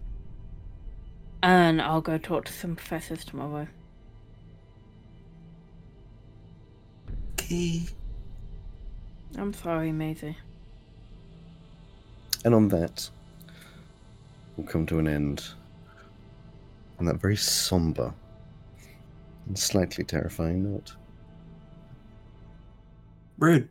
[1.44, 3.68] And I'll go talk to some professors tomorrow.
[7.34, 7.84] Okay.
[9.38, 10.38] I'm sorry, Maisie.
[12.46, 13.10] And on that,
[14.58, 15.44] we'll come to an end
[17.00, 18.14] on that very somber
[19.48, 20.94] and slightly terrifying note.
[23.38, 23.70] Rude.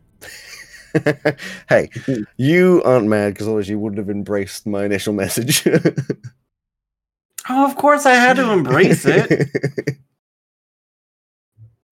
[1.69, 1.89] hey,
[2.37, 5.67] you aren't mad because otherwise you wouldn't have embraced my initial message.
[7.49, 9.51] Oh, of course I had to embrace it.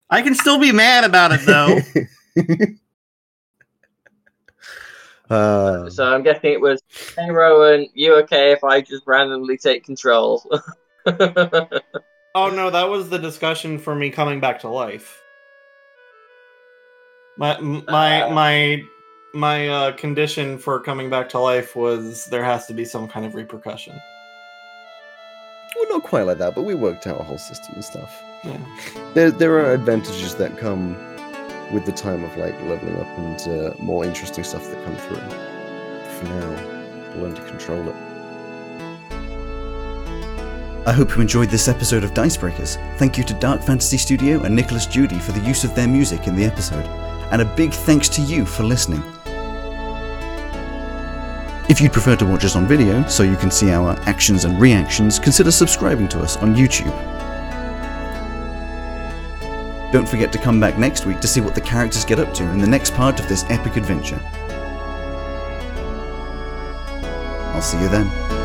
[0.09, 1.79] I can still be mad about it though.
[5.31, 6.81] Uh, So I'm guessing it was,
[7.17, 10.43] hey Rowan, you okay if I just randomly take control?
[11.05, 15.21] Oh no, that was the discussion for me coming back to life.
[17.37, 18.29] My my Ah.
[18.29, 18.83] my
[19.33, 23.25] my uh, condition for coming back to life was there has to be some kind
[23.25, 23.93] of repercussion.
[25.77, 28.21] well, not quite like that, but we worked out a whole system and stuff.
[28.43, 28.57] Yeah.
[29.13, 30.97] There, there are advantages that come
[31.71, 35.21] with the time of like leveling up and uh, more interesting stuff that come through.
[36.17, 37.95] For now, learn to control it.
[40.83, 42.75] I hope you enjoyed this episode of Dicebreakers.
[42.97, 46.27] Thank you to Dark Fantasy Studio and Nicolas Jeudy for the use of their music
[46.27, 46.85] in the episode.
[47.31, 49.03] And a big thanks to you for listening.
[51.69, 54.59] If you'd prefer to watch us on video so you can see our actions and
[54.59, 57.20] reactions, consider subscribing to us on YouTube.
[59.91, 62.43] Don't forget to come back next week to see what the characters get up to
[62.43, 64.21] in the next part of this epic adventure.
[67.53, 68.40] I'll see you then.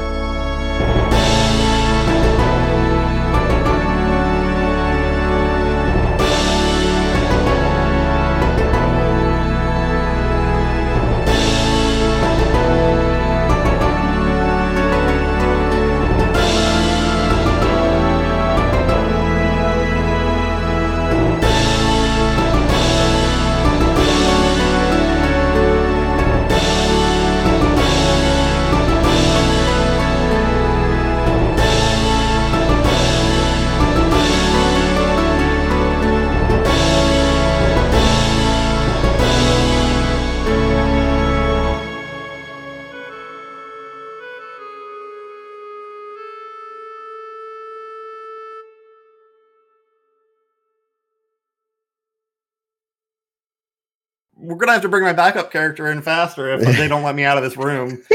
[54.67, 57.39] Gonna have to bring my backup character in faster if they don't let me out
[57.39, 58.03] of this room.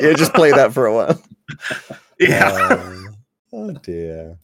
[0.00, 1.22] yeah, just play that for a while.
[2.20, 2.48] Yeah.
[2.52, 2.96] Uh,
[3.52, 4.38] oh dear.